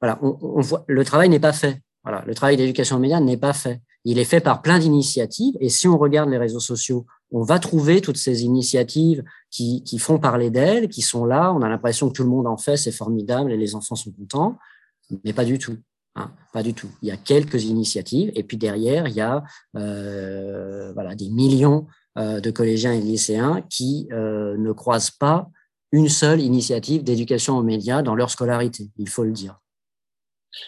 voilà, 0.00 0.18
on, 0.22 0.60
voit, 0.60 0.84
le 0.86 1.04
travail 1.04 1.28
n'est 1.30 1.40
pas 1.40 1.54
fait. 1.54 1.80
Voilà, 2.04 2.22
le 2.26 2.34
travail 2.34 2.58
d'éducation 2.58 2.96
aux 2.96 3.00
médias 3.00 3.20
n'est 3.20 3.38
pas 3.38 3.54
fait. 3.54 3.80
Il 4.04 4.18
est 4.18 4.24
fait 4.24 4.40
par 4.40 4.60
plein 4.60 4.78
d'initiatives. 4.78 5.54
Et 5.60 5.70
si 5.70 5.88
on 5.88 5.96
regarde 5.96 6.28
les 6.28 6.36
réseaux 6.36 6.60
sociaux, 6.60 7.06
on 7.30 7.42
va 7.42 7.58
trouver 7.58 8.00
toutes 8.00 8.16
ces 8.16 8.44
initiatives 8.44 9.24
qui, 9.50 9.82
qui 9.82 9.98
font 9.98 10.18
parler 10.18 10.50
d'elles, 10.50 10.88
qui 10.88 11.02
sont 11.02 11.24
là. 11.24 11.52
On 11.52 11.62
a 11.62 11.68
l'impression 11.68 12.08
que 12.08 12.14
tout 12.14 12.22
le 12.22 12.30
monde 12.30 12.46
en 12.46 12.56
fait, 12.56 12.76
c'est 12.76 12.92
formidable 12.92 13.52
et 13.52 13.56
les 13.56 13.74
enfants 13.74 13.96
sont 13.96 14.12
contents. 14.12 14.58
Mais 15.24 15.32
pas 15.32 15.44
du 15.44 15.58
tout. 15.58 15.76
Hein, 16.16 16.30
pas 16.52 16.62
du 16.62 16.74
tout. 16.74 16.88
Il 17.02 17.08
y 17.08 17.10
a 17.10 17.16
quelques 17.16 17.64
initiatives. 17.64 18.30
Et 18.34 18.44
puis 18.44 18.56
derrière, 18.56 19.08
il 19.08 19.14
y 19.14 19.20
a 19.20 19.42
euh, 19.76 20.92
voilà, 20.92 21.14
des 21.14 21.28
millions 21.28 21.86
euh, 22.18 22.40
de 22.40 22.50
collégiens 22.50 22.92
et 22.92 23.00
lycéens 23.00 23.62
qui 23.68 24.06
euh, 24.12 24.56
ne 24.56 24.72
croisent 24.72 25.10
pas 25.10 25.50
une 25.90 26.08
seule 26.08 26.40
initiative 26.40 27.02
d'éducation 27.02 27.58
aux 27.58 27.62
médias 27.62 28.02
dans 28.02 28.14
leur 28.14 28.30
scolarité. 28.30 28.90
Il 28.96 29.08
faut 29.08 29.24
le 29.24 29.32
dire. 29.32 29.58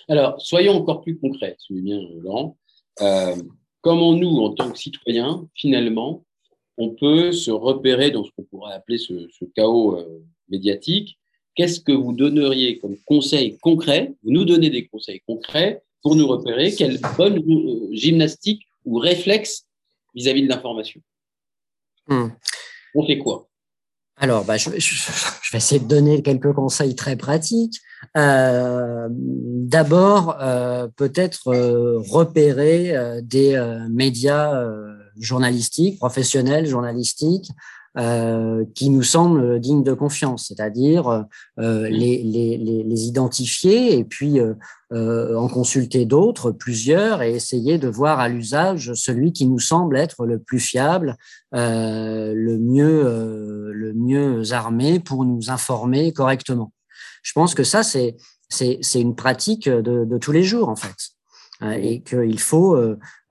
Alors, 0.08 0.40
soyons 0.40 0.72
encore 0.72 1.02
plus 1.02 1.18
concrets, 1.18 1.56
bien, 1.70 2.00
Laurent. 2.20 2.56
Comment 3.82 4.14
nous, 4.14 4.38
en 4.38 4.52
tant 4.52 4.72
que 4.72 4.78
citoyens, 4.78 5.46
finalement, 5.54 6.25
on 6.78 6.90
peut 6.90 7.32
se 7.32 7.50
repérer 7.50 8.10
dans 8.10 8.24
ce 8.24 8.30
qu'on 8.36 8.44
pourrait 8.44 8.74
appeler 8.74 8.98
ce, 8.98 9.14
chaos 9.54 9.96
euh, 9.96 10.24
médiatique 10.48 11.18
Qu'est-ce 11.56 11.80
que 11.80 11.92
vous 11.92 12.12
donneriez 12.12 12.78
comme 12.80 12.96
conseil 13.06 13.56
concret? 13.58 14.12
Vous 14.22 14.30
nous 14.30 14.44
donnez 14.44 14.68
des 14.68 14.86
conseils 14.86 15.22
concrets 15.26 15.82
pour 16.02 16.14
nous 16.14 16.26
repérer 16.26 16.70
quelle 16.74 17.00
bonne 17.16 17.38
euh, 17.38 17.88
gymnastique 17.92 18.62
ou 18.84 18.98
réflexe 18.98 19.64
vis-à-vis 20.14 20.42
de 20.42 20.48
l'information. 20.48 21.00
Hmm. 22.08 22.28
On 22.94 23.06
fait 23.06 23.16
quoi? 23.16 23.48
Alors, 24.18 24.44
bah, 24.44 24.56
je, 24.56 24.70
vais 24.70 24.78
essayer 25.58 25.78
de 25.78 25.86
donner 25.86 26.22
quelques 26.22 26.52
conseils 26.52 26.94
très 26.94 27.16
pratiques. 27.16 27.80
Euh, 28.16 29.08
d'abord, 29.10 30.38
euh, 30.40 30.88
peut-être 30.96 31.48
euh, 31.48 31.98
repérer 31.98 32.94
des 33.22 33.60
médias 33.90 34.64
journalistiques, 35.18 35.98
professionnels 35.98 36.66
journalistiques, 36.66 37.50
euh, 37.98 38.66
qui 38.74 38.90
nous 38.90 39.02
semblent 39.02 39.58
dignes 39.58 39.82
de 39.82 39.94
confiance, 39.94 40.48
c'est-à-dire 40.48 41.24
euh, 41.58 41.88
les, 41.88 42.22
les, 42.22 42.58
les, 42.58 43.04
identifier 43.06 43.96
et 43.96 44.04
puis 44.04 44.38
euh, 44.38 45.34
en 45.38 45.48
consulter 45.48 46.04
d'autres, 46.04 46.50
plusieurs, 46.50 47.22
et 47.22 47.32
essayer 47.32 47.78
de 47.78 47.88
voir 47.88 48.20
à 48.20 48.28
l'usage 48.28 48.92
celui 48.92 49.32
qui 49.32 49.46
nous 49.46 49.60
semble 49.60 49.96
être 49.96 50.26
le 50.26 50.38
plus 50.38 50.60
fiable, 50.60 51.16
le 51.52 52.58
mieux, 52.58 53.72
le 53.72 53.94
mieux 53.94 54.52
armé 54.52 55.00
pour 55.00 55.24
nous 55.24 55.48
informer 55.48 56.12
correctement. 56.12 56.74
Je 57.22 57.32
pense 57.32 57.54
que 57.54 57.64
ça, 57.64 57.82
c'est 57.82 58.14
une 58.94 59.16
pratique 59.16 59.70
de, 59.70 60.04
de 60.04 60.18
tous 60.18 60.32
les 60.32 60.42
jours 60.42 60.68
en 60.68 60.76
fait. 60.76 61.16
Et 61.80 62.02
qu'il 62.02 62.38
faut 62.38 62.76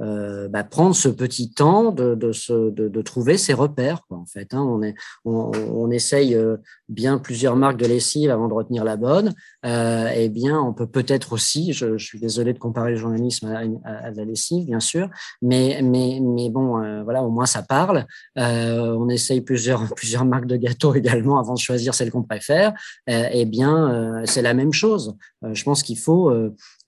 euh, 0.02 0.26
euh, 0.46 0.48
bah, 0.48 0.64
prendre 0.64 0.96
ce 0.96 1.10
petit 1.10 1.52
temps 1.52 1.92
de, 1.92 2.16
de, 2.16 2.32
se, 2.32 2.70
de, 2.72 2.88
de 2.88 3.02
trouver 3.02 3.38
ses 3.38 3.54
repères. 3.54 4.02
Quoi, 4.08 4.18
en 4.18 4.26
fait, 4.26 4.54
hein. 4.54 4.62
on, 4.62 4.82
est, 4.82 4.96
on, 5.24 5.52
on, 5.54 5.92
essaye 5.92 6.36
euh, 6.36 6.58
bien 6.90 7.18
plusieurs 7.18 7.56
marques 7.56 7.78
de 7.78 7.86
lessive 7.86 8.30
avant 8.32 8.48
de 8.48 8.54
retenir 8.54 8.84
la 8.84 8.98
bonne. 8.98 9.34
Euh, 9.66 10.10
eh 10.14 10.30
bien, 10.30 10.60
on 10.60 10.74
peut 10.74 10.88
peut-être 10.88 11.34
aussi, 11.34 11.74
je, 11.74 11.98
je, 11.98 12.06
suis 12.06 12.20
désolé 12.20 12.54
de 12.54 12.60
comparer 12.60 12.92
le 12.92 12.98
journalisme 12.98 13.48
à, 13.48 13.62
à, 13.90 14.12
la 14.12 14.26
lessive, 14.26 14.66
bien 14.66 14.80
sûr, 14.80 15.10
mais, 15.42 15.80
mais, 15.84 16.20
mais 16.22 16.50
bon, 16.50 16.82
euh, 16.82 17.04
voilà, 17.04 17.24
au 17.24 17.30
moins 17.30 17.46
ça 17.46 17.64
parle. 17.64 18.06
on 18.36 19.10
essaye 19.10 19.42
plusieurs, 19.42 19.94
plusieurs 19.96 20.26
marques 20.26 20.48
de 20.48 20.58
gâteaux 20.58 20.94
également 20.94 21.40
avant 21.40 21.54
de 21.54 21.60
choisir 21.60 21.94
celle 21.94 22.12
qu'on 22.12 22.24
préfère. 22.24 22.74
eh 23.08 23.46
bien, 23.46 24.24
c'est 24.26 24.42
la 24.42 24.54
même 24.54 24.74
chose. 24.74 25.16
je 25.44 25.64
pense 25.64 25.84
qu'il 25.84 25.98
faut 25.98 26.32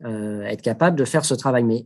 euh, 0.06 0.44
être 0.44 0.62
capable 0.62 0.96
de 0.96 1.06
faire 1.06 1.26
ce 1.26 1.34
travail. 1.34 1.64
Mais 1.64 1.86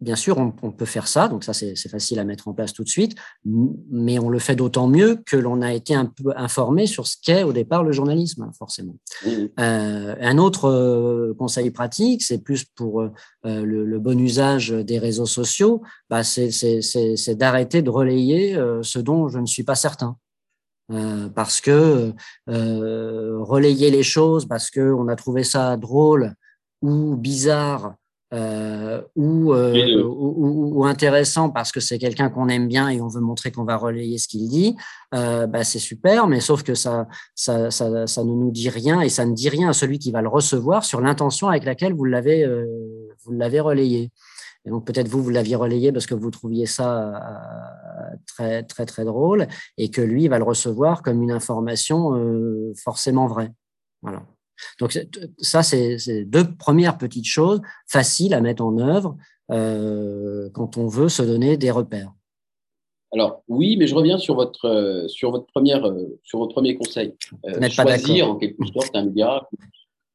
bien 0.00 0.16
sûr, 0.16 0.38
on, 0.38 0.70
peut 0.70 0.84
faire 0.84 1.08
ça, 1.08 1.28
donc 1.28 1.42
ça 1.42 1.52
c'est 1.52 1.88
facile 1.88 2.18
à 2.18 2.24
mettre 2.24 2.46
en 2.48 2.52
place 2.52 2.72
tout 2.72 2.84
de 2.84 2.88
suite, 2.88 3.16
mais 3.44 4.18
on 4.18 4.28
le 4.28 4.38
fait 4.38 4.54
d'autant 4.54 4.86
mieux 4.86 5.16
que 5.26 5.36
l'on 5.36 5.60
a 5.60 5.72
été 5.72 5.94
un 5.94 6.06
peu 6.06 6.32
informé 6.36 6.86
sur 6.86 7.06
ce 7.06 7.16
qu'est 7.20 7.42
au 7.42 7.52
départ 7.52 7.82
le 7.82 7.90
journalisme, 7.92 8.42
hein, 8.42 8.52
forcément. 8.56 8.96
Euh, 9.26 10.14
un 10.20 10.38
autre 10.38 10.66
euh, 10.66 11.34
conseil 11.36 11.70
pratique, 11.70 12.22
c'est 12.22 12.38
plus 12.38 12.64
pour 12.64 13.02
le, 13.44 13.98
bon 13.98 14.20
usage 14.20 14.70
des 14.70 14.98
réseaux 14.98 15.26
sociaux, 15.26 15.82
bah, 16.08 16.22
c'est 16.22 17.34
d'arrêter 17.34 17.82
de 17.82 17.90
relayer 17.90 18.54
ce 18.82 18.98
dont 19.00 19.28
je 19.28 19.38
ne 19.38 19.46
suis 19.46 19.64
pas 19.64 19.74
certain. 19.74 20.16
parce 21.34 21.60
que 21.60 22.12
relayer 22.46 23.90
les 23.90 24.04
choses, 24.04 24.46
parce 24.46 24.70
qu'on 24.70 25.08
a 25.08 25.16
trouvé 25.16 25.42
ça 25.42 25.76
drôle, 25.76 26.34
ou 26.82 27.16
bizarre 27.16 27.94
euh, 28.34 29.00
euh, 29.16 30.02
ou, 30.04 30.80
ou, 30.80 30.84
intéressant 30.84 31.48
parce 31.48 31.72
que 31.72 31.80
c'est 31.80 31.98
quelqu'un 31.98 32.28
qu'on 32.28 32.48
aime 32.48 32.68
bien 32.68 32.90
et 32.90 33.00
on 33.00 33.08
veut 33.08 33.20
montrer 33.20 33.50
qu'on 33.50 33.64
va 33.64 33.76
relayer 33.76 34.18
ce 34.18 34.28
qu'il 34.28 34.48
dit, 34.48 34.76
euh, 35.14 35.46
bah, 35.46 35.64
c'est 35.64 35.78
super, 35.78 36.26
mais 36.26 36.40
sauf 36.40 36.62
que 36.62 36.74
ça, 36.74 37.06
ça, 37.34 37.70
ça, 37.70 38.06
ça, 38.06 38.24
ne 38.24 38.30
nous 38.30 38.50
dit 38.50 38.68
rien 38.68 39.00
et 39.00 39.08
ça 39.08 39.24
ne 39.24 39.34
dit 39.34 39.48
rien 39.48 39.70
à 39.70 39.72
celui 39.72 39.98
qui 39.98 40.12
va 40.12 40.20
le 40.20 40.28
recevoir 40.28 40.84
sur 40.84 41.00
l'intention 41.00 41.48
avec 41.48 41.64
laquelle 41.64 41.94
vous 41.94 42.04
l'avez 42.04 42.44
euh, 42.44 42.66
vous 43.24 43.32
l'avez 43.32 43.60
relayé. 43.60 44.10
Et 44.66 44.70
donc 44.70 44.86
peut-être 44.86 45.08
vous, 45.08 45.22
vous 45.22 45.30
l'aviez 45.30 45.56
relayé 45.56 45.92
parce 45.92 46.06
que 46.06 46.14
vous 46.14 46.30
trouviez 46.30 46.66
ça 46.66 47.14
euh, 47.14 48.16
très, 48.26 48.62
très, 48.62 48.84
très 48.84 49.04
drôle 49.06 49.46
et 49.78 49.90
que 49.90 50.02
lui 50.02 50.28
va 50.28 50.38
le 50.38 50.44
recevoir 50.44 51.02
comme 51.02 51.22
une 51.22 51.30
information 51.30 52.12
forcément 52.76 53.26
vraie. 53.26 53.52
Voilà. 54.02 54.22
Donc 54.80 54.98
ça, 55.38 55.62
c'est 55.62 56.24
deux 56.24 56.54
premières 56.56 56.98
petites 56.98 57.26
choses 57.26 57.60
faciles 57.86 58.34
à 58.34 58.40
mettre 58.40 58.64
en 58.64 58.78
œuvre 58.78 59.16
euh, 59.50 60.50
quand 60.52 60.76
on 60.76 60.86
veut 60.86 61.08
se 61.08 61.22
donner 61.22 61.56
des 61.56 61.70
repères. 61.70 62.12
Alors 63.12 63.42
oui, 63.48 63.76
mais 63.76 63.86
je 63.86 63.94
reviens 63.94 64.18
sur 64.18 64.34
votre 64.34 64.66
euh, 64.66 65.08
sur 65.08 65.30
votre 65.30 65.46
première 65.46 65.86
euh, 65.86 66.18
sur 66.22 66.38
votre 66.40 66.52
premier 66.52 66.76
conseil. 66.76 67.14
Euh, 67.46 67.68
choisir 67.70 68.30
en 68.30 68.36
quelque 68.36 68.64
sorte 68.66 68.94
un 68.94 69.04
média. 69.06 69.48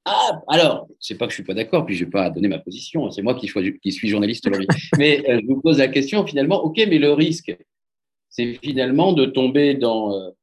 Ah, 0.05 0.41
alors, 0.47 0.87
c'est 0.99 1.17
pas 1.17 1.25
que 1.25 1.31
je 1.31 1.35
suis 1.35 1.45
pas 1.45 1.53
d'accord, 1.53 1.85
puis 1.85 1.95
je 1.95 2.03
vais 2.03 2.11
pas 2.11 2.29
donner 2.29 2.49
ma 2.49 2.59
position. 2.59 3.09
C'est 3.09 3.21
moi 3.21 3.35
qui, 3.35 3.49
qui 3.81 3.91
suis 3.91 4.09
journaliste 4.09 4.45
aujourd'hui. 4.47 4.67
mais 4.97 5.23
je 5.25 5.47
vous 5.47 5.61
pose 5.61 5.77
la 5.77 5.87
question 5.87 6.25
finalement. 6.27 6.61
Ok, 6.61 6.75
mais 6.77 6.99
le 6.99 7.13
risque, 7.13 7.55
c'est 8.29 8.59
finalement 8.61 9.13
de 9.13 9.25
tomber 9.25 9.75
dans 9.75 10.33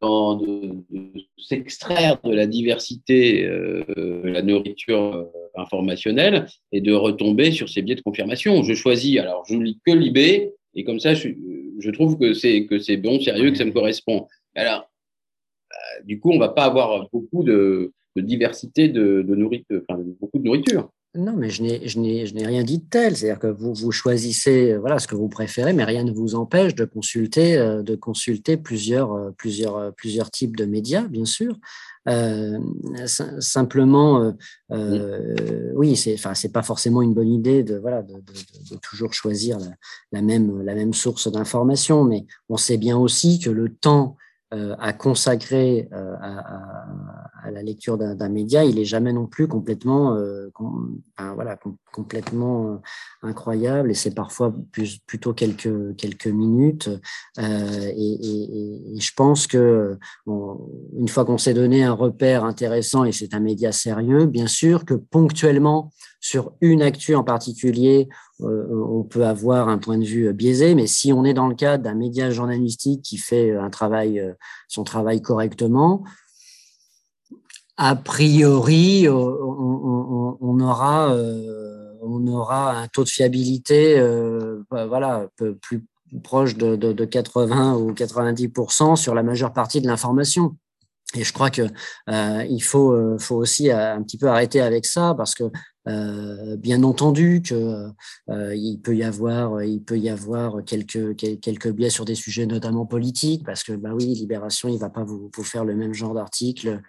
de, 0.00 0.84
s'extraire 1.38 2.20
de 2.24 2.32
la 2.32 2.46
diversité 2.46 3.44
euh, 3.46 3.84
de 3.96 4.28
la 4.28 4.42
nourriture 4.42 5.14
euh, 5.14 5.24
informationnelle 5.56 6.46
et 6.72 6.80
de 6.80 6.92
retomber 6.92 7.52
sur 7.52 7.68
ces 7.68 7.82
biais 7.82 7.94
de 7.94 8.00
confirmation. 8.00 8.62
Je 8.62 8.74
choisis, 8.74 9.18
alors 9.18 9.44
je 9.48 9.56
lis 9.56 9.78
que 9.84 9.92
l'IB, 9.92 10.52
et 10.74 10.84
comme 10.84 11.00
ça, 11.00 11.14
je, 11.14 11.90
trouve 11.90 12.18
que 12.18 12.34
c'est, 12.34 12.66
que 12.66 12.78
c'est 12.78 12.96
bon, 12.96 13.20
sérieux, 13.20 13.50
que 13.50 13.58
ça 13.58 13.64
me 13.64 13.72
correspond. 13.72 14.26
Alors, 14.54 14.90
euh, 15.72 16.02
du 16.04 16.18
coup, 16.18 16.32
on 16.32 16.38
va 16.38 16.48
pas 16.48 16.64
avoir 16.64 17.08
beaucoup 17.12 17.44
de, 17.44 17.92
diversité 18.16 18.88
de, 18.88 19.22
de 19.22 19.34
beaucoup 20.20 20.38
de 20.38 20.44
nourriture. 20.44 20.90
Non, 21.16 21.34
mais 21.36 21.48
je 21.48 21.62
n'ai, 21.62 21.86
je 21.86 22.00
n'ai, 22.00 22.26
je 22.26 22.34
n'ai 22.34 22.44
rien 22.44 22.64
dit 22.64 22.78
de 22.78 22.84
tel. 22.90 23.16
C'est-à-dire 23.16 23.38
que 23.38 23.46
vous, 23.46 23.72
vous 23.72 23.92
choisissez 23.92 24.72
euh, 24.72 24.80
voilà, 24.80 24.98
ce 24.98 25.06
que 25.06 25.14
vous 25.14 25.28
préférez, 25.28 25.72
mais 25.72 25.84
rien 25.84 26.02
ne 26.02 26.10
vous 26.10 26.34
empêche 26.34 26.74
de 26.74 26.84
consulter, 26.84 27.56
euh, 27.56 27.82
de 27.82 27.94
consulter 27.94 28.56
plusieurs, 28.56 29.12
euh, 29.12 29.30
plusieurs, 29.30 29.94
plusieurs 29.94 30.30
types 30.32 30.56
de 30.56 30.64
médias, 30.64 31.06
bien 31.06 31.24
sûr. 31.24 31.56
Euh, 32.08 32.58
simplement, 33.38 34.34
euh, 34.72 35.72
oui, 35.74 35.96
c'est, 35.96 36.14
enfin, 36.14 36.34
c'est 36.34 36.52
pas 36.52 36.62
forcément 36.62 37.00
une 37.00 37.14
bonne 37.14 37.30
idée 37.30 37.62
de, 37.62 37.76
voilà, 37.76 38.02
de, 38.02 38.14
de, 38.14 38.74
de 38.74 38.76
toujours 38.82 39.14
choisir 39.14 39.58
la, 39.60 39.70
la, 40.10 40.20
même, 40.20 40.62
la 40.62 40.74
même 40.74 40.94
source 40.94 41.30
d'information, 41.30 42.02
mais 42.04 42.26
on 42.48 42.56
sait 42.56 42.76
bien 42.76 42.98
aussi 42.98 43.38
que 43.38 43.50
le 43.50 43.68
temps 43.68 44.16
à 44.50 44.92
consacrer 44.92 45.88
à, 45.90 45.98
à, 45.98 47.23
à, 47.44 47.50
la 47.50 47.62
lecture 47.62 47.98
d'un 47.98 48.28
média, 48.28 48.64
il 48.64 48.78
est 48.78 48.84
jamais 48.84 49.12
non 49.12 49.26
plus 49.26 49.46
complètement, 49.48 50.14
euh, 50.14 50.48
voilà, 51.34 51.58
complètement 51.92 52.80
incroyable 53.22 53.90
et 53.90 53.94
c'est 53.94 54.14
parfois 54.14 54.52
plus, 54.72 54.98
plutôt 54.98 55.32
quelques 55.32 55.96
quelques 55.96 56.26
minutes. 56.26 56.88
Euh, 57.38 57.92
et, 57.96 58.98
je 58.98 59.10
pense 59.16 59.46
que 59.46 59.98
une 60.26 61.08
fois 61.08 61.24
qu'on 61.24 61.38
s'est 61.38 61.54
donné 61.54 61.84
un 61.84 61.92
repère 61.92 62.44
intéressant 62.44 63.04
et 63.04 63.12
c'est 63.12 63.34
un 63.34 63.40
média 63.40 63.72
sérieux, 63.72 64.26
bien 64.26 64.46
sûr 64.46 64.84
que 64.84 64.94
ponctuellement 64.94 65.92
sur 66.20 66.52
une 66.62 66.80
actu 66.80 67.14
en 67.14 67.22
particulier, 67.22 68.08
euh, 68.40 68.66
on 68.70 69.04
peut 69.04 69.26
avoir 69.26 69.68
un 69.68 69.76
point 69.76 69.98
de 69.98 70.04
vue 70.04 70.32
biaisé, 70.32 70.74
mais 70.74 70.86
si 70.86 71.12
on 71.12 71.24
est 71.24 71.34
dans 71.34 71.48
le 71.48 71.54
cadre 71.54 71.84
d'un 71.84 71.94
média 71.94 72.30
journalistique 72.30 73.02
qui 73.02 73.18
fait 73.18 73.54
un 73.54 73.68
travail, 73.68 74.18
euh, 74.18 74.32
son 74.66 74.84
travail 74.84 75.20
correctement, 75.20 76.02
a 77.76 77.96
priori, 77.96 79.06
euh, 79.06 79.12
on, 79.12 80.60
aura, 80.60 81.14
on 82.02 82.26
aura 82.26 82.72
un 82.78 82.86
taux 82.88 83.04
de 83.04 83.08
fiabilité, 83.08 84.00
bah, 84.70 84.86
voilà, 84.86 85.28
plus 85.60 85.84
proche 86.22 86.56
de, 86.56 86.76
de 86.76 87.04
80 87.04 87.74
ou 87.74 87.92
90% 87.92 88.96
sur 88.96 89.14
la 89.14 89.22
majeure 89.22 89.52
partie 89.52 89.80
de 89.80 89.86
l'information. 89.86 90.56
Et 91.14 91.22
je 91.22 91.32
crois 91.32 91.50
que 91.50 91.62
euh, 92.08 92.44
il 92.48 92.60
faut, 92.62 92.92
euh, 92.92 93.18
faut 93.18 93.36
aussi 93.36 93.70
euh, 93.70 93.94
un 93.94 94.02
petit 94.02 94.18
peu 94.18 94.28
arrêter 94.28 94.60
avec 94.60 94.84
ça 94.86 95.14
parce 95.16 95.34
que 95.34 95.44
euh, 95.86 96.56
bien 96.56 96.82
entendu 96.82 97.42
que 97.42 97.88
euh, 98.30 98.54
il 98.54 98.78
peut 98.78 98.96
y 98.96 99.02
avoir, 99.02 99.62
il 99.62 99.82
peut 99.82 99.98
y 99.98 100.08
avoir 100.08 100.64
quelques 100.64 101.14
quelques 101.16 101.70
biais 101.70 101.90
sur 101.90 102.06
des 102.06 102.14
sujets 102.14 102.46
notamment 102.46 102.86
politiques, 102.86 103.44
parce 103.44 103.62
que 103.62 103.72
bah 103.72 103.90
oui, 103.92 104.06
Libération, 104.06 104.68
il 104.70 104.78
va 104.78 104.88
pas 104.88 105.04
vous, 105.04 105.30
vous 105.34 105.44
faire 105.44 105.64
le 105.64 105.74
même 105.74 105.92
genre 105.92 106.14
d'article. 106.14 106.80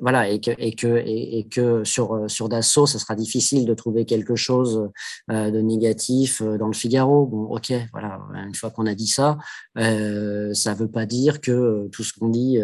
voilà, 0.00 0.28
et 0.28 0.40
que 0.40 0.50
et 0.58 0.74
que 0.74 1.02
et, 1.06 1.46
que 1.50 1.82
sur 1.84 2.28
sur 2.28 2.48
Dassault, 2.50 2.86
ce 2.86 2.98
sera 2.98 3.14
difficile 3.14 3.64
de 3.64 3.74
trouver 3.74 4.04
quelque 4.04 4.36
chose 4.36 4.90
euh, 5.30 5.50
de 5.50 5.60
négatif 5.60 6.42
dans 6.42 6.66
le 6.66 6.74
Figaro. 6.74 7.26
Bon, 7.26 7.44
ok, 7.44 7.72
voilà. 7.92 8.20
Une 8.34 8.54
fois 8.54 8.70
qu'on 8.70 8.86
a 8.86 8.94
dit 8.94 9.06
ça, 9.06 9.38
euh, 9.78 10.52
ça 10.52 10.74
veut 10.74 10.88
pas 10.88 11.06
dire 11.06 11.40
que 11.40 11.88
tout 11.90 12.02
ce 12.02 12.12
qu'on 12.12 12.28
dit 12.28 12.58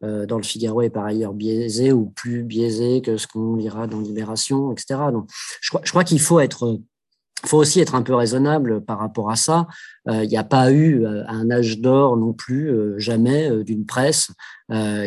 dans 0.00 0.36
le 0.36 0.42
Figaro 0.42 0.80
est 0.80 0.90
par 0.90 1.04
ailleurs 1.04 1.34
biaisé 1.34 1.92
ou 1.92 2.06
plus 2.06 2.44
biaisé 2.44 3.02
que 3.02 3.18
ce 3.18 3.26
qu'on 3.26 3.56
lira 3.56 3.86
dans 3.86 4.00
Libération 4.00 4.37
etc. 4.72 5.00
Donc, 5.12 5.28
je 5.60 5.70
crois, 5.70 5.80
je 5.84 5.90
crois 5.90 6.04
qu'il 6.04 6.20
faut 6.20 6.40
être 6.40 6.80
faut 7.46 7.58
aussi 7.58 7.80
être 7.80 7.94
un 7.94 8.02
peu 8.02 8.14
raisonnable 8.14 8.84
par 8.84 8.98
rapport 8.98 9.30
à 9.30 9.36
ça. 9.36 9.66
Euh, 10.08 10.24
il 10.24 10.28
n'y 10.28 10.36
a 10.36 10.44
pas 10.44 10.72
eu 10.72 11.04
euh, 11.04 11.22
un 11.28 11.50
âge 11.50 11.78
d'or 11.78 12.16
non 12.16 12.32
plus, 12.32 12.70
euh, 12.70 12.98
jamais, 12.98 13.62
d'une 13.62 13.86
presse 13.86 14.30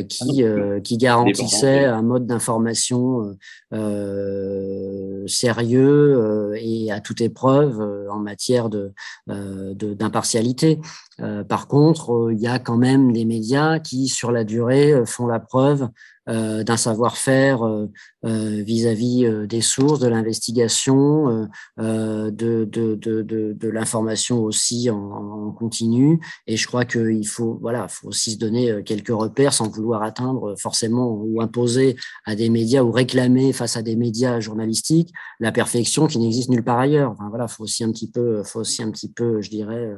qui, 0.09 0.43
ah 0.43 0.79
qui 0.83 0.97
garantissait 0.97 1.85
un 1.85 2.01
mode 2.01 2.25
d'information 2.25 3.37
sérieux 5.27 6.53
et 6.55 6.91
à 6.91 6.99
toute 6.99 7.21
épreuve 7.21 7.79
en 8.09 8.17
matière 8.17 8.69
de 8.69 8.91
d'impartialité. 9.27 10.79
par 11.47 11.67
contre, 11.67 12.29
il 12.31 12.39
y 12.39 12.47
a 12.47 12.57
quand 12.57 12.77
même 12.77 13.13
des 13.13 13.23
médias 13.23 13.77
qui, 13.77 14.07
sur 14.07 14.31
la 14.31 14.45
durée, 14.45 15.03
font 15.05 15.27
la 15.27 15.39
preuve 15.39 15.89
d'un 16.27 16.77
savoir-faire 16.77 17.63
euh, 17.63 17.87
euh, 18.25 18.61
vis-à-vis 18.63 19.27
des 19.47 19.61
sources, 19.61 19.99
de 19.99 20.07
l'investigation, 20.07 21.47
de, 21.77 22.29
de, 22.29 22.65
de, 22.65 22.95
de, 22.95 23.53
de 23.53 23.69
l'information 23.69 24.43
aussi 24.43 24.89
en, 24.89 24.97
en, 24.97 25.51
continu. 25.51 26.19
Et 26.47 26.57
je 26.57 26.67
crois 26.67 26.85
qu'il 26.85 27.27
faut, 27.27 27.57
voilà, 27.61 27.87
faut 27.87 28.09
aussi 28.09 28.33
se 28.33 28.37
donner 28.37 28.83
quelques 28.83 29.09
repères 29.09 29.53
sans 29.53 29.69
vouloir 29.69 30.03
atteindre 30.03 30.55
forcément 30.59 31.11
ou 31.11 31.41
imposer 31.41 31.95
à 32.25 32.35
des 32.35 32.49
médias 32.49 32.83
ou 32.83 32.91
réclamer 32.91 33.53
face 33.53 33.75
à 33.75 33.81
des 33.81 33.95
médias 33.95 34.39
journalistiques 34.39 35.11
la 35.39 35.51
perfection 35.51 36.07
qui 36.07 36.19
n'existe 36.19 36.49
nulle 36.49 36.63
part 36.63 36.79
ailleurs. 36.79 37.11
Enfin, 37.11 37.29
voilà, 37.29 37.47
faut 37.47 37.63
aussi 37.63 37.83
un 37.83 37.91
petit 37.91 38.09
peu, 38.09 38.43
faut 38.43 38.59
aussi 38.59 38.83
un 38.83 38.91
petit 38.91 39.11
peu, 39.11 39.41
je 39.41 39.49
dirais, 39.49 39.89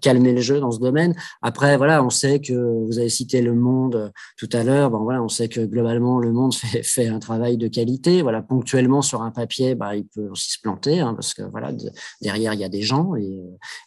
calmer 0.00 0.32
le 0.32 0.40
jeu 0.40 0.60
dans 0.60 0.70
ce 0.70 0.80
domaine. 0.80 1.14
Après, 1.42 1.76
voilà, 1.76 2.02
on 2.02 2.10
sait 2.10 2.40
que 2.40 2.54
vous 2.54 2.98
avez 2.98 3.10
cité 3.10 3.42
Le 3.42 3.54
Monde 3.54 4.12
tout 4.38 4.48
à 4.52 4.64
l'heure 4.64 4.93
voilà, 5.02 5.22
on 5.22 5.28
sait 5.28 5.48
que 5.48 5.60
globalement 5.60 6.18
le 6.18 6.32
monde 6.32 6.54
fait, 6.82 7.06
un 7.08 7.18
travail 7.18 7.56
de 7.56 7.68
qualité. 7.68 8.22
Voilà, 8.22 8.42
ponctuellement 8.42 9.02
sur 9.02 9.22
un 9.22 9.30
papier, 9.30 9.74
bah, 9.74 9.96
il 9.96 10.06
peut 10.06 10.28
aussi 10.30 10.52
se 10.52 10.60
planter 10.60 11.00
hein, 11.00 11.14
parce 11.14 11.34
que 11.34 11.42
voilà, 11.42 11.72
derrière 12.22 12.54
il 12.54 12.60
y 12.60 12.64
a 12.64 12.68
des 12.68 12.82
gens 12.82 13.14
et, 13.16 13.40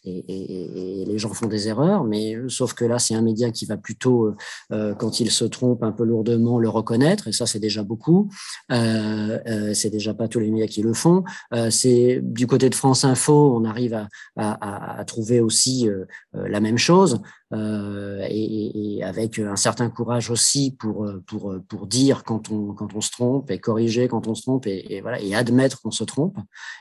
les 0.04 1.18
gens 1.18 1.30
font 1.30 1.48
des 1.48 1.68
erreurs. 1.68 2.04
Mais 2.04 2.36
sauf 2.48 2.74
que 2.74 2.86
là, 2.86 3.00
c'est 3.00 3.16
un 3.16 3.22
média 3.22 3.52
qui 3.52 3.66
va 3.66 3.78
plutôt, 3.78 4.34
euh, 4.72 4.94
quand 4.96 5.20
il 5.20 5.32
se 5.32 5.46
trompe 5.46 5.84
un 5.84 5.92
peu 5.92 6.04
lourdement, 6.04 6.60
le 6.60 6.70
reconnaître 6.70 7.28
et 7.28 7.32
ça 7.32 7.46
c'est 7.46 7.60
déjà 7.60 7.84
beaucoup. 7.84 8.30
Euh, 8.72 9.40
euh, 9.48 9.74
c'est 9.74 9.90
déjà 9.90 10.14
pas 10.14 10.28
tous 10.28 10.40
les 10.40 10.50
médias 10.50 10.68
qui 10.68 10.82
le 10.82 10.94
font. 10.94 11.24
c'est 11.70 12.20
du 12.22 12.48
côté 12.48 12.70
de 12.70 12.76
France 12.76 13.04
Info, 13.04 13.56
on 13.56 13.66
arrive 13.66 14.08
à 14.36 15.04
trouver 15.06 15.40
aussi 15.40 15.90
la 16.34 16.60
même 16.60 16.78
chose. 16.78 17.22
Euh, 17.54 18.28
et, 18.30 19.02
avec 19.04 19.40
un 19.40 19.56
certain 19.56 19.90
courage 19.90 20.30
aussi 20.30 20.76
pour, 20.78 21.10
pour, 21.26 21.56
pour 21.70 21.88
dire 21.88 22.26
quand 22.26 22.52
on, 22.52 22.74
quand 22.74 22.94
on 22.94 23.00
se 23.00 23.10
trompe 23.10 23.50
et 23.52 23.58
corriger 23.58 24.10
quand 24.10 24.28
on 24.28 24.36
se 24.36 24.42
trompe 24.42 24.68
et, 24.68 25.00
voilà, 25.02 25.22
et 25.22 25.34
admettre 25.34 25.82
qu'on 25.82 25.92
se 25.92 26.04
trompe. 26.04 26.36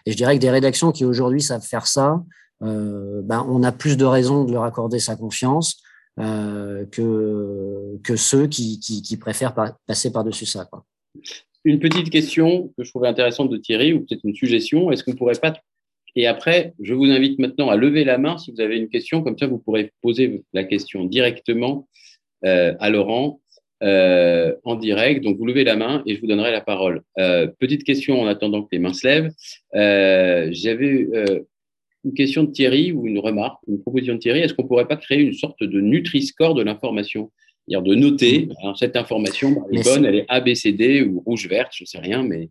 Et 0.07 0.13
je 0.13 0.17
dirais 0.17 0.35
que 0.35 0.41
des 0.41 0.51
rédactions 0.51 0.91
qui 0.91 1.05
aujourd'hui 1.05 1.41
savent 1.41 1.65
faire 1.65 1.87
ça, 1.87 2.25
euh, 2.63 3.21
ben, 3.23 3.47
on 3.49 3.63
a 3.63 3.71
plus 3.71 3.97
de 3.97 4.05
raisons 4.05 4.45
de 4.45 4.53
leur 4.53 4.65
accorder 4.65 4.99
sa 4.99 5.15
confiance 5.15 5.77
euh, 6.19 6.87
que, 6.87 7.99
que 8.03 8.17
ceux 8.17 8.47
qui, 8.47 8.81
qui, 8.81 9.03
qui 9.03 9.17
préfèrent 9.17 9.55
passer 9.87 10.11
par-dessus 10.11 10.47
ça. 10.47 10.65
Quoi. 10.65 10.85
Une 11.65 11.79
petite 11.79 12.11
question 12.11 12.73
que 12.77 12.85
je 12.85 12.91
trouvais 12.91 13.09
intéressante 13.09 13.51
de 13.51 13.57
Thierry, 13.57 13.93
ou 13.93 14.01
peut-être 14.01 14.25
une 14.25 14.35
suggestion, 14.35 14.91
est-ce 14.91 15.05
qu'on 15.05 15.13
ne 15.13 15.17
pourrait 15.17 15.35
pas 15.35 15.55
et 16.17 16.27
après, 16.27 16.73
je 16.81 16.95
vous 16.95 17.05
invite 17.05 17.39
maintenant 17.39 17.69
à 17.69 17.77
lever 17.77 18.03
la 18.03 18.17
main 18.17 18.39
si 18.39 18.51
vous 18.51 18.61
avez 18.61 18.79
une 18.79 18.89
question. 18.89 19.23
Comme 19.23 19.37
ça, 19.39 19.47
vous 19.47 19.59
pourrez 19.59 19.93
poser 20.01 20.43
la 20.55 20.65
question 20.65 21.05
directement 21.05 21.89
euh, 22.45 22.75
à 22.81 22.89
Laurent 22.89 23.41
euh, 23.83 24.55
en 24.65 24.77
direct. 24.77 25.23
Donc, 25.23 25.37
vous 25.37 25.45
levez 25.45 25.63
la 25.63 25.77
main 25.77 26.03
et 26.07 26.17
je 26.17 26.21
vous 26.23 26.27
donnerai 26.27 26.53
la 26.53 26.63
parole. 26.63 27.03
Euh, 27.19 27.47
petite 27.59 27.85
question 27.85 28.21
en 28.23 28.27
attendant 28.27 28.63
que 28.63 28.69
les 28.73 28.79
mains 28.79 28.95
se 28.95 29.07
lèvent. 29.07 29.31
J'avais 30.53 31.07
une 32.05 32.15
question 32.15 32.45
de 32.45 32.51
Thierry 32.51 32.93
ou 32.93 33.07
une 33.07 33.19
remarque, 33.19 33.59
une 33.69 33.83
proposition 33.83 34.15
de 34.15 34.19
Thierry. 34.19 34.41
Est-ce 34.41 34.55
qu'on 34.55 34.63
ne 34.63 34.69
pourrait 34.69 34.89
pas 34.89 34.97
créer 34.97 35.21
une 35.21 35.35
sorte 35.35 35.63
de 35.63 35.81
Nutri-Score 35.81 36.55
de 36.55 36.63
l'information? 36.63 37.31
C'est-à-dire 37.69 37.83
de 37.83 37.95
noter 37.95 38.49
cette 38.77 38.97
information, 38.97 39.67
elle 39.71 39.81
est 39.81 39.85
bonne, 39.85 40.05
elle 40.07 40.15
est 40.15 40.25
ABCD 40.29 41.03
ou 41.03 41.21
rouge-verte, 41.27 41.73
je 41.75 41.83
ne 41.83 41.87
sais 41.87 41.99
rien, 41.99 42.23
mais 42.23 42.49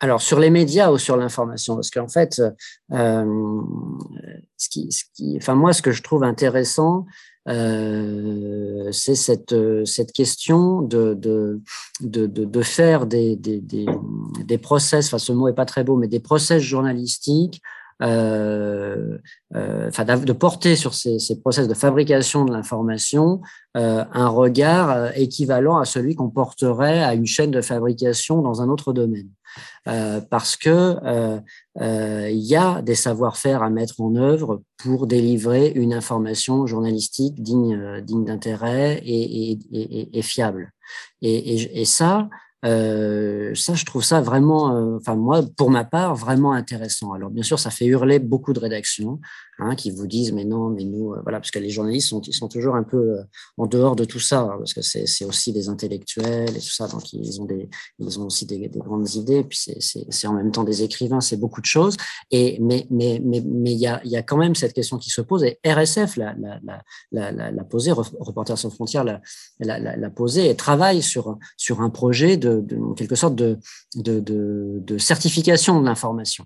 alors, 0.00 0.20
sur 0.20 0.38
les 0.38 0.50
médias 0.50 0.90
ou 0.90 0.98
sur 0.98 1.16
l'information 1.16 1.74
Parce 1.76 1.90
qu'en 1.90 2.08
fait, 2.08 2.42
euh, 2.92 3.60
ce 4.56 4.68
qui, 4.68 4.92
ce 4.92 5.04
qui, 5.14 5.36
enfin, 5.38 5.54
moi, 5.54 5.72
ce 5.72 5.82
que 5.82 5.92
je 5.92 6.02
trouve 6.02 6.22
intéressant, 6.22 7.06
euh, 7.48 8.90
c'est 8.92 9.14
cette, 9.14 9.54
cette 9.86 10.12
question 10.12 10.82
de, 10.82 11.14
de, 11.14 11.60
de, 12.00 12.26
de 12.26 12.62
faire 12.62 13.06
des, 13.06 13.36
des, 13.36 13.60
des, 13.60 13.86
des 14.44 14.58
process, 14.58 15.06
enfin, 15.06 15.18
ce 15.18 15.32
mot 15.32 15.48
est 15.48 15.54
pas 15.54 15.64
très 15.64 15.84
beau, 15.84 15.96
mais 15.96 16.08
des 16.08 16.20
process 16.20 16.62
journalistiques 16.62 17.62
euh, 18.02 19.16
euh, 19.54 19.88
enfin, 19.88 20.04
de 20.04 20.32
porter 20.32 20.76
sur 20.76 20.92
ces, 20.92 21.18
ces, 21.18 21.40
process 21.40 21.66
de 21.66 21.72
fabrication 21.72 22.44
de 22.44 22.52
l'information 22.52 23.40
euh, 23.76 24.04
un 24.12 24.28
regard 24.28 24.90
euh, 24.90 25.10
équivalent 25.14 25.78
à 25.78 25.86
celui 25.86 26.14
qu'on 26.14 26.28
porterait 26.28 27.02
à 27.02 27.14
une 27.14 27.24
chaîne 27.26 27.50
de 27.50 27.62
fabrication 27.62 28.42
dans 28.42 28.60
un 28.60 28.68
autre 28.68 28.92
domaine. 28.92 29.30
Euh, 29.88 30.20
parce 30.20 30.56
que 30.56 30.96
euh, 31.80 32.30
il 32.30 32.44
y 32.44 32.56
a 32.56 32.82
des 32.82 32.94
savoir-faire 32.94 33.62
à 33.62 33.70
mettre 33.70 34.00
en 34.00 34.16
œuvre 34.16 34.62
pour 34.78 35.06
délivrer 35.06 35.72
une 35.74 35.92
information 35.92 36.66
journalistique 36.66 37.40
digne, 37.42 38.00
digne 38.02 38.24
d'intérêt 38.24 39.00
et, 39.04 40.22
fiable. 40.22 40.72
Et, 41.22 41.84
ça, 41.84 42.28
euh, 42.64 43.54
ça, 43.54 43.74
je 43.74 43.84
trouve 43.84 44.02
ça 44.02 44.20
vraiment, 44.20 44.74
euh, 44.76 45.14
moi, 45.14 45.42
pour 45.56 45.70
ma 45.70 45.84
part, 45.84 46.14
vraiment 46.14 46.52
intéressant. 46.52 47.12
Alors 47.12 47.30
bien 47.30 47.42
sûr, 47.42 47.58
ça 47.58 47.70
fait 47.70 47.86
hurler 47.86 48.18
beaucoup 48.18 48.52
de 48.52 48.58
rédactions 48.58 49.20
hein, 49.58 49.74
qui 49.74 49.90
vous 49.90 50.06
disent 50.06 50.32
mais 50.32 50.44
non, 50.44 50.70
mais 50.70 50.84
nous, 50.84 51.12
euh, 51.12 51.20
voilà, 51.22 51.38
parce 51.40 51.50
que 51.50 51.58
les 51.58 51.70
journalistes 51.70 52.08
sont, 52.08 52.20
ils 52.22 52.34
sont 52.34 52.48
toujours 52.48 52.76
un 52.76 52.82
peu 52.82 53.18
en 53.56 53.66
dehors 53.66 53.96
de 53.96 54.04
tout 54.04 54.20
ça, 54.20 54.54
parce 54.58 54.74
que 54.74 54.82
c'est 54.82 55.24
aussi 55.24 55.52
des 55.52 55.68
intellectuels 55.68 56.56
et 56.56 56.60
tout 56.60 56.74
ça, 56.74 56.88
donc 56.88 57.12
ils 57.12 57.40
ont 57.40 57.44
des, 57.44 57.68
ils 57.98 58.20
ont 58.20 58.26
aussi 58.26 58.46
des, 58.46 58.68
des 58.68 58.78
grandes 58.78 59.14
idées, 59.14 59.44
puis 59.44 59.58
c'est 59.80 60.26
en 60.26 60.34
même 60.34 60.52
temps 60.52 60.64
des 60.64 60.82
écrivains, 60.82 61.20
c'est 61.20 61.36
beaucoup 61.36 61.60
de 61.60 61.66
choses. 61.66 61.96
Et 62.30 62.58
mais 62.60 62.86
mais 62.90 63.20
mais 63.24 63.42
mais 63.44 63.72
il 63.72 63.78
y 63.78 63.86
a 63.86 64.00
il 64.04 64.10
y 64.10 64.16
a 64.16 64.22
quand 64.22 64.36
même 64.36 64.54
cette 64.54 64.72
question 64.72 64.98
qui 64.98 65.10
se 65.10 65.20
pose 65.20 65.44
et 65.44 65.58
RSF 65.64 66.16
l'a 66.16 66.34
la 66.38 66.60
la 67.12 67.32
la 67.32 67.50
la, 67.50 67.64
posée, 67.64 67.92
Reporters 67.92 68.58
sans 68.58 68.70
frontières 68.70 69.04
l'a 69.04 69.20
la, 69.60 69.78
la, 69.78 70.10
posée 70.10 70.50
et 70.50 70.56
travaille 70.56 71.02
sur 71.02 71.38
sur 71.56 71.80
un 71.80 71.90
projet 71.90 72.36
de 72.36 72.60
de, 72.60 72.94
quelque 72.94 73.14
sorte 73.14 73.34
de, 73.34 73.58
de, 73.94 74.20
de, 74.20 74.80
de 74.80 74.98
certification 74.98 75.80
de 75.80 75.86
l'information. 75.86 76.44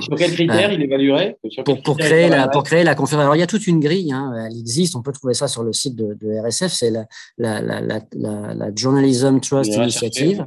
Sur 0.00 0.16
quels 0.16 0.32
critères 0.32 0.72
il 0.72 0.82
évaluerait 0.82 1.36
pour, 1.84 1.96
créer 1.96 2.28
la, 2.28 2.48
pour 2.48 2.62
créer 2.62 2.84
la 2.84 2.94
conférence. 2.94 3.22
Alors, 3.22 3.36
il 3.36 3.40
y 3.40 3.42
a 3.42 3.46
toute 3.46 3.66
une 3.66 3.80
grille, 3.80 4.12
hein, 4.12 4.32
elle 4.46 4.56
existe, 4.56 4.96
on 4.96 5.02
peut 5.02 5.12
trouver 5.12 5.34
ça 5.34 5.48
sur 5.48 5.62
le 5.62 5.72
site 5.72 5.96
de, 5.96 6.40
RSF, 6.46 6.72
c'est 6.72 6.90
la, 6.90 7.06
la, 7.38 7.60
la, 7.60 8.74
Journalism 8.74 9.40
Trust 9.40 9.74
Initiative 9.74 10.46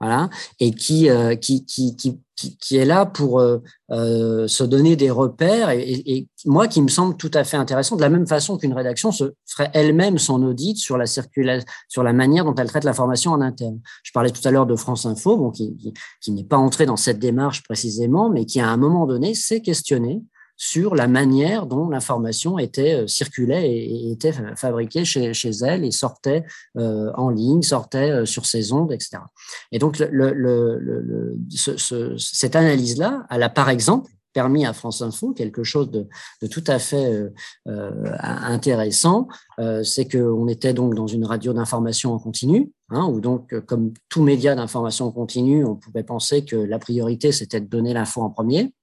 voilà, 0.00 0.28
et 0.60 0.72
qui, 0.72 1.08
euh, 1.08 1.36
qui, 1.36 1.64
qui, 1.64 1.96
qui, 1.96 2.18
qui, 2.58 2.76
est 2.76 2.84
là 2.84 3.06
pour 3.06 3.40
euh, 3.40 3.62
euh, 3.90 4.46
se 4.46 4.62
donner 4.62 4.94
des 4.94 5.10
repères 5.10 5.70
et, 5.70 6.02
et, 6.04 6.28
moi 6.44 6.68
qui 6.68 6.82
me 6.82 6.88
semble 6.88 7.16
tout 7.16 7.30
à 7.32 7.44
fait 7.44 7.56
intéressant 7.56 7.96
de 7.96 8.02
la 8.02 8.10
même 8.10 8.26
façon 8.26 8.58
qu'une 8.58 8.74
rédaction 8.74 9.10
se 9.10 9.32
ferait 9.46 9.70
elle-même 9.72 10.18
son 10.18 10.42
audit 10.42 10.76
sur 10.76 10.98
la 10.98 11.06
sur 11.06 12.02
la 12.02 12.12
manière 12.12 12.44
dont 12.44 12.54
elle 12.54 12.68
traite 12.68 12.84
l'information 12.84 13.32
en 13.32 13.40
interne. 13.40 13.80
Je 14.02 14.12
parlais 14.12 14.30
tout 14.30 14.46
à 14.46 14.50
l'heure 14.50 14.66
de 14.66 14.76
France 14.76 15.06
Info, 15.06 15.38
bon, 15.38 15.50
qui, 15.50 15.74
qui, 15.76 15.94
qui 16.20 16.32
n'est 16.32 16.44
pas 16.44 16.58
entré 16.58 16.84
dans 16.84 16.96
cette 16.96 17.18
démarche 17.18 17.62
précisément, 17.62 18.28
mais 18.28 18.44
qui 18.44 18.60
à 18.60 18.68
un 18.68 18.76
moment 18.76 19.06
donné 19.06 19.34
s'est 19.34 19.62
questionné 19.62 20.22
sur 20.56 20.94
la 20.94 21.06
manière 21.06 21.66
dont 21.66 21.88
l'information 21.88 22.58
était 22.58 23.02
euh, 23.02 23.06
circulait 23.06 23.70
et, 23.70 24.10
était 24.10 24.32
fabriquée 24.56 25.04
chez, 25.04 25.32
elle 25.62 25.84
et 25.84 25.90
sortait 25.90 26.44
euh, 26.76 27.12
en 27.14 27.30
ligne, 27.30 27.62
sortait 27.62 28.10
euh, 28.10 28.24
sur 28.24 28.46
ses 28.46 28.72
ondes, 28.72 28.92
etc. 28.92 29.18
Et 29.70 29.78
donc, 29.78 29.96
cette 32.18 32.56
analyse-là, 32.56 33.26
elle 33.30 33.42
a 33.42 33.48
par 33.48 33.68
exemple 33.68 34.10
permis 34.32 34.66
à 34.66 34.74
France 34.74 35.00
Info 35.00 35.32
quelque 35.32 35.64
chose 35.64 35.90
de, 35.90 36.06
tout 36.48 36.64
à 36.66 36.78
fait 36.78 37.24
intéressant, 38.20 39.28
c'est 39.82 40.06
qu'on 40.10 40.46
était 40.46 40.74
donc 40.74 40.94
dans 40.94 41.06
une 41.06 41.24
radio 41.24 41.54
d'information 41.54 42.12
en 42.12 42.18
continu, 42.18 42.70
hein, 42.90 43.06
où 43.06 43.22
donc, 43.22 43.58
comme 43.60 43.94
tout 44.10 44.22
média 44.22 44.54
d'information 44.54 45.06
en 45.06 45.10
continu, 45.10 45.64
on 45.64 45.74
pouvait 45.74 46.02
penser 46.02 46.44
que 46.44 46.56
la 46.56 46.78
priorité, 46.78 47.32
c'était 47.32 47.62
de 47.62 47.66
donner 47.66 47.94
l'info 47.94 48.20
en 48.20 48.28
premier, 48.28 48.74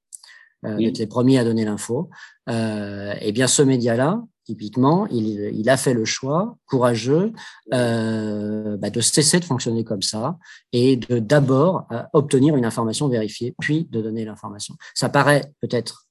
euh, 0.66 0.78
d'être 0.78 0.98
les 0.98 1.08
premiers 1.08 1.40
à 1.40 1.44
donner 1.44 1.66
l'info. 1.66 2.10
Euh, 2.50 3.14
et 3.22 3.32
bien, 3.32 3.48
ce 3.48 3.62
média-là, 3.62 4.22
typiquement, 4.46 5.08
il, 5.08 5.52
il, 5.56 5.70
a 5.70 5.78
fait 5.78 5.94
le 5.94 6.06
choix 6.06 6.58
courageux 6.66 7.32
euh, 7.74 8.78
bah, 8.78 8.90
de 8.90 9.02
cesser 9.02 9.40
de 9.40 9.46
fonctionner 9.46 9.84
comme 9.84 10.02
ça 10.02 10.38
et 10.72 10.98
de 10.98 11.20
d'abord 11.20 11.88
euh, 11.92 12.04
obtenir 12.14 12.56
une 12.56 12.66
information 12.66 13.08
vérifiée, 13.08 13.56
puis 13.60 13.88
de 13.90 14.02
donner 14.02 14.26
l'information. 14.26 14.76
Ça 14.94 15.10
paraît 15.10 15.54
peut-être 15.62 16.08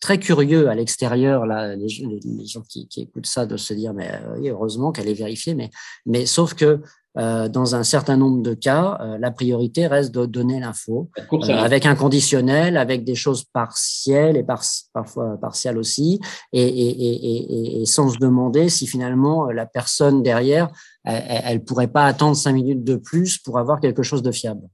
très 0.00 0.18
curieux 0.18 0.68
à 0.68 0.74
l'extérieur, 0.76 1.46
là, 1.46 1.74
les, 1.74 1.88
les, 2.24 2.46
gens 2.46 2.62
qui, 2.62 2.86
qui, 2.86 3.02
écoutent 3.02 3.26
ça, 3.26 3.46
de 3.46 3.56
se 3.56 3.74
dire, 3.74 3.92
mais 3.94 4.12
euh, 4.12 4.52
heureusement 4.52 4.92
qu'elle 4.92 5.08
est 5.08 5.14
vérifiée, 5.14 5.54
mais, 5.54 5.70
mais 6.06 6.26
sauf 6.26 6.54
que 6.54 6.80
dans 7.18 7.74
un 7.74 7.82
certain 7.82 8.16
nombre 8.16 8.42
de 8.42 8.54
cas, 8.54 8.98
euh, 9.00 9.18
la 9.18 9.30
priorité 9.30 9.86
reste 9.86 10.14
de 10.14 10.24
donner 10.24 10.60
l'info 10.60 11.10
euh, 11.18 11.38
avec 11.48 11.84
un 11.84 11.96
conditionnel, 11.96 12.76
avec 12.76 13.04
des 13.04 13.14
choses 13.14 13.44
partielles 13.44 14.36
et 14.36 14.44
parfois 14.44 15.36
partielles 15.40 15.78
aussi, 15.78 16.20
et, 16.52 16.62
et, 16.62 16.90
et, 16.90 17.80
et, 17.82 17.86
sans 17.86 18.08
se 18.10 18.18
demander 18.18 18.68
si 18.68 18.86
finalement 18.86 19.46
la 19.50 19.66
personne 19.66 20.22
derrière, 20.22 20.68
elle, 21.04 21.54
ne 21.54 21.62
pourrait 21.62 21.88
pas 21.88 22.06
attendre 22.06 22.36
cinq 22.36 22.52
minutes 22.52 22.84
de 22.84 22.96
plus 22.96 23.38
pour 23.38 23.58
avoir 23.58 23.80
quelque 23.80 24.02
chose 24.02 24.22
de 24.22 24.30
fiable. 24.30 24.68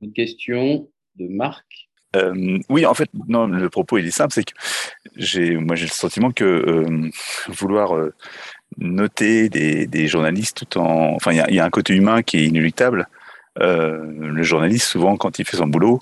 Une 0.00 0.12
question 0.12 0.88
de 1.16 1.26
Marc. 1.28 1.64
Euh, 2.14 2.58
oui, 2.68 2.86
en 2.86 2.94
fait, 2.94 3.10
non, 3.28 3.46
le 3.46 3.68
propos 3.68 3.98
il 3.98 4.06
est 4.06 4.10
simple, 4.10 4.32
c'est 4.32 4.44
que 4.44 4.54
j'ai, 5.16 5.56
moi 5.56 5.76
j'ai 5.76 5.86
le 5.86 5.90
sentiment 5.90 6.30
que 6.30 6.44
euh, 6.44 7.10
vouloir 7.48 7.96
euh, 7.96 8.14
noter 8.78 9.48
des, 9.48 9.86
des, 9.86 10.08
journalistes 10.08 10.64
tout 10.68 10.78
en, 10.78 11.14
enfin, 11.14 11.32
il 11.32 11.44
y, 11.50 11.54
y 11.54 11.60
a, 11.60 11.64
un 11.64 11.70
côté 11.70 11.94
humain 11.94 12.22
qui 12.22 12.38
est 12.38 12.44
inéluctable. 12.46 13.08
le 13.58 14.42
journaliste, 14.42 14.86
souvent, 14.86 15.16
quand 15.16 15.38
il 15.38 15.46
fait 15.46 15.56
son 15.56 15.66
boulot, 15.66 16.00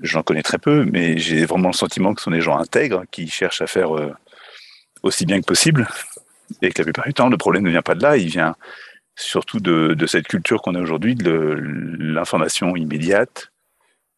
j'en 0.00 0.22
connais 0.22 0.42
très 0.42 0.58
peu, 0.58 0.84
mais 0.84 1.16
j'ai 1.18 1.46
vraiment 1.46 1.68
le 1.68 1.74
sentiment 1.74 2.12
que 2.12 2.20
ce 2.20 2.24
sont 2.24 2.30
des 2.30 2.42
gens 2.42 2.58
intègres 2.58 3.04
qui 3.10 3.28
cherchent 3.28 3.62
à 3.62 3.66
faire 3.66 3.90
aussi 5.02 5.26
bien 5.26 5.40
que 5.40 5.46
possible, 5.46 5.88
et 6.60 6.70
que 6.70 6.82
la 6.82 6.84
plupart 6.84 7.06
du 7.06 7.14
temps, 7.14 7.28
le 7.28 7.36
problème 7.36 7.62
ne 7.62 7.70
vient 7.70 7.82
pas 7.82 7.94
de 7.94 8.02
là, 8.02 8.16
il 8.16 8.28
vient 8.28 8.54
surtout 9.16 9.60
de, 9.60 9.94
de 9.94 10.06
cette 10.06 10.28
culture 10.28 10.62
qu'on 10.62 10.74
a 10.74 10.80
aujourd'hui, 10.80 11.14
de 11.14 11.56
l'information 11.98 12.76
immédiate, 12.76 13.52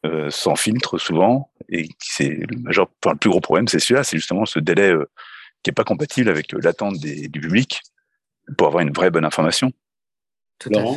euh, 0.07 0.31
sans 0.31 0.57
filtre 0.57 0.99
souvent, 0.99 1.51
et 1.69 1.89
c'est 1.99 2.29
le 2.29 2.57
enfin, 2.69 3.13
le 3.13 3.17
plus 3.17 3.31
gros 3.31 3.41
problème, 3.41 3.69
c'est 3.69 3.79
celui-là, 3.79 4.05
c'est 4.05 4.17
justement 4.17 4.47
ce 4.47 4.59
délai 4.59 4.93
euh, 4.93 5.09
qui 5.65 5.71
est 5.71 5.75
pas 5.75 5.83
compatible 5.83 6.31
avec 6.31 6.55
euh, 6.55 6.61
l'attente 6.63 6.99
du 6.99 7.41
public 7.41 7.81
pour 8.57 8.69
avoir 8.69 8.83
une 8.83 8.93
vraie 8.93 9.11
bonne 9.11 9.25
information. 9.25 9.73
Tout 10.61 10.71
Laurent, 10.71 10.97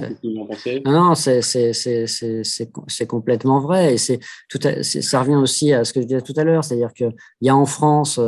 à 0.51 0.55
fait. 0.55 0.81
Non, 0.85 1.15
c'est 1.15 3.07
complètement 3.07 3.59
vrai. 3.59 3.95
Et 3.95 3.97
c'est 3.97 4.19
tout 4.49 4.59
ça 4.61 5.19
revient 5.19 5.35
aussi 5.35 5.73
à 5.73 5.83
ce 5.83 5.93
que 5.93 6.01
je 6.01 6.05
disais 6.05 6.21
tout 6.21 6.33
à 6.37 6.43
l'heure, 6.43 6.63
c'est-à-dire 6.63 6.93
qu'il 6.93 7.11
y 7.41 7.49
a 7.49 7.55
en 7.55 7.65
France 7.65 8.19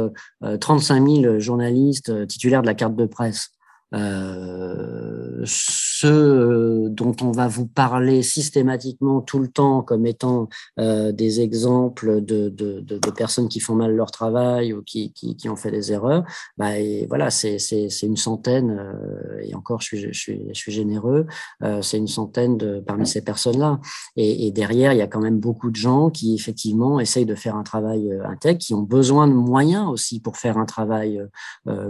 35 0.42 1.08
000 1.08 1.40
journalistes 1.40 2.26
titulaires 2.28 2.64
de 2.64 2.68
la 2.68 2.74
carte 2.74 2.96
de 2.96 3.06
presse. 3.06 3.52
Euh, 3.96 5.44
ceux 5.46 6.90
dont 6.90 7.16
on 7.22 7.32
va 7.32 7.48
vous 7.48 7.66
parler 7.66 8.22
systématiquement 8.24 9.22
tout 9.22 9.40
le 9.40 9.48
temps 9.48 9.82
comme 9.82 10.06
étant 10.06 10.50
euh, 10.80 11.12
des 11.12 11.42
exemples 11.42 12.22
de, 12.22 12.50
de, 12.50 12.82
de, 12.82 12.98
de, 12.98 13.12
personnes 13.12 13.50
qui 13.50 13.60
font 13.60 13.76
mal 13.76 13.96
leur 13.96 14.12
travail 14.12 14.74
ou 14.74 14.84
qui, 14.84 15.12
qui, 15.14 15.36
qui 15.36 15.50
ont 15.50 15.56
fait 15.56 15.72
des 15.72 15.92
erreurs, 15.92 16.24
bah, 16.58 16.74
voilà, 17.08 17.30
c'est 17.30 17.58
une 18.04 18.18
centaine, 18.18 18.72
euh, 18.80 19.42
et 19.42 19.56
encore 19.56 19.82
je 19.82 19.88
suis, 19.88 20.00
je 20.00 20.12
suis, 20.12 20.42
je 20.50 20.54
suis 20.54 20.72
généreux, 20.72 21.26
euh, 21.64 21.82
c'est 21.82 21.98
une 21.98 22.08
centaine 22.08 22.58
de, 22.58 22.80
parmi 22.80 23.08
ces 23.08 23.22
personnes-là. 23.22 23.80
Et, 24.16 24.48
et, 24.48 24.52
derrière, 24.52 24.94
il 24.94 25.00
y 25.00 25.02
a 25.02 25.08
quand 25.08 25.22
même 25.22 25.40
beaucoup 25.40 25.72
de 25.72 25.76
gens 25.76 26.10
qui 26.10 26.36
effectivement 26.36 27.00
essayent 27.00 27.26
de 27.26 27.36
faire 27.36 27.56
un 27.56 27.64
travail 27.64 28.12
euh, 28.12 28.26
intègre, 28.28 28.60
qui 28.60 28.74
ont 28.74 28.82
besoin 28.82 29.28
de 29.28 29.34
moyens 29.34 29.88
aussi 29.90 30.20
pour 30.20 30.38
faire 30.38 30.58
un 30.58 30.66
travail 30.66 31.22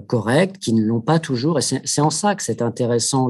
correct, 0.07 0.57
qui 0.57 0.73
ne 0.73 0.83
l'ont 0.83 1.01
pas 1.01 1.19
toujours. 1.19 1.59
C'est 1.89 2.01
en 2.01 2.09
ça 2.09 2.35
que 2.35 2.43
c'est 2.43 2.61
intéressant 2.61 3.29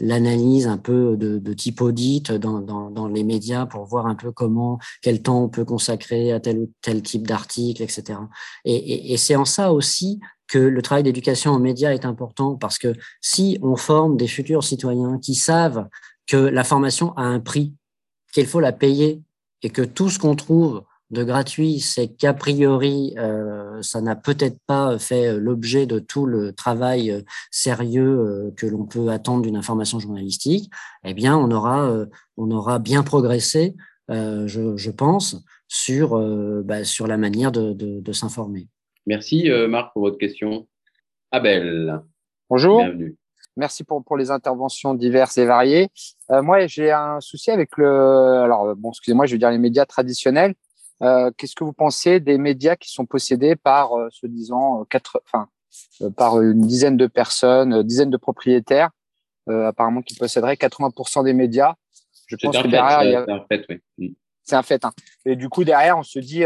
l'analyse 0.00 0.66
un 0.66 0.78
peu 0.78 1.16
de, 1.16 1.52
type 1.52 1.80
audit 1.80 2.32
dans, 2.32 3.08
les 3.08 3.24
médias 3.24 3.66
pour 3.66 3.84
voir 3.84 4.06
un 4.06 4.14
peu 4.14 4.32
comment, 4.32 4.78
quel 5.02 5.22
temps 5.22 5.44
on 5.44 5.48
peut 5.48 5.64
consacrer 5.64 6.32
à 6.32 6.40
tel 6.40 6.58
ou 6.58 6.72
tel 6.82 7.02
type 7.02 7.26
d'article, 7.26 7.82
etc. 7.82 8.18
Et, 8.64 8.74
et, 8.74 9.12
et 9.12 9.16
c'est 9.16 9.36
en 9.36 9.44
ça 9.44 9.72
aussi 9.72 10.20
que 10.48 10.58
le 10.58 10.82
travail 10.82 11.02
d'éducation 11.02 11.52
aux 11.52 11.58
médias 11.58 11.92
est 11.92 12.04
important 12.04 12.56
parce 12.56 12.78
que 12.78 12.94
si 13.20 13.58
on 13.62 13.76
forme 13.76 14.16
des 14.16 14.28
futurs 14.28 14.64
citoyens 14.64 15.18
qui 15.18 15.34
savent 15.34 15.86
que 16.26 16.36
la 16.36 16.64
formation 16.64 17.12
a 17.16 17.22
un 17.22 17.40
prix, 17.40 17.74
qu'il 18.32 18.46
faut 18.46 18.60
la 18.60 18.72
payer 18.72 19.22
et 19.62 19.70
que 19.70 19.82
tout 19.82 20.10
ce 20.10 20.18
qu'on 20.18 20.36
trouve 20.36 20.82
de 21.10 21.24
gratuit, 21.24 21.80
c'est 21.80 22.08
qu'a 22.08 22.34
priori, 22.34 23.14
euh, 23.16 23.80
ça 23.80 24.00
n'a 24.00 24.14
peut-être 24.14 24.58
pas 24.66 24.98
fait 24.98 25.38
l'objet 25.38 25.86
de 25.86 25.98
tout 25.98 26.26
le 26.26 26.52
travail 26.52 27.10
euh, 27.10 27.22
sérieux 27.50 28.18
euh, 28.18 28.50
que 28.56 28.66
l'on 28.66 28.84
peut 28.84 29.08
attendre 29.08 29.42
d'une 29.42 29.56
information 29.56 29.98
journalistique. 30.00 30.70
Eh 31.04 31.14
bien, 31.14 31.36
on 31.36 31.50
aura, 31.50 31.88
euh, 31.90 32.06
on 32.36 32.50
aura 32.50 32.78
bien 32.78 33.02
progressé, 33.02 33.74
je, 34.10 34.72
je, 34.76 34.90
pense, 34.90 35.36
sur, 35.68 36.18
bah, 36.64 36.82
sur 36.84 37.06
la 37.06 37.18
manière 37.18 37.52
de, 37.52 37.74
de, 37.74 38.00
de 38.00 38.12
s'informer. 38.12 38.66
Merci, 39.06 39.50
Marc, 39.68 39.92
pour 39.92 40.00
votre 40.00 40.16
question. 40.16 40.66
Abel. 41.30 42.00
Bonjour. 42.48 42.78
Bienvenue. 42.78 43.16
Merci 43.58 43.84
pour, 43.84 44.02
pour 44.02 44.16
les 44.16 44.30
interventions 44.30 44.94
diverses 44.94 45.36
et 45.36 45.44
variées. 45.44 45.88
moi, 46.30 46.66
j'ai 46.68 46.90
un 46.90 47.20
souci 47.20 47.50
avec 47.50 47.76
le. 47.76 47.86
Alors, 47.86 48.74
bon, 48.76 48.90
excusez-moi, 48.90 49.26
je 49.26 49.32
veux 49.32 49.38
dire 49.38 49.50
les 49.50 49.58
médias 49.58 49.84
traditionnels. 49.84 50.54
Euh, 51.02 51.30
qu'est-ce 51.36 51.54
que 51.54 51.64
vous 51.64 51.72
pensez 51.72 52.20
des 52.20 52.38
médias 52.38 52.76
qui 52.76 52.90
sont 52.90 53.06
possédés 53.06 53.56
par, 53.56 53.96
euh, 53.96 54.08
se 54.10 54.26
disant, 54.26 54.80
euh, 54.80 54.84
quatre, 54.84 55.22
enfin, 55.24 55.48
par 56.16 56.40
une 56.40 56.62
dizaine 56.62 56.96
de 56.96 57.06
personnes, 57.06 57.82
dizaines 57.82 58.10
de 58.10 58.16
propriétaires, 58.16 58.90
apparemment 59.46 60.02
qui 60.02 60.14
posséderaient 60.14 60.56
80% 60.56 61.24
des 61.24 61.32
médias? 61.32 61.74
Je 62.26 62.36
pense 62.36 62.58
que 62.58 62.68
derrière, 62.68 63.02
il 63.04 63.12
y 63.12 63.14
a... 63.14 63.24
c'est 63.24 63.32
un 63.32 63.44
fait, 63.48 63.66
oui. 63.68 64.08
Mm. 64.08 64.14
C'est 64.42 64.56
un 64.56 64.62
fait. 64.62 64.84
Hein. 64.84 64.92
Et 65.26 65.36
du 65.36 65.48
coup, 65.48 65.62
derrière, 65.64 65.98
on 65.98 66.02
se 66.02 66.18
dit, 66.18 66.42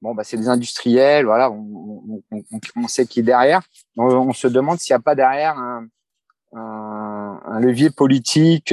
bon, 0.00 0.14
bah, 0.14 0.24
c'est 0.24 0.36
des 0.36 0.48
industriels, 0.48 1.26
voilà, 1.26 1.50
on, 1.50 2.22
on, 2.30 2.42
on, 2.52 2.60
on 2.76 2.88
sait 2.88 3.06
qui 3.06 3.20
est 3.20 3.24
derrière. 3.24 3.60
On, 3.96 4.32
se 4.32 4.46
demande 4.46 4.78
s'il 4.78 4.94
n'y 4.94 4.98
a 4.98 5.02
pas 5.02 5.16
derrière 5.16 5.58
un, 5.58 5.86
un, 6.54 7.40
un 7.44 7.60
levier 7.60 7.90
politique 7.90 8.72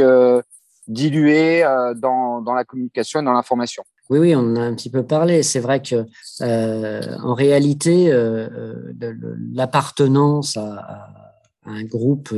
dilué 0.88 1.64
dans, 1.96 2.42
dans 2.42 2.54
la 2.54 2.66
communication 2.66 3.22
et 3.22 3.24
dans 3.24 3.34
l'information. 3.34 3.84
Oui, 4.10 4.18
oui, 4.18 4.36
on 4.36 4.40
en 4.40 4.56
a 4.56 4.62
un 4.62 4.74
petit 4.74 4.90
peu 4.90 5.04
parlé. 5.04 5.44
C'est 5.44 5.60
vrai 5.60 5.84
que 5.84 6.06
euh, 6.42 7.18
en 7.22 7.36
réalité, 7.36 8.12
euh, 8.12 8.50
euh 9.02 9.16
l'appartenance 9.54 10.58
à, 10.58 11.16
un 11.66 11.84
groupe 11.84 12.34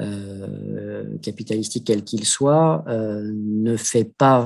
euh, 0.00 1.18
capitalistique 1.22 1.84
quel 1.86 2.02
qu'il 2.02 2.24
soit 2.24 2.84
ne 2.88 3.76
fait 3.76 4.04
pas 4.04 4.44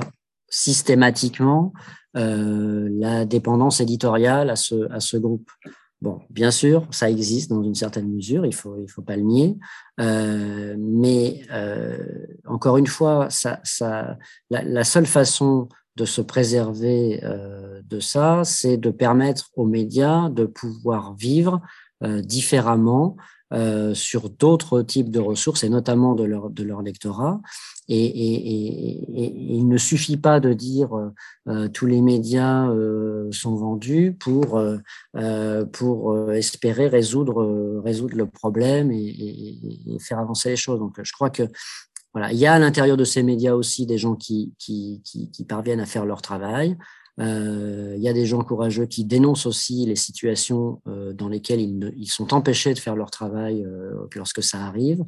systématiquement 0.49 1.73
la 2.13 3.25
dépendance 3.25 3.79
éditoriale 3.79 4.51
à 4.51 4.55
ce, 4.55 4.91
à 4.91 4.99
ce 4.99 5.17
groupe. 5.17 5.49
Bon, 6.01 6.19
bien 6.29 6.51
sûr, 6.51 6.87
ça 6.91 7.09
existe 7.09 7.49
dans 7.49 7.63
une 7.63 7.75
certaine 7.75 8.13
mesure, 8.13 8.45
il 8.45 8.53
faut, 8.53 8.77
il 8.79 8.87
faut 8.87 9.01
pas 9.01 9.15
le 9.15 9.23
nier, 9.23 9.57
mais 9.97 11.41
encore 12.45 12.77
une 12.77 12.87
fois, 12.87 13.29
ça, 13.31 13.59
ça, 13.63 14.17
la, 14.51 14.83
seule 14.83 15.07
façon 15.07 15.69
de 15.95 16.05
se 16.05 16.21
préserver 16.21 17.21
de 17.83 17.99
ça, 17.99 18.43
c'est 18.43 18.77
de 18.77 18.89
permettre 18.89 19.49
aux 19.55 19.65
médias 19.65 20.29
de 20.29 20.45
pouvoir 20.45 21.13
vivre 21.15 21.61
différemment 22.01 23.17
euh, 23.51 23.95
sur 23.95 24.29
d'autres 24.29 24.83
types 24.83 25.09
de 25.09 25.19
ressources 25.19 25.63
et 25.63 25.69
notamment 25.69 26.13
de 26.13 26.23
leur, 26.23 26.51
de 26.51 26.61
leur 26.61 26.83
lectorat. 26.83 27.41
Et, 27.87 29.57
il 29.57 29.67
ne 29.67 29.77
suffit 29.77 30.17
pas 30.17 30.39
de 30.39 30.53
dire 30.53 30.89
euh, 31.47 31.67
tous 31.69 31.87
les 31.87 32.01
médias 32.01 32.69
euh, 32.69 33.31
sont 33.31 33.55
vendus 33.55 34.15
pour, 34.19 34.59
euh, 35.15 35.65
pour 35.65 36.31
espérer 36.31 36.87
résoudre, 36.87 37.81
résoudre 37.83 38.15
le 38.15 38.27
problème 38.27 38.91
et, 38.91 39.97
faire 39.99 40.19
avancer 40.19 40.49
les 40.49 40.55
choses. 40.55 40.77
Donc 40.77 40.99
je 41.01 41.11
crois 41.11 41.31
que 41.31 41.43
voilà, 42.13 42.31
il 42.31 42.39
y 42.39 42.45
a 42.45 42.53
à 42.53 42.59
l'intérieur 42.59 42.97
de 42.97 43.03
ces 43.03 43.23
médias 43.23 43.53
aussi 43.53 43.85
des 43.85 43.97
gens 43.97 44.15
qui, 44.15 44.53
qui, 44.57 45.01
qui, 45.03 45.29
qui 45.29 45.45
parviennent 45.45 45.79
à 45.79 45.85
faire 45.85 46.05
leur 46.05 46.21
travail. 46.21 46.77
Euh, 47.19 47.93
il 47.97 48.01
y 48.01 48.07
a 48.07 48.13
des 48.13 48.25
gens 48.25 48.41
courageux 48.41 48.85
qui 48.85 49.03
dénoncent 49.03 49.45
aussi 49.45 49.85
les 49.85 49.97
situations 49.97 50.81
euh, 50.87 51.13
dans 51.13 51.27
lesquelles 51.27 51.59
ils, 51.59 51.93
ils, 51.97 52.07
sont 52.07 52.33
empêchés 52.33 52.73
de 52.73 52.79
faire 52.79 52.95
leur 52.95 53.11
travail 53.11 53.63
euh, 53.65 54.07
lorsque 54.15 54.41
ça 54.41 54.59
arrive 54.65 55.03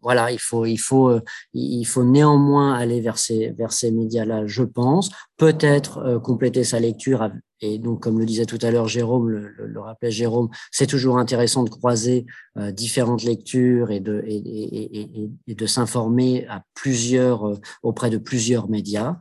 voilà, 0.00 0.30
il 0.30 0.38
faut, 0.38 0.64
il 0.64 0.76
faut, 0.76 1.08
euh, 1.08 1.20
il 1.52 1.84
faut 1.84 2.04
néanmoins 2.04 2.74
aller 2.74 3.00
vers 3.00 3.18
ces, 3.18 3.50
vers 3.50 3.72
ces 3.72 3.90
médias-là, 3.90 4.46
je 4.46 4.62
pense. 4.62 5.10
Peut-être 5.36 5.98
euh, 5.98 6.18
compléter 6.20 6.64
sa 6.64 6.78
lecture. 6.80 7.30
Et 7.60 7.78
donc, 7.78 8.02
comme 8.02 8.20
le 8.20 8.26
disait 8.26 8.46
tout 8.46 8.58
à 8.62 8.70
l'heure 8.70 8.86
Jérôme, 8.86 9.28
le, 9.28 9.48
le, 9.48 9.80
rappelait 9.80 10.12
Jérôme, 10.12 10.48
c'est 10.70 10.86
toujours 10.86 11.18
intéressant 11.18 11.64
de 11.64 11.70
croiser 11.70 12.26
euh, 12.56 12.70
différentes 12.70 13.24
lectures 13.24 13.90
et 13.90 13.98
de, 13.98 14.22
et, 14.26 14.36
et, 14.36 15.30
et, 15.48 15.54
de 15.54 15.66
s'informer 15.66 16.46
à 16.48 16.62
plusieurs, 16.74 17.58
auprès 17.82 18.10
de 18.10 18.18
plusieurs 18.18 18.68
médias. 18.68 19.16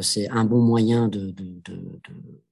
c'est 0.00 0.28
un 0.30 0.44
bon 0.44 0.62
moyen 0.62 1.08
de, 1.08 1.30
de, 1.30 1.60
de, 1.64 1.74
de 1.74 2.42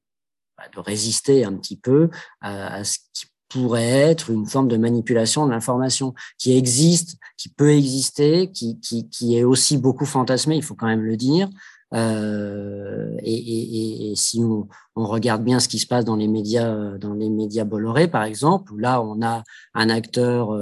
bah, 0.60 0.68
de 0.74 0.80
résister 0.80 1.44
un 1.44 1.54
petit 1.54 1.76
peu 1.76 2.10
à, 2.42 2.74
à 2.74 2.84
ce 2.84 2.98
qui 3.14 3.29
pourrait 3.50 3.82
être 3.82 4.30
une 4.30 4.46
forme 4.46 4.68
de 4.68 4.76
manipulation 4.76 5.44
de 5.44 5.50
l'information 5.50 6.14
qui 6.38 6.56
existe, 6.56 7.18
qui 7.36 7.48
peut 7.50 7.72
exister, 7.72 8.50
qui, 8.50 8.80
qui, 8.80 9.08
qui 9.08 9.36
est 9.36 9.44
aussi 9.44 9.76
beaucoup 9.76 10.06
fantasmé, 10.06 10.56
il 10.56 10.62
faut 10.62 10.76
quand 10.76 10.86
même 10.86 11.02
le 11.02 11.16
dire, 11.16 11.50
euh, 11.92 13.16
et, 13.22 14.12
si 14.14 14.42
on, 14.44 14.68
regarde 14.94 15.42
bien 15.42 15.60
ce 15.60 15.68
qui 15.68 15.78
se 15.78 15.86
passe 15.86 16.04
dans 16.04 16.16
les 16.16 16.28
médias, 16.28 16.98
dans 16.98 17.14
les 17.14 17.30
médias 17.30 17.64
Bolloré, 17.64 18.06
par 18.06 18.24
exemple, 18.24 18.72
où 18.72 18.76
là 18.76 19.02
on 19.02 19.22
a 19.22 19.42
un 19.74 19.88
acteur 19.88 20.52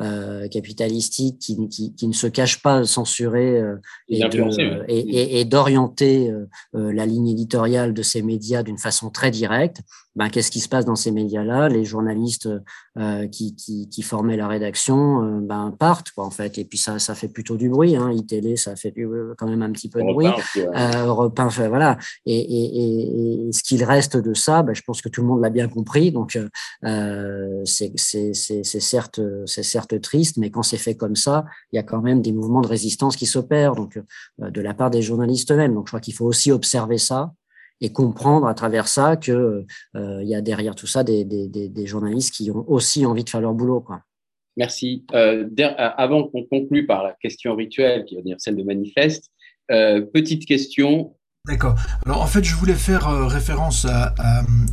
euh, 0.00 0.48
capitalistique 0.48 1.38
qui, 1.38 1.68
qui, 1.68 1.94
qui, 1.94 2.08
ne 2.08 2.14
se 2.14 2.26
cache 2.26 2.62
pas 2.62 2.86
censurer 2.86 3.60
euh, 3.60 3.76
et, 4.08 5.44
d'orienter 5.44 6.30
euh, 6.30 6.46
la 6.72 7.04
ligne 7.04 7.28
éditoriale 7.28 7.92
de 7.92 8.02
ces 8.02 8.22
médias 8.22 8.62
d'une 8.62 8.78
façon 8.78 9.10
très 9.10 9.30
directe. 9.30 9.82
Ben, 10.14 10.28
qu'est-ce 10.28 10.50
qui 10.50 10.60
se 10.60 10.68
passe 10.68 10.84
dans 10.84 10.96
ces 10.96 11.10
médias-là? 11.10 11.70
Les 11.70 11.84
journalistes 11.84 12.48
qui, 13.30 14.02
formaient 14.02 14.36
la 14.36 14.46
rédaction 14.46 15.40
ben, 15.40 15.74
partent, 15.78 16.10
quoi, 16.10 16.26
en 16.26 16.30
fait. 16.30 16.58
Et 16.58 16.66
puis 16.66 16.76
ça, 16.76 16.98
ça 16.98 17.14
fait 17.14 17.28
plutôt 17.28 17.56
du 17.56 17.70
bruit. 17.70 17.96
Hein. 17.96 18.12
Ça 18.56 18.76
fait 18.76 18.92
quand 19.38 19.48
même 19.48 19.62
un 19.62 19.72
petit 19.72 19.88
peu 19.88 20.00
de 20.00 20.12
bruit 20.12 20.28
euh, 20.58 21.68
voilà. 21.68 21.96
Et, 22.26 23.48
ce 23.52 23.62
qu'il 23.62 23.84
reste 23.84 24.18
de 24.18 24.34
ça, 24.34 24.62
ben, 24.62 24.74
je 24.74 24.82
pense 24.82 25.00
que 25.00 25.08
tout 25.08 25.22
le 25.22 25.28
monde 25.28 25.40
l'a 25.40 25.48
bien 25.48 25.68
compris. 25.68 26.12
Donc, 26.12 26.38
c'est 27.64 27.92
certes, 28.64 29.20
c'est 29.46 29.62
certes 29.62 29.81
triste, 29.86 30.36
mais 30.36 30.50
quand 30.50 30.62
c'est 30.62 30.76
fait 30.76 30.96
comme 30.96 31.16
ça, 31.16 31.44
il 31.72 31.76
y 31.76 31.78
a 31.78 31.82
quand 31.82 32.00
même 32.00 32.22
des 32.22 32.32
mouvements 32.32 32.60
de 32.60 32.68
résistance 32.68 33.16
qui 33.16 33.26
s'opèrent, 33.26 33.74
donc 33.74 33.98
euh, 34.40 34.50
de 34.50 34.60
la 34.60 34.74
part 34.74 34.90
des 34.90 35.02
journalistes 35.02 35.50
eux-mêmes. 35.50 35.74
Donc, 35.74 35.86
je 35.86 35.90
crois 35.90 36.00
qu'il 36.00 36.14
faut 36.14 36.26
aussi 36.26 36.50
observer 36.52 36.98
ça 36.98 37.32
et 37.82 37.92
comprendre 37.92 38.46
à 38.46 38.54
travers 38.54 38.86
ça 38.86 39.16
que 39.16 39.66
euh, 39.96 40.22
il 40.22 40.28
y 40.28 40.34
a 40.34 40.40
derrière 40.40 40.74
tout 40.76 40.86
ça 40.86 41.02
des, 41.02 41.86
journalistes 41.86 42.32
qui 42.32 42.50
ont 42.50 42.64
aussi 42.70 43.04
envie 43.04 43.24
de 43.24 43.28
faire 43.28 43.40
leur 43.40 43.54
boulot, 43.54 43.80
quoi. 43.80 44.02
Merci. 44.56 45.04
Euh, 45.14 45.48
avant 45.76 46.28
qu'on 46.28 46.44
conclue 46.44 46.86
par 46.86 47.02
la 47.02 47.16
question 47.20 47.56
rituelle, 47.56 48.04
qui 48.04 48.16
va 48.16 48.22
dire 48.22 48.36
celle 48.38 48.56
de 48.56 48.62
manifeste, 48.62 49.30
euh, 49.70 50.02
petite 50.02 50.46
question. 50.46 51.16
D'accord. 51.48 51.74
Alors 52.06 52.22
en 52.22 52.28
fait, 52.28 52.44
je 52.44 52.54
voulais 52.54 52.76
faire 52.76 53.08
euh, 53.08 53.26
référence 53.26 53.84
à, 53.84 54.14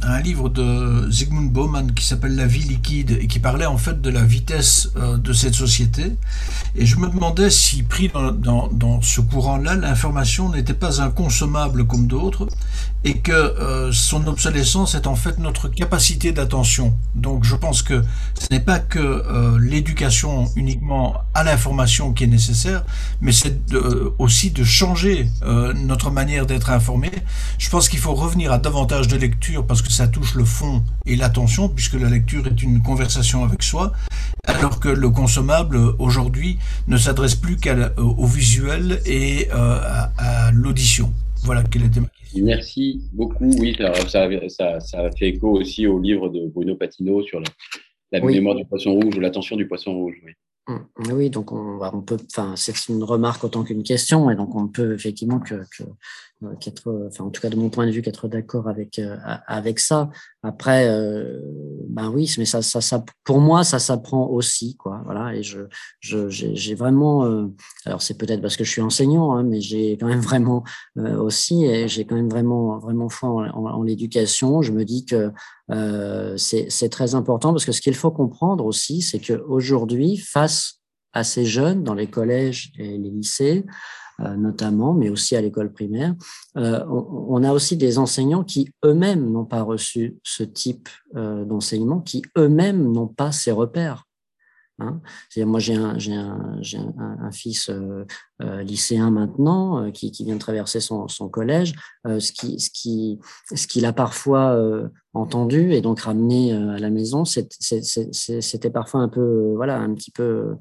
un 0.03 0.22
livre 0.22 0.49
de 0.49 1.09
Zygmunt 1.09 1.49
Bauman 1.49 1.91
qui 1.95 2.05
s'appelle 2.05 2.36
La 2.36 2.45
vie 2.45 2.61
liquide 2.61 3.17
et 3.20 3.26
qui 3.26 3.39
parlait 3.39 3.65
en 3.65 3.80
fait 3.80 3.99
de 4.01 4.09
la 4.11 4.24
vitesse 4.24 4.91
euh, 4.95 5.17
de 5.17 5.34
cette 5.34 5.55
société. 5.55 6.15
Et 6.76 6.86
je 6.86 6.97
me 6.97 7.07
demandais 7.07 7.49
si 7.49 7.82
pris 7.82 8.11
dans 8.13 9.01
ce 9.01 9.20
courant-là, 9.20 9.78
l'information 9.78 10.49
n'était 10.49 10.76
pas 10.76 11.01
inconsommable 11.01 11.88
comme 11.88 12.05
d'autres 12.05 12.47
et 13.04 13.20
que 13.20 13.32
euh, 13.32 13.91
son 13.91 14.28
obsolescence 14.28 14.95
est 14.95 15.08
en 15.08 15.16
fait 15.16 15.39
notre 15.39 15.70
capacité 15.70 16.32
d'attention. 16.32 16.97
Donc 17.16 17.43
je 17.43 17.56
pense 17.56 17.82
que 17.82 18.04
ce 18.39 18.47
n'est 18.52 18.60
pas 18.60 18.80
que 18.80 19.00
euh, 19.00 19.58
l'éducation 19.60 20.50
uniquement 20.56 21.16
à 21.34 21.43
l'information 21.43 22.14
qui 22.14 22.26
est 22.26 22.28
nécessaire, 22.28 22.84
mais 23.22 23.32
c'est 23.32 23.60
aussi 24.18 24.52
de 24.52 24.64
changer 24.64 25.30
notre 25.76 26.12
manière 26.12 26.45
d'être 26.45 26.70
informé. 26.70 27.12
Je 27.58 27.70
pense 27.70 27.88
qu'il 27.89 28.00
faut 28.00 28.14
revenir 28.14 28.52
à 28.52 28.58
davantage 28.58 29.08
de 29.08 29.18
lecture 29.18 29.66
parce 29.66 29.82
que 29.82 29.91
ça 29.91 30.08
touche 30.08 30.36
le 30.36 30.45
fond 30.45 30.84
et 31.06 31.16
l'attention, 31.16 31.70
puisque 31.70 31.93
la 31.93 32.10
lecture 32.10 32.47
est 32.47 32.62
une 32.62 32.82
conversation 32.82 33.43
avec 33.43 33.64
soi, 33.64 33.91
alors 34.45 34.80
que 34.80 34.89
le 34.89 35.10
consommable 35.10 35.78
aujourd'hui 36.00 36.58
ne 36.88 36.97
s'adresse 36.97 37.36
plus 37.36 37.58
qu'au 37.58 38.26
visuel 38.26 39.02
et 39.06 39.50
euh, 39.54 40.06
à, 40.18 40.52
l'audition. 40.52 41.14
Voilà 41.43 41.64
quelle 41.64 41.84
était 41.84 42.00
ma. 42.00 42.08
Merci 42.36 43.02
beaucoup. 43.14 43.50
Oui, 43.60 43.76
ça, 43.78 43.94
ça, 44.50 44.80
ça, 44.80 45.12
fait 45.18 45.30
écho 45.30 45.58
aussi 45.58 45.88
au 45.88 46.00
livre 46.00 46.30
de 46.30 46.48
Bruno 46.48 46.76
Patino 46.76 47.22
sur 47.24 47.42
la, 48.12 48.22
mémoire 48.22 48.56
du 48.56 48.66
poisson 48.66 48.94
rouge 48.94 49.18
ou 49.18 49.20
l'attention 49.20 49.56
du 49.56 49.68
poisson 49.68 49.94
rouge. 49.94 50.16
Oui. 50.26 50.34
Oui, 51.12 51.30
donc 51.32 51.52
on, 51.52 51.80
on 51.82 52.02
peut, 52.02 52.18
enfin, 52.32 52.54
c'est 52.56 52.90
une 52.90 53.04
remarque 53.04 53.44
autant 53.44 53.64
qu'une 53.64 53.82
question, 53.82 54.30
et 54.30 54.36
donc 54.36 54.56
on 54.56 54.68
peut 54.68 54.94
effectivement 54.94 55.40
que, 55.40 55.64
que 55.76 55.84
qu'être, 56.60 57.08
enfin 57.08 57.26
en 57.26 57.30
tout 57.30 57.42
cas 57.42 57.50
de 57.50 57.56
mon 57.56 57.70
point 57.70 57.86
de 57.86 57.92
vue, 57.92 58.02
qu'être 58.02 58.28
d'accord 58.28 58.68
avec 58.68 59.00
euh, 59.00 59.18
avec 59.48 59.80
ça. 59.80 60.10
Après, 60.42 60.88
euh, 60.88 61.42
ben 61.90 62.10
oui, 62.10 62.34
mais 62.38 62.46
ça, 62.46 62.62
ça, 62.62 62.80
ça, 62.80 63.04
pour 63.26 63.40
moi, 63.40 63.64
ça 63.64 63.80
s'apprend 63.80 64.28
aussi, 64.28 64.76
quoi. 64.78 65.02
Voilà, 65.06 65.36
et 65.36 65.44
je, 65.44 65.60
je, 66.00 66.30
j'ai 66.30 66.76
vraiment, 66.76 67.50
alors 67.86 68.02
c'est 68.02 68.18
peut-être 68.18 68.42
parce 68.42 68.56
que 68.56 68.64
je 68.64 68.72
suis 68.72 68.82
enseignant, 68.82 69.34
hein, 69.34 69.44
mais 69.44 69.60
j'ai 69.60 69.98
quand 69.98 70.08
même 70.08 70.22
vraiment 70.22 70.64
aussi, 70.96 71.66
et 71.66 71.88
j'ai 71.88 72.06
quand 72.06 72.16
même 72.16 72.30
vraiment, 72.30 72.78
vraiment 72.80 73.10
foi 73.10 73.30
en, 73.30 73.84
l'éducation. 73.84 74.62
Je 74.62 74.72
me 74.72 74.86
dis 74.86 75.06
que 75.06 75.32
euh, 75.72 76.36
c'est, 76.38 76.90
très 76.90 77.16
important 77.16 77.52
parce 77.52 77.66
que 77.66 77.72
ce 77.72 77.82
qu'il 77.82 77.96
faut 77.96 78.12
comprendre 78.12 78.66
aussi, 78.66 79.02
c'est 79.02 79.20
que 79.20 79.34
aujourd'hui, 79.34 80.18
face 80.18 80.80
à 81.14 81.24
ces 81.24 81.46
jeunes 81.46 81.84
dans 81.84 81.94
les 81.94 82.08
collèges 82.08 82.72
et 82.78 82.98
les 82.98 83.10
lycées, 83.10 83.66
euh, 83.66 83.72
notamment, 84.36 84.93
mais 84.93 85.09
aussi 85.09 85.36
à 85.36 85.41
l'école 85.41 85.72
primaire. 85.72 86.15
Euh, 86.57 86.86
on, 86.88 87.43
a 87.43 87.53
aussi 87.53 87.78
des 87.78 87.97
enseignants 87.97 88.43
qui 88.43 88.72
eux-mêmes 88.84 89.32
n'ont 89.32 89.45
pas 89.45 89.61
reçu 89.61 90.17
ce 90.24 90.43
type 90.43 90.89
euh, 91.15 91.45
d'enseignement, 91.45 92.01
qui 92.01 92.22
eux-mêmes 92.38 92.91
n'ont 92.91 93.07
pas 93.07 93.32
ces 93.32 93.51
repères. 93.51 94.05
Hein. 94.80 95.01
moi, 95.38 95.59
j'ai 95.59 95.76
un, 95.76 97.32
fils 97.32 97.70
euh, 97.70 98.05
lycéen 98.40 99.12
maintenant 99.12 99.84
euh, 99.84 99.92
qui, 99.92 100.12
qui, 100.12 100.24
vient 100.24 100.36
de 100.36 100.40
traverser 100.40 100.80
son, 100.80 101.08
son 101.08 101.30
collège. 101.30 101.74
Euh, 102.08 102.20
ce 102.20 102.32
qui, 102.32 102.60
ce 102.60 102.70
qui, 102.70 103.20
ce 103.54 103.68
qu'il 103.68 103.86
a 103.86 103.94
parfois 103.94 104.58
entendu 105.14 105.74
et 105.74 105.82
donc 105.82 106.02
ramené 106.02 106.54
à 106.54 106.78
la 106.78 106.90
maison, 106.90 107.26
c'était 107.26 108.70
parfois 108.70 109.02
un 109.02 109.10
peu, 109.10 109.54
voilà, 109.56 109.78
un 109.78 109.94
petit 109.94 110.12
peu 110.12 110.56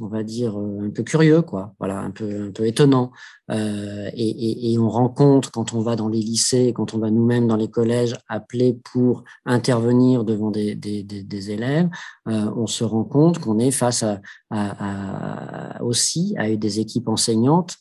on 0.00 0.08
va 0.08 0.22
dire, 0.22 0.58
euh, 0.58 0.86
un 0.86 0.90
peu 0.90 1.02
curieux, 1.02 1.42
quoi. 1.42 1.74
Voilà, 1.78 1.98
un 2.00 2.10
peu, 2.10 2.48
un 2.48 2.50
peu 2.50 2.66
étonnant. 2.66 3.12
Euh, 3.50 4.10
et, 4.14 4.28
et, 4.28 4.72
et, 4.72 4.78
on 4.78 4.88
rencontre, 4.88 5.50
quand 5.50 5.74
on 5.74 5.80
va 5.80 5.96
dans 5.96 6.08
les 6.08 6.20
lycées, 6.20 6.72
quand 6.74 6.94
on 6.94 6.98
va 6.98 7.10
nous-mêmes 7.10 7.46
dans 7.46 7.56
les 7.56 7.68
collèges, 7.68 8.14
appelés 8.28 8.78
pour 8.92 9.24
intervenir 9.44 10.24
devant 10.24 10.50
des, 10.50 10.74
des, 10.74 11.02
des, 11.02 11.22
des 11.22 11.50
élèves, 11.50 11.88
euh, 12.28 12.50
on 12.56 12.66
se 12.66 12.84
rend 12.84 13.04
compte 13.04 13.38
qu'on 13.38 13.58
est 13.58 13.70
face 13.70 14.02
à, 14.02 14.20
aussi 15.80 16.34
à 16.38 16.54
des 16.54 16.80
équipes 16.80 17.08
enseignantes 17.08 17.76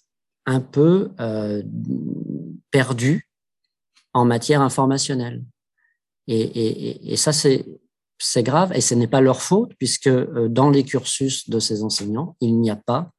un 0.45 0.59
peu 0.59 1.11
euh, 1.19 1.63
perdues 2.71 3.30
en 4.13 4.26
matière 4.26 4.61
informationnelle. 4.61 5.43
Et, 6.28 7.15
ça, 7.17 7.34
c'est 7.34 7.65
c'est 8.19 8.43
grave 8.43 8.71
et 8.74 8.80
ce 8.80 8.95
n'est 8.95 9.07
pas 9.07 9.19
leur 9.19 9.41
faute 9.41 9.74
puisque 9.78 10.07
euh, 10.07 10.47
dans 10.47 10.69
les 10.69 10.86
cursus 10.86 11.49
de 11.49 11.59
ces 11.59 11.84
enseignants, 11.84 12.38
il 12.39 12.57
n'y 12.61 12.69
a 12.69 12.78
pas 12.78 13.11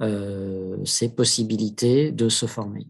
euh, 0.00 0.82
ces 0.86 1.14
possibilités 1.14 2.12
de 2.12 2.30
se 2.30 2.46
former. 2.46 2.86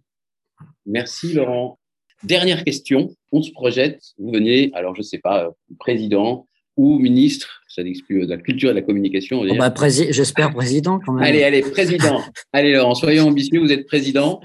Merci 0.87 1.33
Laurent. 1.33 1.81
Dernière 2.23 2.63
question, 2.63 3.11
on 3.33 3.43
se 3.43 3.51
projette, 3.51 4.01
vous 4.19 4.31
venez, 4.31 4.71
alors 4.75 4.95
je 4.95 5.01
ne 5.01 5.05
sais 5.05 5.19
pas, 5.19 5.51
président 5.79 6.47
ou 6.79 6.99
ministre, 7.01 7.61
ça 7.67 7.83
n'existe 7.83 8.07
plus, 8.07 8.25
de 8.25 8.31
la 8.31 8.39
culture 8.39 8.71
et 8.71 8.73
de 8.73 8.79
la 8.79 8.85
communication. 8.85 9.41
Oh 9.41 9.55
bah, 9.59 9.75
J'espère 9.89 10.55
président 10.55 11.01
quand 11.05 11.13
même. 11.13 11.25
Allez, 11.25 11.43
allez, 11.43 11.61
président. 11.61 12.23
allez, 12.53 12.73
Laurent, 12.73 12.95
soyons 12.95 13.27
ambitieux, 13.27 13.61
vous 13.61 13.73
êtes 13.73 13.87
président. 13.87 14.41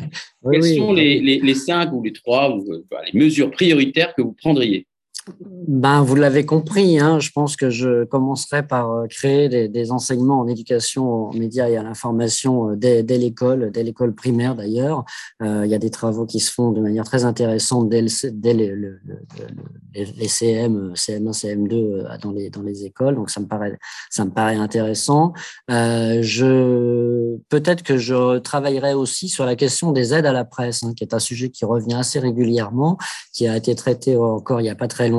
Quelles 0.51 0.63
sont 0.63 0.93
les, 0.93 1.21
les, 1.21 1.39
les, 1.39 1.55
cinq 1.55 1.93
ou 1.93 2.01
les 2.03 2.11
trois 2.11 2.49
ou, 2.49 2.65
bah, 2.89 3.01
les 3.11 3.19
mesures 3.19 3.51
prioritaires 3.51 4.15
que 4.15 4.23
vous 4.23 4.33
prendriez? 4.33 4.87
Ben, 5.67 6.01
vous 6.01 6.15
l'avez 6.15 6.45
compris, 6.45 6.99
hein, 6.99 7.19
je 7.19 7.31
pense 7.31 7.55
que 7.55 7.69
je 7.69 8.03
commencerai 8.03 8.67
par 8.67 8.91
euh, 8.91 9.07
créer 9.07 9.69
des, 9.69 9.91
enseignements 9.91 10.39
en 10.39 10.47
éducation 10.47 11.05
aux 11.05 11.33
médias 11.33 11.69
et 11.69 11.77
à 11.77 11.83
l'information 11.83 12.71
euh, 12.71 12.75
dès, 12.75 13.03
l'école, 13.03 13.71
dès 13.71 13.83
l'école 13.83 14.13
primaire 14.13 14.55
d'ailleurs. 14.55 15.05
Euh, 15.41 15.65
il 15.65 15.71
y 15.71 15.75
a 15.75 15.79
des 15.79 15.89
travaux 15.89 16.25
qui 16.25 16.39
se 16.39 16.51
font 16.51 16.71
de 16.71 16.81
manière 16.81 17.05
très 17.05 17.23
intéressante 17.23 17.89
dès, 17.89 18.01
le, 18.01 18.99
les 19.93 20.27
CM, 20.27 20.93
CM1, 20.93 21.31
CM2 21.31 22.19
dans 22.21 22.61
les, 22.61 22.85
écoles, 22.85 23.15
donc 23.15 23.29
ça 23.29 23.39
me 23.39 23.45
paraît, 23.45 24.55
intéressant. 24.55 25.33
Peut-être 25.67 27.83
que 27.83 27.97
je 27.97 28.39
travaillerai 28.39 28.93
aussi 28.93 29.29
sur 29.29 29.45
la 29.45 29.55
question 29.55 29.91
des 29.91 30.13
aides 30.13 30.25
à 30.25 30.33
la 30.33 30.43
presse, 30.43 30.83
hein, 30.83 30.93
qui 30.95 31.03
est 31.03 31.13
un 31.13 31.19
sujet 31.19 31.49
qui 31.49 31.65
revient 31.65 31.95
assez 31.95 32.19
régulièrement, 32.19 32.97
qui 33.31 33.47
a 33.47 33.55
été 33.55 33.75
traité 33.75 34.17
encore 34.17 34.59
il 34.59 34.63
n'y 34.63 34.69
a 34.69 34.75
pas 34.75 34.87
très 34.87 35.09
longtemps, 35.09 35.12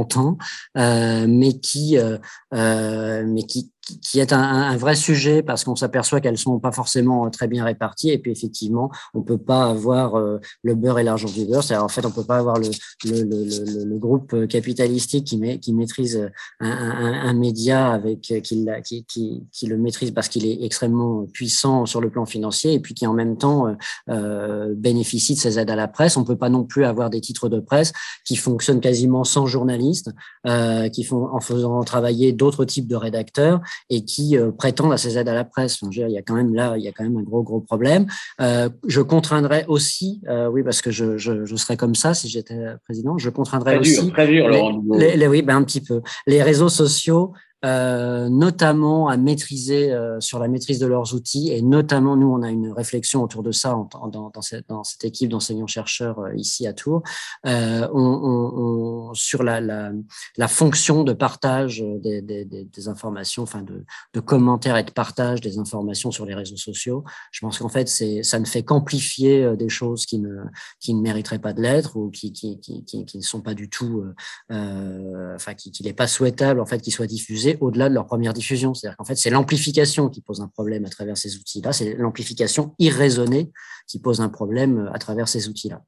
euh, 0.77 1.27
mais 1.29 1.59
qui, 1.61 1.99
euh, 1.99 2.19
euh, 2.53 3.25
mais 3.27 3.43
qui, 3.45 3.73
qui 4.03 4.21
est 4.21 4.33
un, 4.33 4.41
un, 4.41 4.77
vrai 4.77 4.95
sujet 4.95 5.43
parce 5.43 5.65
qu'on 5.65 5.77
s'aperçoit 5.77 6.21
qu'elles 6.21 6.39
sont 6.39 6.59
pas 6.59 6.73
forcément 6.73 7.29
très 7.31 7.49
bien 7.49 7.65
réparties 7.65 8.11
et 8.11 8.19
puis 8.19 8.31
effectivement 8.31 8.91
on 9.13 9.23
peut 9.23 9.39
pas 9.39 9.67
avoir 9.67 10.17
euh, 10.17 10.39
le 10.63 10.75
beurre 10.75 10.99
et 10.99 11.05
l'argent 11.05 11.29
du 11.29 11.45
beurre. 11.45 11.63
C'est 11.63 11.77
en 11.77 11.89
fait 11.89 12.05
on 12.05 12.11
peut 12.11 12.25
pas 12.25 12.39
avoir 12.39 12.59
le, 12.59 12.69
le, 13.05 13.23
le, 13.23 13.85
le 13.85 13.99
groupe 13.99 14.47
capitalistique 14.49 15.27
qui, 15.27 15.37
met, 15.37 15.59
qui 15.59 15.73
maîtrise 15.73 16.31
un, 16.61 16.71
un, 16.71 17.29
un 17.29 17.33
média 17.35 17.91
avec 17.91 18.21
qui, 18.21 18.41
qui, 18.43 19.05
qui, 19.07 19.43
qui, 19.53 19.67
le 19.67 19.77
maîtrise 19.77 20.11
parce 20.13 20.29
qu'il 20.29 20.47
est 20.47 20.65
extrêmement 20.65 21.27
puissant 21.33 21.87
sur 21.87 22.01
le 22.01 22.11
plan 22.11 22.27
financier 22.27 22.75
et 22.75 22.81
puis 22.81 22.95
qui 22.95 23.07
en 23.07 23.15
même 23.15 23.37
temps 23.37 23.77
euh, 24.09 24.75
bénéficie 24.77 25.35
de 25.35 25.41
ses 25.41 25.59
aides 25.59 25.71
à 25.71 25.77
la 25.77 25.89
presse. 25.89 26.17
On 26.17 26.25
peut 26.25 26.37
pas 26.37 26.49
non 26.49 26.65
plus 26.65 26.85
avoir 26.85 27.11
des 27.11 27.21
titres 27.21 27.49
de 27.49 27.61
presse 27.61 27.93
qui 28.25 28.37
fonctionnent 28.37 28.81
quasiment 28.81 29.25
sans 29.25 29.47
journalistes 29.47 30.11
euh, 30.47 30.89
qui 30.89 31.05
font 31.05 31.29
en 31.33 31.41
faisant 31.41 31.83
travailler 31.85 32.33
d'autres 32.33 32.65
types 32.65 32.87
de 32.87 32.97
rédacteurs 32.97 33.61
et 33.91 34.05
qui 34.05 34.37
euh, 34.37 34.51
prétendent 34.51 34.93
à 34.93 34.97
ces 34.97 35.19
aides 35.19 35.29
à 35.29 35.35
la 35.35 35.45
presse. 35.45 35.81
il 35.83 36.11
y 36.11 36.19
a 36.19 36.23
quand 36.23 36.35
même 36.35 36.55
là, 36.55 36.77
il 36.77 36.85
y 36.85 36.89
a 36.89 36.93
quand 36.93 37.05
même 37.05 37.17
un 37.17 37.23
gros 37.23 37.43
gros 37.43 37.61
problème. 37.61 38.07
Euh, 38.41 38.69
je 38.87 39.01
contraindrais 39.01 39.65
aussi, 39.69 40.21
euh, 40.29 40.49
oui, 40.49 40.63
parce 40.63 40.83
que 40.83 40.91
je, 40.91 41.17
je, 41.19 41.45
je, 41.45 41.57
serais 41.57 41.77
comme 41.77 41.95
ça 41.95 42.15
si 42.15 42.29
j'étais 42.29 42.59
président. 42.85 43.19
Je 43.19 43.31
contraindrais 43.31 43.73
très 43.73 43.81
aussi 43.81 44.05
dur, 44.05 44.13
très 44.13 44.27
dur, 44.27 44.49
les, 44.49 45.17
les, 45.17 45.27
oui, 45.27 45.43
ben 45.43 45.57
un 45.57 45.65
petit 45.65 45.81
peu 45.81 46.03
les 46.27 46.43
réseaux 46.43 46.69
sociaux 46.69 47.33
euh, 47.65 48.29
notamment 48.29 49.09
à 49.09 49.17
maîtriser 49.17 49.91
euh, 49.91 50.21
sur 50.21 50.39
la 50.39 50.49
maîtrise 50.49 50.79
de 50.79 50.87
leurs 50.87 51.15
outils. 51.15 51.51
Et 51.51 51.63
notamment 51.63 52.17
nous 52.17 52.27
on 52.27 52.43
a 52.43 52.51
une 52.51 52.71
réflexion 52.71 53.23
autour 53.23 53.43
de 53.43 53.53
ça 53.53 53.75
en, 53.75 54.09
dans, 54.09 54.31
dans, 54.31 54.43
cette, 54.43 55.05
équipe 55.05 55.31
d'enseignants 55.31 55.67
chercheurs 55.67 56.19
euh, 56.19 56.35
ici 56.37 56.67
à 56.67 56.75
Tours. 56.75 57.03
Euh, 57.47 57.89
on, 57.93 58.01
on, 58.01 59.09
on, 59.11 59.15
sur 59.15 59.43
la, 59.43 59.61
la, 59.61 59.93
la, 60.37 60.49
fonction 60.49 61.05
de 61.05 61.13
partage 61.15 61.83
des, 62.03 62.21
des, 62.21 62.45
des, 62.45 62.89
informations 62.89 63.45
enfin 63.45 63.63
de, 63.63 63.85
de, 64.13 64.21
commentaires 64.21 64.77
et 64.77 64.85
de 64.85 64.91
partage 64.91 65.41
des 65.41 65.59
informations 65.59 66.11
sur 66.11 66.27
les 66.27 66.35
réseaux 66.35 66.57
sociaux 66.57 67.05
je 67.31 67.41
pense 67.41 67.59
qu'en 67.59 67.69
fait 67.69 67.89
ça 67.89 68.39
ne 68.39 68.45
fait 68.45 68.63
qu'amplifier 68.63 69.57
des 69.57 69.69
choses 69.69 70.05
qui 70.05 70.19
ne 70.19 70.43
qui 70.81 70.93
ne 70.93 71.01
mériteraient 71.01 71.39
pas 71.39 71.53
de 71.55 71.63
l'être 71.63 71.97
ou 71.97 72.11
qui 72.11 72.33
qui, 72.33 72.61
qui, 72.61 72.85
qui, 72.85 73.17
ne 73.17 73.23
sont 73.23 73.41
pas 73.41 73.55
du 73.55 73.71
tout 73.71 74.05
enfin 74.51 75.55
qui 75.55 75.83
n'est 75.83 75.93
pas 75.93 76.07
souhaitable 76.07 76.61
en 76.61 76.67
fait 76.67 76.81
qu'ils 76.81 76.93
soient 76.93 77.07
diffusés 77.07 77.54
au-delà 77.61 77.89
de 77.89 77.95
leur 77.95 78.07
première 78.07 78.33
diffusion. 78.33 78.75
C'est-à-dire 78.75 78.97
qu'en 78.97 79.05
fait, 79.05 79.17
c'est 79.17 79.31
l'amplification 79.31 80.09
qui 80.09 80.21
pose 80.21 80.41
un 80.41 80.49
problème 80.49 80.85
à 80.85 80.89
travers 80.89 81.17
ces 81.17 81.37
outils-là. 81.37 81.73
C'est 81.73 81.95
l'amplification 81.95 82.75
irraisonnée 82.79 83.51
qui 83.87 83.99
pose 83.99 84.21
un 84.21 84.29
problème 84.29 84.91
à 84.93 84.99
travers 84.99 85.29
ces 85.29 85.49
outils-là. 85.49 85.83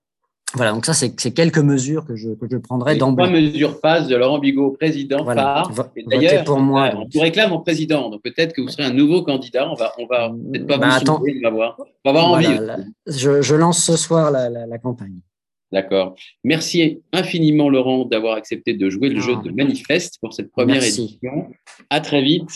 Voilà, 0.54 0.72
donc 0.72 0.86
ça, 0.86 0.94
c'est 0.94 1.12
quelques 1.32 1.58
mesures 1.58 2.06
que 2.06 2.14
je, 2.14 2.30
que 2.30 2.46
je 2.48 2.56
prendrai 2.56 2.96
d'emblée. 2.96 3.24
Trois 3.24 3.36
mesures 3.36 3.80
passent 3.80 4.06
de 4.06 4.14
Laurent 4.14 4.38
Bigot, 4.38 4.70
président 4.70 5.24
voilà. 5.24 5.64
D'ailleurs, 6.06 6.44
pour 6.44 6.60
moi. 6.60 6.92
on 6.94 7.06
vous 7.12 7.20
réclame 7.20 7.52
en 7.52 7.60
président, 7.60 8.10
donc 8.10 8.22
peut-être 8.22 8.54
que 8.54 8.62
vous 8.62 8.68
serez 8.68 8.84
un 8.84 8.92
nouveau 8.92 9.22
candidat. 9.22 9.68
On 9.68 9.74
va, 9.74 9.92
on 9.98 10.06
va 10.06 10.30
peut-être 10.30 10.66
pas 10.66 10.78
bah, 10.78 10.88
vous 10.88 10.96
attends, 10.96 11.20
on 11.20 11.42
va 11.42 11.50
voir. 11.50 11.76
On 12.04 12.12
va 12.12 12.20
avoir 12.20 12.40
voilà, 12.40 12.74
envie. 12.74 12.84
Je, 13.06 13.42
je, 13.42 13.54
lance 13.56 13.84
ce 13.84 13.96
soir 13.96 14.30
la, 14.30 14.48
la, 14.48 14.66
la 14.66 14.78
campagne. 14.78 15.18
D'accord. 15.72 16.14
Merci 16.44 17.00
infiniment, 17.12 17.68
Laurent, 17.68 18.04
d'avoir 18.04 18.36
accepté 18.36 18.74
de 18.74 18.88
jouer 18.88 19.08
le 19.08 19.20
jeu 19.20 19.36
de 19.42 19.50
Manifeste 19.50 20.18
pour 20.20 20.32
cette 20.32 20.50
première 20.50 20.80
Merci. 20.80 21.02
édition. 21.02 21.50
À 21.90 22.00
très 22.00 22.22
vite. 22.22 22.50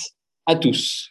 À 0.46 0.56
tous. 0.56 1.10